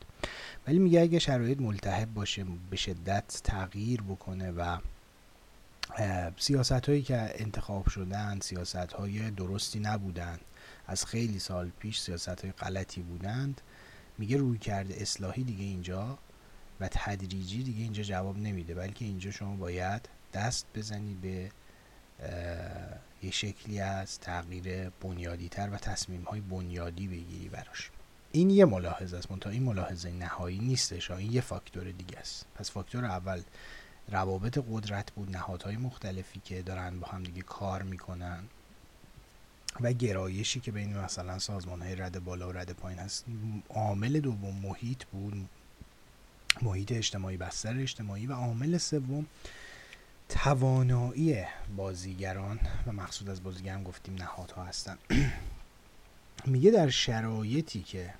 ولی 0.66 0.78
میگه 0.78 1.00
اگه 1.00 1.18
شرایط 1.18 1.60
ملتهب 1.60 2.14
باشه 2.14 2.46
به 2.70 2.76
شدت 2.76 3.40
تغییر 3.44 4.02
بکنه 4.02 4.50
و 4.50 4.78
سیاست 6.38 6.72
هایی 6.72 7.02
که 7.02 7.34
انتخاب 7.34 7.88
شدن 7.88 8.40
سیاست 8.40 8.76
های 8.76 9.30
درستی 9.30 9.80
نبودن 9.80 10.38
از 10.86 11.06
خیلی 11.06 11.38
سال 11.38 11.70
پیش 11.78 12.00
سیاست 12.00 12.40
های 12.40 12.52
غلطی 12.52 13.02
بودند. 13.02 13.60
میگه 14.18 14.36
روی 14.36 14.58
کرده 14.58 14.94
اصلاحی 14.94 15.44
دیگه 15.44 15.64
اینجا 15.64 16.18
و 16.80 16.88
تدریجی 16.88 17.62
دیگه 17.62 17.82
اینجا 17.82 18.02
جواب 18.02 18.38
نمیده 18.38 18.74
بلکه 18.74 19.04
اینجا 19.04 19.30
شما 19.30 19.56
باید 19.56 20.08
دست 20.32 20.66
بزنی 20.74 21.14
به 21.14 21.50
یه 23.22 23.30
شکلی 23.30 23.80
از 23.80 24.20
تغییر 24.20 24.90
بنیادی 24.90 25.48
تر 25.48 25.70
و 25.70 25.76
تصمیم 25.76 26.22
های 26.22 26.40
بنیادی 26.40 27.08
بگیری 27.08 27.48
براش. 27.48 27.90
این 28.32 28.50
یه 28.50 28.64
ملاحظه 28.64 29.16
است 29.16 29.30
منتها 29.30 29.50
این 29.50 29.62
ملاحظه 29.62 30.10
نهایی 30.10 30.58
نیستش. 30.58 31.10
این 31.10 31.32
یه 31.32 31.40
فاکتور 31.40 31.90
دیگه 31.90 32.18
است. 32.18 32.46
پس 32.54 32.70
فاکتور 32.70 33.04
اول 33.04 33.42
روابط 34.08 34.58
قدرت 34.70 35.12
بود 35.12 35.30
نهادهای 35.30 35.76
مختلفی 35.76 36.40
که 36.40 36.62
دارن 36.62 37.00
با 37.00 37.06
هم 37.06 37.22
دیگه 37.22 37.42
کار 37.42 37.82
می‌کنن. 37.82 38.44
و 39.80 39.92
گرایشی 39.92 40.60
که 40.60 40.72
بین 40.72 40.98
مثلا 40.98 41.38
سازمان 41.38 41.82
های 41.82 41.94
رد 41.94 42.24
بالا 42.24 42.48
و 42.48 42.52
رد 42.52 42.72
پایین 42.72 42.98
هست. 42.98 43.24
عامل 43.70 44.20
دوم 44.20 44.54
محیط 44.62 45.04
بود. 45.04 45.48
محیط 46.62 46.92
اجتماعی 46.92 47.36
بستر 47.36 47.78
اجتماعی 47.78 48.26
و 48.26 48.32
عامل 48.32 48.78
سوم 48.78 49.26
توانایی 50.28 51.44
بازیگران 51.76 52.60
و 52.86 52.92
مقصود 52.92 53.30
از 53.30 53.42
بازیگران 53.42 53.82
گفتیم 53.82 54.14
نهادها 54.14 54.64
هستن. 54.64 54.98
میگه 56.46 56.70
در 56.70 56.88
شرایطی 56.88 57.82
که 57.82 58.14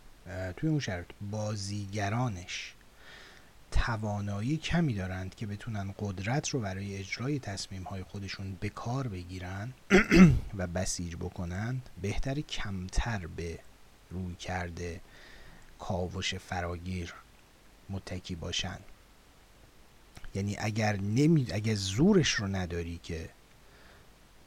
توی 0.57 0.70
اون 0.70 0.81
شرایط 0.81 1.07
بازیگرانش 1.31 2.76
توانایی 3.77 4.57
کمی 4.57 4.94
دارند 4.94 5.35
که 5.35 5.47
بتونن 5.47 5.94
قدرت 5.98 6.48
رو 6.48 6.61
برای 6.61 6.97
اجرای 6.97 7.39
تصمیم 7.39 7.82
های 7.82 8.03
خودشون 8.03 8.57
به 8.61 8.69
کار 8.69 9.09
بگیرن 9.09 9.73
و 10.59 10.66
بسیج 10.66 11.16
بکنند 11.16 11.90
بهتر 12.03 12.40
کمتر 12.40 13.27
به 13.27 13.59
روی 14.11 14.35
کرده 14.35 15.01
کاوش 15.78 16.35
فراگیر 16.35 17.15
متکی 17.90 18.35
باشن. 18.35 18.78
یعنی 20.35 20.57
اگر 20.59 20.97
نمی 20.97 21.47
اگر 21.53 21.74
زورش 21.74 22.31
رو 22.31 22.47
نداری 22.47 23.01
که 23.03 23.28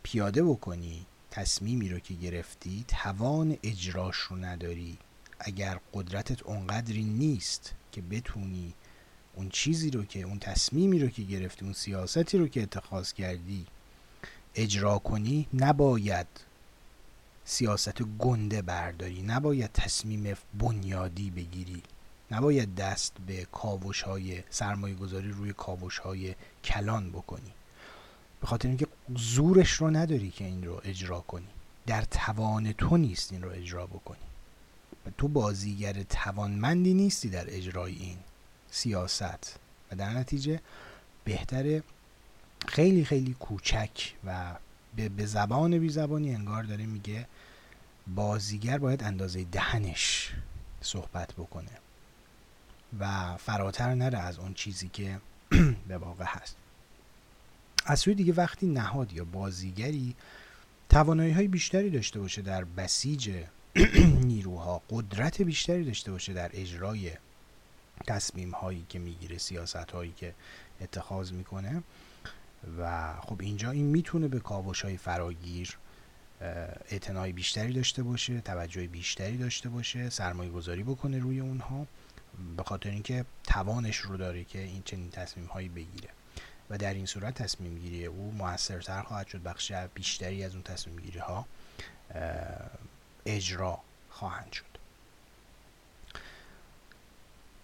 پیاده 0.04 0.44
بکنی 0.44 1.06
تصمیمی 1.32 1.90
رو 1.90 2.00
که 2.00 2.14
گرفتی 2.14 2.86
توان 2.88 3.58
اجراش 3.64 4.18
رو 4.18 4.36
نداری. 4.36 4.98
اگر 5.40 5.80
قدرتت 5.94 6.44
اونقدری 6.44 7.04
نیست 7.04 7.74
که 7.92 8.02
بتونی 8.02 8.74
اون 9.40 9.50
چیزی 9.50 9.90
رو 9.90 10.06
که 10.06 10.22
اون 10.22 10.40
تصمیمی 10.40 11.00
رو 11.00 11.10
که 11.10 11.24
گرفتی 11.24 11.66
اون 11.66 11.74
سیاستی 11.74 12.38
رو 12.38 12.48
که 12.48 12.64
اتخاذ 12.64 13.14
کردی 13.14 13.66
اجرا 14.56 15.00
کنی 15.00 15.48
نباید 15.54 16.28
سیاست 17.46 18.02
گنده 18.02 18.62
برداری 18.62 19.22
نباید 19.22 19.72
تصمیم 19.74 20.38
بنیادی 20.60 21.32
بگیری 21.32 21.84
نباید 22.32 22.76
دست 22.76 23.14
به 23.28 23.48
کاوش 23.52 24.02
های 24.02 24.44
سرمایه 24.50 24.96
گذاری 24.96 25.32
روی 25.32 25.54
کاوش 25.54 25.98
های 25.98 26.36
کلان 26.64 27.10
بکنی. 27.10 27.52
به 28.42 28.48
خاطر 28.48 28.68
اینکه 28.68 28.88
زورش 29.16 29.72
رو 29.72 29.90
نداری 29.90 30.32
که 30.32 30.46
این 30.46 30.64
رو 30.64 30.82
اجرا 30.84 31.20
کنی. 31.20 31.48
در 31.88 32.02
توان 32.02 32.72
تو 32.72 32.98
نیست 32.98 33.32
این 33.32 33.42
رو 33.42 33.52
اجرا 33.52 33.88
بکنی. 33.88 34.18
تو 35.18 35.28
بازیگر 35.28 36.04
توانمندی 36.04 36.94
نیستی 36.94 37.30
در 37.30 37.46
اجرای 37.48 37.96
این. 37.96 38.18
سیاست. 38.72 39.60
و 39.92 39.96
در 39.96 40.10
نتیجه 40.10 40.60
بهتره 41.24 41.84
خیلی 42.68 43.06
خیلی 43.06 43.34
کوچک 43.34 44.14
و 44.26 44.56
به 44.96 45.26
زبان 45.26 45.80
بی 45.80 45.90
زبانی 45.90 46.36
انگار 46.36 46.64
داره 46.64 46.86
میگه 46.86 47.28
بازیگر 48.08 48.78
باید 48.78 49.04
اندازه 49.04 49.44
دهنش 49.44 50.34
صحبت 50.82 51.34
بکنه 51.34 51.72
و 53.00 53.38
فراتر 53.38 53.94
نره 53.94 54.20
از 54.20 54.40
اون 54.40 54.54
چیزی 54.54 54.90
که 54.90 55.20
به 55.88 55.98
واقع 55.98 56.26
هست. 56.28 56.56
از 57.86 58.00
سوی 58.00 58.16
دیگه 58.16 58.34
وقتی 58.34 58.68
نهاد 58.68 59.14
یا 59.14 59.24
بازیگری 59.26 60.16
توانایی 60.90 61.34
های 61.34 61.48
بیشتری 61.48 61.90
داشته 61.90 62.20
باشه 62.20 62.42
در 62.42 62.64
بسیج 62.64 63.44
نیروها 64.32 64.82
قدرت 64.90 65.42
بیشتری 65.42 65.84
داشته 65.84 66.12
باشه 66.12 66.34
در 66.34 66.50
اجرای 66.54 67.12
تصمیم 68.10 68.52
هایی 68.52 68.86
که 68.90 69.00
می‌گیره 69.00 69.38
سیاست 69.38 69.92
هایی 69.92 70.12
که 70.12 70.34
اتخاذ 70.82 71.32
می‌کنه. 71.32 71.84
و 72.80 73.14
خب 73.22 73.42
اینجا 73.42 73.72
این 73.72 73.86
می‌تونه 73.86 74.28
به 74.28 74.40
کاوش 74.40 74.82
های 74.82 74.98
فراگیر 74.98 75.78
اعتنای 76.92 77.32
بیشتری 77.32 77.74
داشته 77.74 78.04
باشه 78.04 78.42
توجه 78.42 78.88
بیشتری 78.88 79.38
داشته 79.38 79.70
باشه 79.70 80.10
سرمایه 80.10 80.52
گذاری 80.52 80.84
بکنه 80.84 81.20
روی 81.20 81.40
اونها. 81.40 81.88
به 82.58 82.64
خاطر 82.64 82.90
اینکه 82.90 83.26
توانش 83.44 83.98
رو 83.98 84.18
داره 84.18 84.44
که 84.44 84.60
این 84.60 84.82
چنین 84.86 85.10
تصمیم 85.12 85.46
هایی 85.46 85.70
بگیره. 85.70 86.10
و 86.70 86.78
در 86.78 86.94
این 86.94 87.06
صورت 87.06 87.34
تصمیم 87.34 87.80
گیری 87.80 88.06
او 88.06 88.32
موثرتر 88.32 89.02
خواهد 89.02 89.28
شد 89.28 89.44
بخش 89.44 89.72
بیشتری 89.94 90.44
از 90.44 90.54
اون 90.54 90.64
تصمیم 90.64 91.00
گیری 91.00 91.20
ها 91.20 91.46
اجرا 93.26 93.80
خواهند 94.10 94.52
شد. 94.52 94.69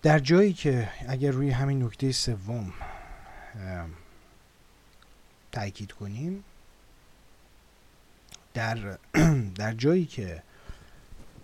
در 0.06 0.20
جایی 0.20 0.54
که 0.54 0.90
اگر 1.08 1.32
روی 1.32 1.50
همین 1.50 1.84
نکته 1.84 2.12
سوم 2.12 2.74
تاکید 5.52 5.92
کنیم 5.92 6.44
در 8.54 8.98
در 9.62 9.74
جایی 9.74 10.06
که 10.06 10.44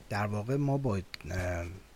در 0.09 0.25
واقع 0.25 0.55
ما 0.55 0.77
با 0.77 1.01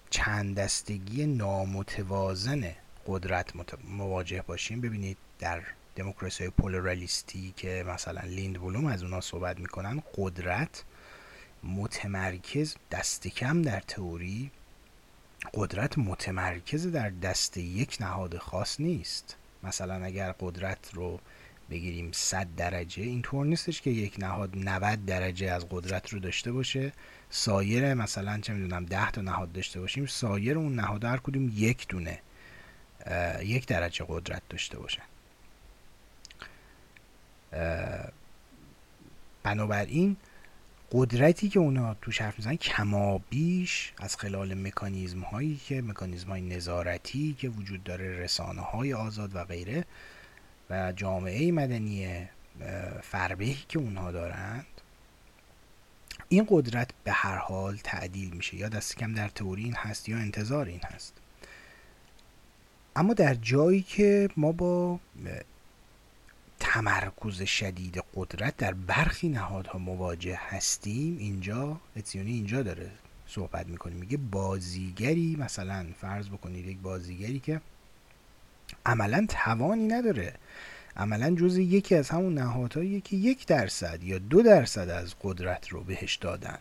چند 0.10 0.56
دستگی 0.56 1.26
نامتوازن 1.26 2.72
قدرت 3.08 3.54
مواجه 3.84 4.42
باشیم 4.48 4.82
ببینید 4.82 5.18
در 5.40 5.62
دموکراسی 5.96 6.50
پولرالیستی 6.50 7.54
که 7.58 7.86
مثلا 7.88 8.22
لیند 8.22 8.62
بلوم 8.62 8.86
از 8.86 9.04
اونا 9.04 9.22
صحبت 9.22 9.60
می‌کنن 9.60 10.04
قدرت 10.18 10.84
متمرکز 11.64 12.76
دست 12.92 13.28
کم 13.28 13.62
در 13.62 13.80
تئوری 13.80 14.52
قدرت 15.54 15.98
متمرکز 15.98 16.88
در 16.88 17.10
دست 17.10 17.58
یک 17.58 17.98
نهاد 18.00 18.38
خاص 18.38 18.80
نیست. 18.80 19.36
مثلا 19.64 20.06
اگر 20.06 20.36
قدرت 20.40 20.94
رو 20.94 21.20
بگیریم 21.70 22.12
100 22.12 22.48
درجه 22.58 23.04
اینطور 23.04 23.46
نیستش 23.46 23.82
که 23.82 23.90
یک 23.90 24.16
نهاد 24.20 24.58
90 24.58 25.06
درجه 25.06 25.52
از 25.52 25.66
قدرت 25.70 26.10
رو 26.10 26.20
داشته 26.20 26.52
باشه. 26.52 26.94
سایر 27.30 27.94
مثلا 27.94 28.40
چه 28.40 28.54
می‌دونم 28.54 28.86
10 28.86 29.12
تا 29.12 29.22
نهاد 29.22 29.52
داشته 29.52 29.80
باشیم 29.80 30.06
سایر 30.06 30.58
اون 30.58 30.76
نهاد 30.76 31.04
هر 31.04 31.18
کدوم 31.18 31.52
یک 31.56 31.88
دونه 31.88 32.20
یک 33.42 33.68
درجه 33.68 34.06
قدرت 34.10 34.42
داشته 34.50 34.80
باشن. 34.80 35.04
بنابراین 39.44 40.18
قدرتی 40.92 41.50
که 41.50 41.60
اونا 41.60 41.94
توش 41.94 42.22
حرف 42.22 42.38
می‌زنن 42.38 42.56
کمابیش 42.56 43.94
از 43.98 44.16
خلال 44.16 44.54
مکانیزم 44.54 45.22
هایی 45.22 45.62
که 45.66 45.82
مکانیزم 45.82 46.30
های 46.30 46.42
نظارتی 46.42 47.34
که 47.34 47.50
وجود 47.50 47.84
داره 47.84 48.20
رسانه 48.20 48.62
های 48.62 48.94
آزاد 48.94 49.36
و 49.36 49.44
غیره 49.44 49.86
و 50.70 50.92
جامعه 50.92 51.52
مدنی 51.52 52.28
فربهی 53.02 53.58
که 53.70 53.80
اونها 53.80 54.12
دارند 54.12 54.66
این 56.30 56.48
قدرت 56.50 56.92
به 57.04 57.12
هر 57.12 57.38
حال 57.38 57.78
تعدیل 57.84 58.30
میشه. 58.30 58.58
یا 58.58 58.70
دست 58.70 58.98
کم 58.98 59.14
در 59.14 59.28
تئوری 59.28 59.64
این 59.64 59.76
هست 59.76 60.10
یا 60.10 60.18
انتظار 60.18 60.66
این 60.66 60.82
هست. 60.84 61.14
اما 62.96 63.14
در 63.14 63.34
جایی 63.34 63.82
که 63.82 64.30
ما 64.38 64.52
با 64.52 65.00
تمرکز 66.60 67.42
شدید 67.42 68.04
قدرت 68.16 68.58
در 68.58 68.74
برخی 68.74 69.30
نهادها 69.30 69.80
مواجه 69.80 70.40
هستیم. 70.42 71.18
اینجا 71.18 71.80
اتیونی 71.96 72.32
اینجا 72.32 72.64
داره 72.64 72.92
صحبت 73.28 73.68
می‌کنیم 73.68 73.98
میگه 73.98 74.18
بازیگری 74.18 75.36
مثلا 75.40 75.86
فرض 76.02 76.30
بکنید 76.30 76.68
یک 76.68 76.78
بازیگری 76.78 77.40
که 77.40 77.62
عملا 78.86 79.26
توانی 79.30 79.88
نداره. 79.88 80.34
عملا 80.98 81.36
جز 81.36 81.58
یکی 81.58 81.96
از 81.96 82.10
همون 82.10 82.34
نهادهایی 82.34 83.02
که 83.02 83.16
یک 83.16 83.48
درصد 83.48 84.04
یا 84.04 84.18
دو 84.18 84.42
درصد 84.42 84.90
از 84.90 85.16
قدرت 85.24 85.68
رو 85.68 85.84
بهش 85.84 86.16
دادن 86.16 86.58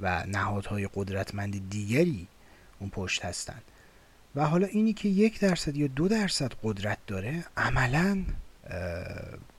و 0.00 0.24
نهادهای 0.26 0.88
قدرتمند 0.94 1.70
دیگری 1.70 2.26
اون 2.78 2.90
پشت 2.90 3.24
هستند 3.24 3.62
و 4.34 4.46
حالا 4.46 4.66
اینی 4.66 4.92
که 4.92 5.08
یک 5.08 5.40
درصد 5.40 5.76
یا 5.76 5.86
دو 5.86 6.08
درصد 6.08 6.52
قدرت 6.62 6.98
داره 7.06 7.44
عملا 7.56 8.24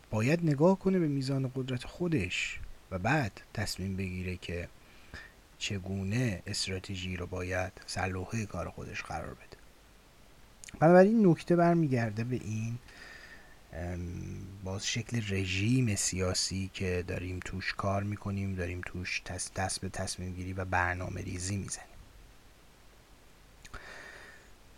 باید 0.10 0.46
نگاه 0.46 0.80
کنه 0.80 1.00
به 1.00 1.08
میزان 1.08 1.52
قدرت 1.56 1.84
خودش 1.84 2.60
و 2.92 3.00
بعد 3.00 3.42
تصمیم 3.54 3.96
بگیره 3.96 4.38
که 4.38 4.68
چگونه 5.58 6.44
استراتژی 6.48 7.18
رو 7.18 7.28
باید 7.28 7.72
سرلوحه 7.86 8.46
کار 8.46 8.70
خودش 8.70 9.04
قرار 9.04 9.34
بده. 9.34 9.58
بنابراین 10.80 11.28
نکته 11.28 11.56
برمیگرده 11.56 12.24
به 12.24 12.36
این 12.36 12.78
باز 14.64 14.88
شکل 14.88 15.22
رژیم 15.30 15.96
سیاسی 15.96 16.70
که 16.74 17.04
داریم 17.08 17.40
توش 17.46 17.74
کار 17.74 18.04
می‌کنیم 18.04 18.56
داریم 18.56 18.82
توش 18.86 19.22
دست 19.56 19.82
به 19.82 19.90
تصمیم 19.90 20.34
گیری 20.34 20.54
و 20.54 20.66
برنامه 20.66 21.22
ریزی 21.22 21.58
می‌زنیم. 21.58 21.97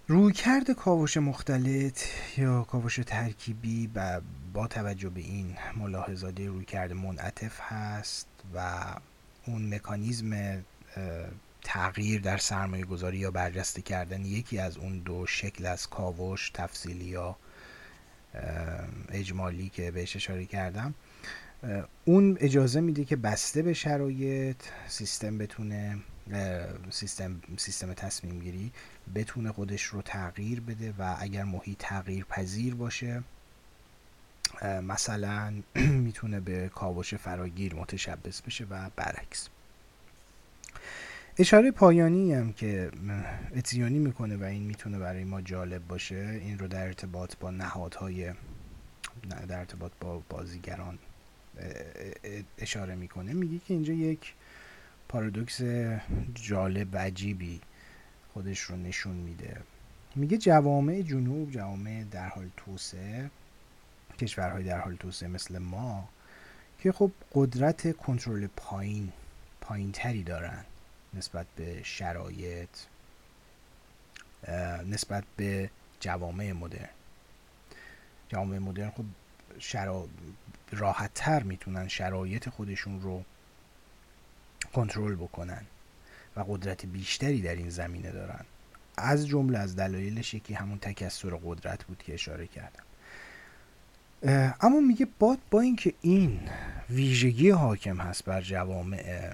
رویکرد 0.09 0.71
کاوش 0.71 1.17
مختلط 1.17 2.03
یا 2.37 2.63
کاوش 2.63 2.99
ترکیبی 3.05 3.91
و 3.95 4.21
با 4.53 4.67
توجه 4.67 5.09
به 5.09 5.21
این 5.21 5.55
ملاحظاتی 5.77 6.47
رویکرد 6.47 6.93
منعطف 6.93 7.59
هست 7.61 8.27
و 8.55 8.83
اون 9.45 9.73
مکانیزم 9.75 10.61
تغییر 11.63 12.21
در 12.21 12.37
سرمایه 12.37 12.85
گذاری 12.85 13.17
یا 13.17 13.31
برجسته 13.31 13.81
کردن 13.81 14.25
یکی 14.25 14.59
از 14.59 14.77
اون 14.77 14.99
دو 14.99 15.25
شکل 15.25 15.65
از 15.65 15.89
کاوش 15.89 16.49
تفصیلی 16.49 17.05
یا 17.05 17.35
اجمالی 19.09 19.69
که 19.69 19.91
بهش 19.91 20.15
اشاره 20.15 20.45
کردم 20.45 20.93
اون 22.05 22.37
اجازه 22.39 22.81
میده 22.81 23.05
که 23.05 23.15
بسته 23.15 23.61
به 23.61 23.73
شرایط 23.73 24.63
سیستم 24.87 25.37
بتونه 25.37 25.97
سیستم 26.89 27.41
سیستم 27.57 27.93
تصمیم 27.93 28.39
گیری 28.39 28.71
بتونه 29.15 29.51
خودش 29.51 29.83
رو 29.83 30.01
تغییر 30.01 30.61
بده 30.61 30.93
و 30.99 31.15
اگر 31.19 31.43
محیط 31.43 31.77
تغییر 31.79 32.25
پذیر 32.25 32.75
باشه 32.75 33.23
مثلا 34.83 35.53
می‌تونه 36.07 36.39
به 36.39 36.69
کاوش 36.75 37.13
فراگیر 37.15 37.75
متشبس 37.75 38.41
بشه 38.41 38.65
و 38.69 38.89
برعکس. 38.95 39.49
اشاره 41.37 41.71
پایانی 41.71 42.33
هم 42.33 42.53
که 42.53 42.91
اتیانی 43.55 43.99
می‌کنه 43.99 44.37
و 44.37 44.43
این 44.43 44.63
می‌تونه 44.63 44.99
برای 44.99 45.23
ما 45.23 45.41
جالب 45.41 45.87
باشه 45.87 46.39
این 46.41 46.59
رو 46.59 46.67
در 46.67 46.85
ارتباط 46.85 47.35
با 47.39 47.51
نهادهای 47.51 48.33
در 49.47 49.59
ارتباط 49.59 49.91
با 49.99 50.23
بازیگران 50.29 50.99
اشاره 52.57 52.95
می‌کنه. 52.95 53.33
میگه 53.33 53.59
که 53.67 53.73
اینجا 53.73 53.93
یک 53.93 54.33
پارادوکس 55.07 55.61
جالب 56.33 56.87
و 56.93 56.97
عجیبی 56.97 57.61
خودش 58.33 58.59
رو 58.59 58.75
نشون 58.75 59.15
میده. 59.15 59.57
میگه 60.15 60.37
جوامع 60.37 61.01
جنوب 61.01 61.51
جوامع 61.51 62.03
در 62.11 62.27
حال 62.27 62.49
توسعه 62.57 63.29
کشورهای 64.19 64.63
در 64.63 64.79
حال 64.79 64.95
توسعه 64.95 65.29
مثل 65.29 65.57
ما 65.57 66.09
که 66.79 66.91
خب 66.91 67.11
قدرت 67.33 67.97
کنترل 67.97 68.47
پایین 68.47 69.11
پایین 69.61 69.91
تری 69.91 70.23
دارن 70.23 70.65
نسبت 71.13 71.45
به 71.55 71.83
شرایط 71.83 72.69
نسبت 74.85 75.23
به 75.37 75.69
جوامع 75.99 76.51
مدرن. 76.51 76.89
جوامع 78.29 78.57
مدرن 78.57 78.89
خب 78.89 79.05
شرا... 79.59 80.07
راحت 80.71 81.11
تر 81.13 81.43
می‌تونن 81.43 81.87
شرایط 81.87 82.49
خودشون 82.49 83.01
رو 83.01 83.23
کنترل 84.73 85.15
بکنن. 85.15 85.65
و 86.35 86.45
قدرت 86.47 86.85
بیشتری 86.85 87.41
در 87.41 87.55
این 87.55 87.69
زمینه 87.69 88.11
دارن. 88.11 88.45
از 88.97 89.27
جمله 89.27 89.59
از 89.59 89.75
دلایلش 89.75 90.33
یکی 90.33 90.53
همون 90.53 90.77
تکسر 90.77 91.29
قدرت 91.29 91.83
بود 91.83 92.03
که 92.03 92.13
اشاره 92.13 92.47
کردم. 92.47 92.83
اما 94.61 94.79
میگه 94.79 95.07
با 95.19 95.37
با 95.51 95.61
اینکه 95.61 95.93
این 96.01 96.39
ویژگی 96.89 97.49
حاکم 97.49 97.97
هست 97.97 98.25
بر 98.25 98.41
جوامع 98.41 99.33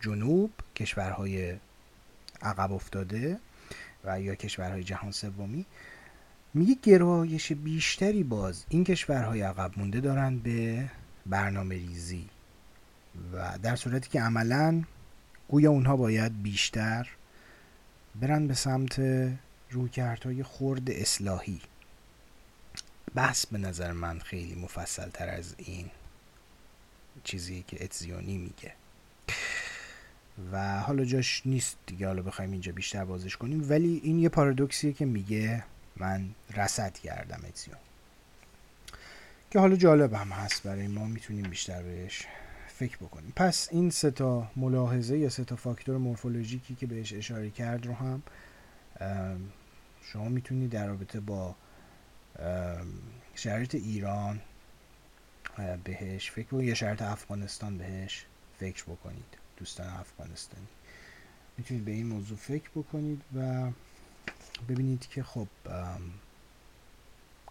جنوب 0.00 0.50
کشورهای 0.76 1.56
عقب 2.42 2.72
افتاده 2.72 3.38
و 4.04 4.20
یا 4.20 4.34
کشورهای 4.34 4.84
جهان 4.84 5.10
سومی 5.10 5.66
میگه 6.54 6.76
گرایش 6.82 7.52
بیشتری 7.52 8.22
باز 8.24 8.64
این 8.68 8.84
کشورهای 8.84 9.42
عقب 9.42 9.78
مونده 9.78 10.00
دارن 10.00 10.38
به 10.38 10.90
برنامه 11.26 11.74
ریزی 11.74 12.28
و 13.32 13.58
در 13.62 13.76
صورتی 13.76 14.08
که 14.08 14.20
عملا 14.20 14.82
گویا 15.48 15.70
اونها 15.70 15.96
باید 15.96 16.42
بیشتر 16.42 17.08
برن 18.14 18.46
به 18.46 18.54
سمت 18.54 19.02
رویکردهای 19.70 20.42
خرد 20.42 20.90
اصلاحی. 20.90 21.60
بحث 23.14 23.46
به 23.46 23.58
نظر 23.58 23.92
من 23.92 24.18
خیلی 24.18 24.54
مفصل 24.54 25.08
تر 25.08 25.28
از 25.28 25.54
این 25.58 25.90
چیزی 27.24 27.64
که 27.68 27.84
اتزیونی 27.84 28.38
میگه. 28.38 28.72
و 30.52 30.80
حالا 30.80 31.04
جاش 31.04 31.42
نیست 31.44 31.76
دیگه 31.86 32.06
حالا 32.06 32.22
بخوایم 32.22 32.52
اینجا 32.52 32.72
بیشتر 32.72 33.04
بازش 33.04 33.36
کنیم. 33.36 33.70
ولی 33.70 34.00
این 34.04 34.18
یه 34.18 34.28
پارادوکسیه 34.28 34.92
که 34.92 35.04
میگه 35.04 35.64
من 35.96 36.28
رسد 36.56 36.98
کردم 36.98 37.40
اتزیون. 37.48 37.78
که 39.50 39.58
حالا 39.58 39.76
جالب 39.76 40.14
هم 40.14 40.28
هست 40.28 40.62
برای 40.62 40.86
ما 40.86 41.04
می‌تونیم 41.04 41.50
بیشتر 41.50 41.82
بهش 41.82 42.26
فکر 42.80 42.96
بکنیم. 42.96 43.32
پس 43.36 43.68
این 43.70 43.90
سه 43.90 44.10
تا 44.10 44.50
ملاحظه 44.56 45.18
یا 45.18 45.28
سه 45.28 45.44
تا 45.44 45.56
فاکتور 45.56 45.98
مورفولوژیکی 45.98 46.74
که 46.74 46.86
بهش 46.86 47.12
اشاره 47.12 47.50
کرد 47.50 47.86
رو 47.86 47.94
هم 47.94 48.22
شما 50.02 50.28
می‌تونید 50.28 50.70
در 50.70 50.86
رابطه 50.86 51.20
با 51.20 51.54
شرایط 53.34 53.74
ایران 53.74 54.40
بهش 55.84 56.30
فکر 56.30 56.46
بکنید. 56.46 56.68
یا 56.68 56.74
شرایط 56.74 57.02
افغانستان 57.02 57.78
بهش 57.78 58.26
فکر 58.58 58.84
بکنید. 58.84 59.38
دوستان 59.56 59.86
افغانستانی. 59.86 60.66
می‌تونید 61.58 61.84
به 61.84 61.90
این 61.90 62.06
موضوع 62.06 62.36
فکر 62.36 62.70
بکنید 62.70 63.22
و 63.36 63.70
ببینید 64.68 65.06
که 65.06 65.22
خب 65.22 65.48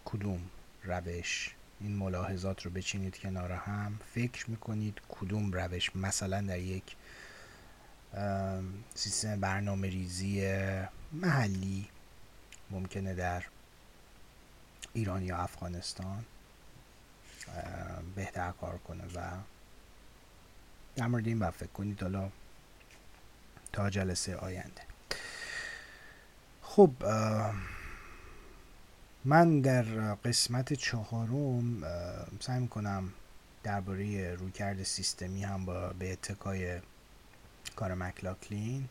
کدوم 0.04 0.40
روش 0.84 1.54
این 1.80 1.96
ملاحظات 1.96 2.62
رو 2.62 2.70
بچینید 2.70 3.18
کنار 3.18 3.52
هم. 3.52 3.98
فکر 4.14 4.50
می‌کنید 4.50 5.00
کدوم 5.08 5.52
روش 5.52 5.96
مثلا 5.96 6.40
در 6.40 6.58
یک 6.58 6.96
سیستم 8.94 9.40
برنامه 9.40 9.88
ریزی 9.88 10.62
محلی 11.12 11.88
ممکنه 12.70 13.14
در 13.14 13.44
ایران 14.92 15.22
یا 15.22 15.36
افغانستان 15.36 16.24
بهتر 18.16 18.52
کار 18.60 18.78
کنه 18.78 19.04
و 19.14 19.30
در 20.96 21.06
مورد 21.06 21.26
این 21.26 21.50
فکر 21.50 21.66
کنید 21.66 22.02
حالا 22.02 22.30
تا 23.72 23.90
جلسه 23.90 24.36
آینده. 24.36 24.82
خب 26.62 26.90
من 29.24 29.60
در 29.60 29.82
قسمت 30.14 30.72
چهارم 30.72 31.82
سعی 32.40 32.60
می‌کنم 32.60 33.12
درباره 33.62 34.34
رویکرد 34.34 34.82
سیستمی 34.82 35.44
هم 35.44 35.64
با 35.64 35.88
به 35.88 36.12
اتکای 36.12 36.80
کار 37.76 37.94
مکلاکلین 37.94 38.88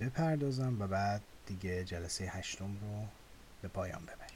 بپردازم 0.00 0.76
و 0.80 0.86
بعد 0.86 1.22
دیگه 1.46 1.84
جلسه 1.84 2.24
هشتم 2.24 2.64
رو 2.64 3.04
به 3.62 3.68
پایان 3.68 4.02
ببرم. 4.02 4.27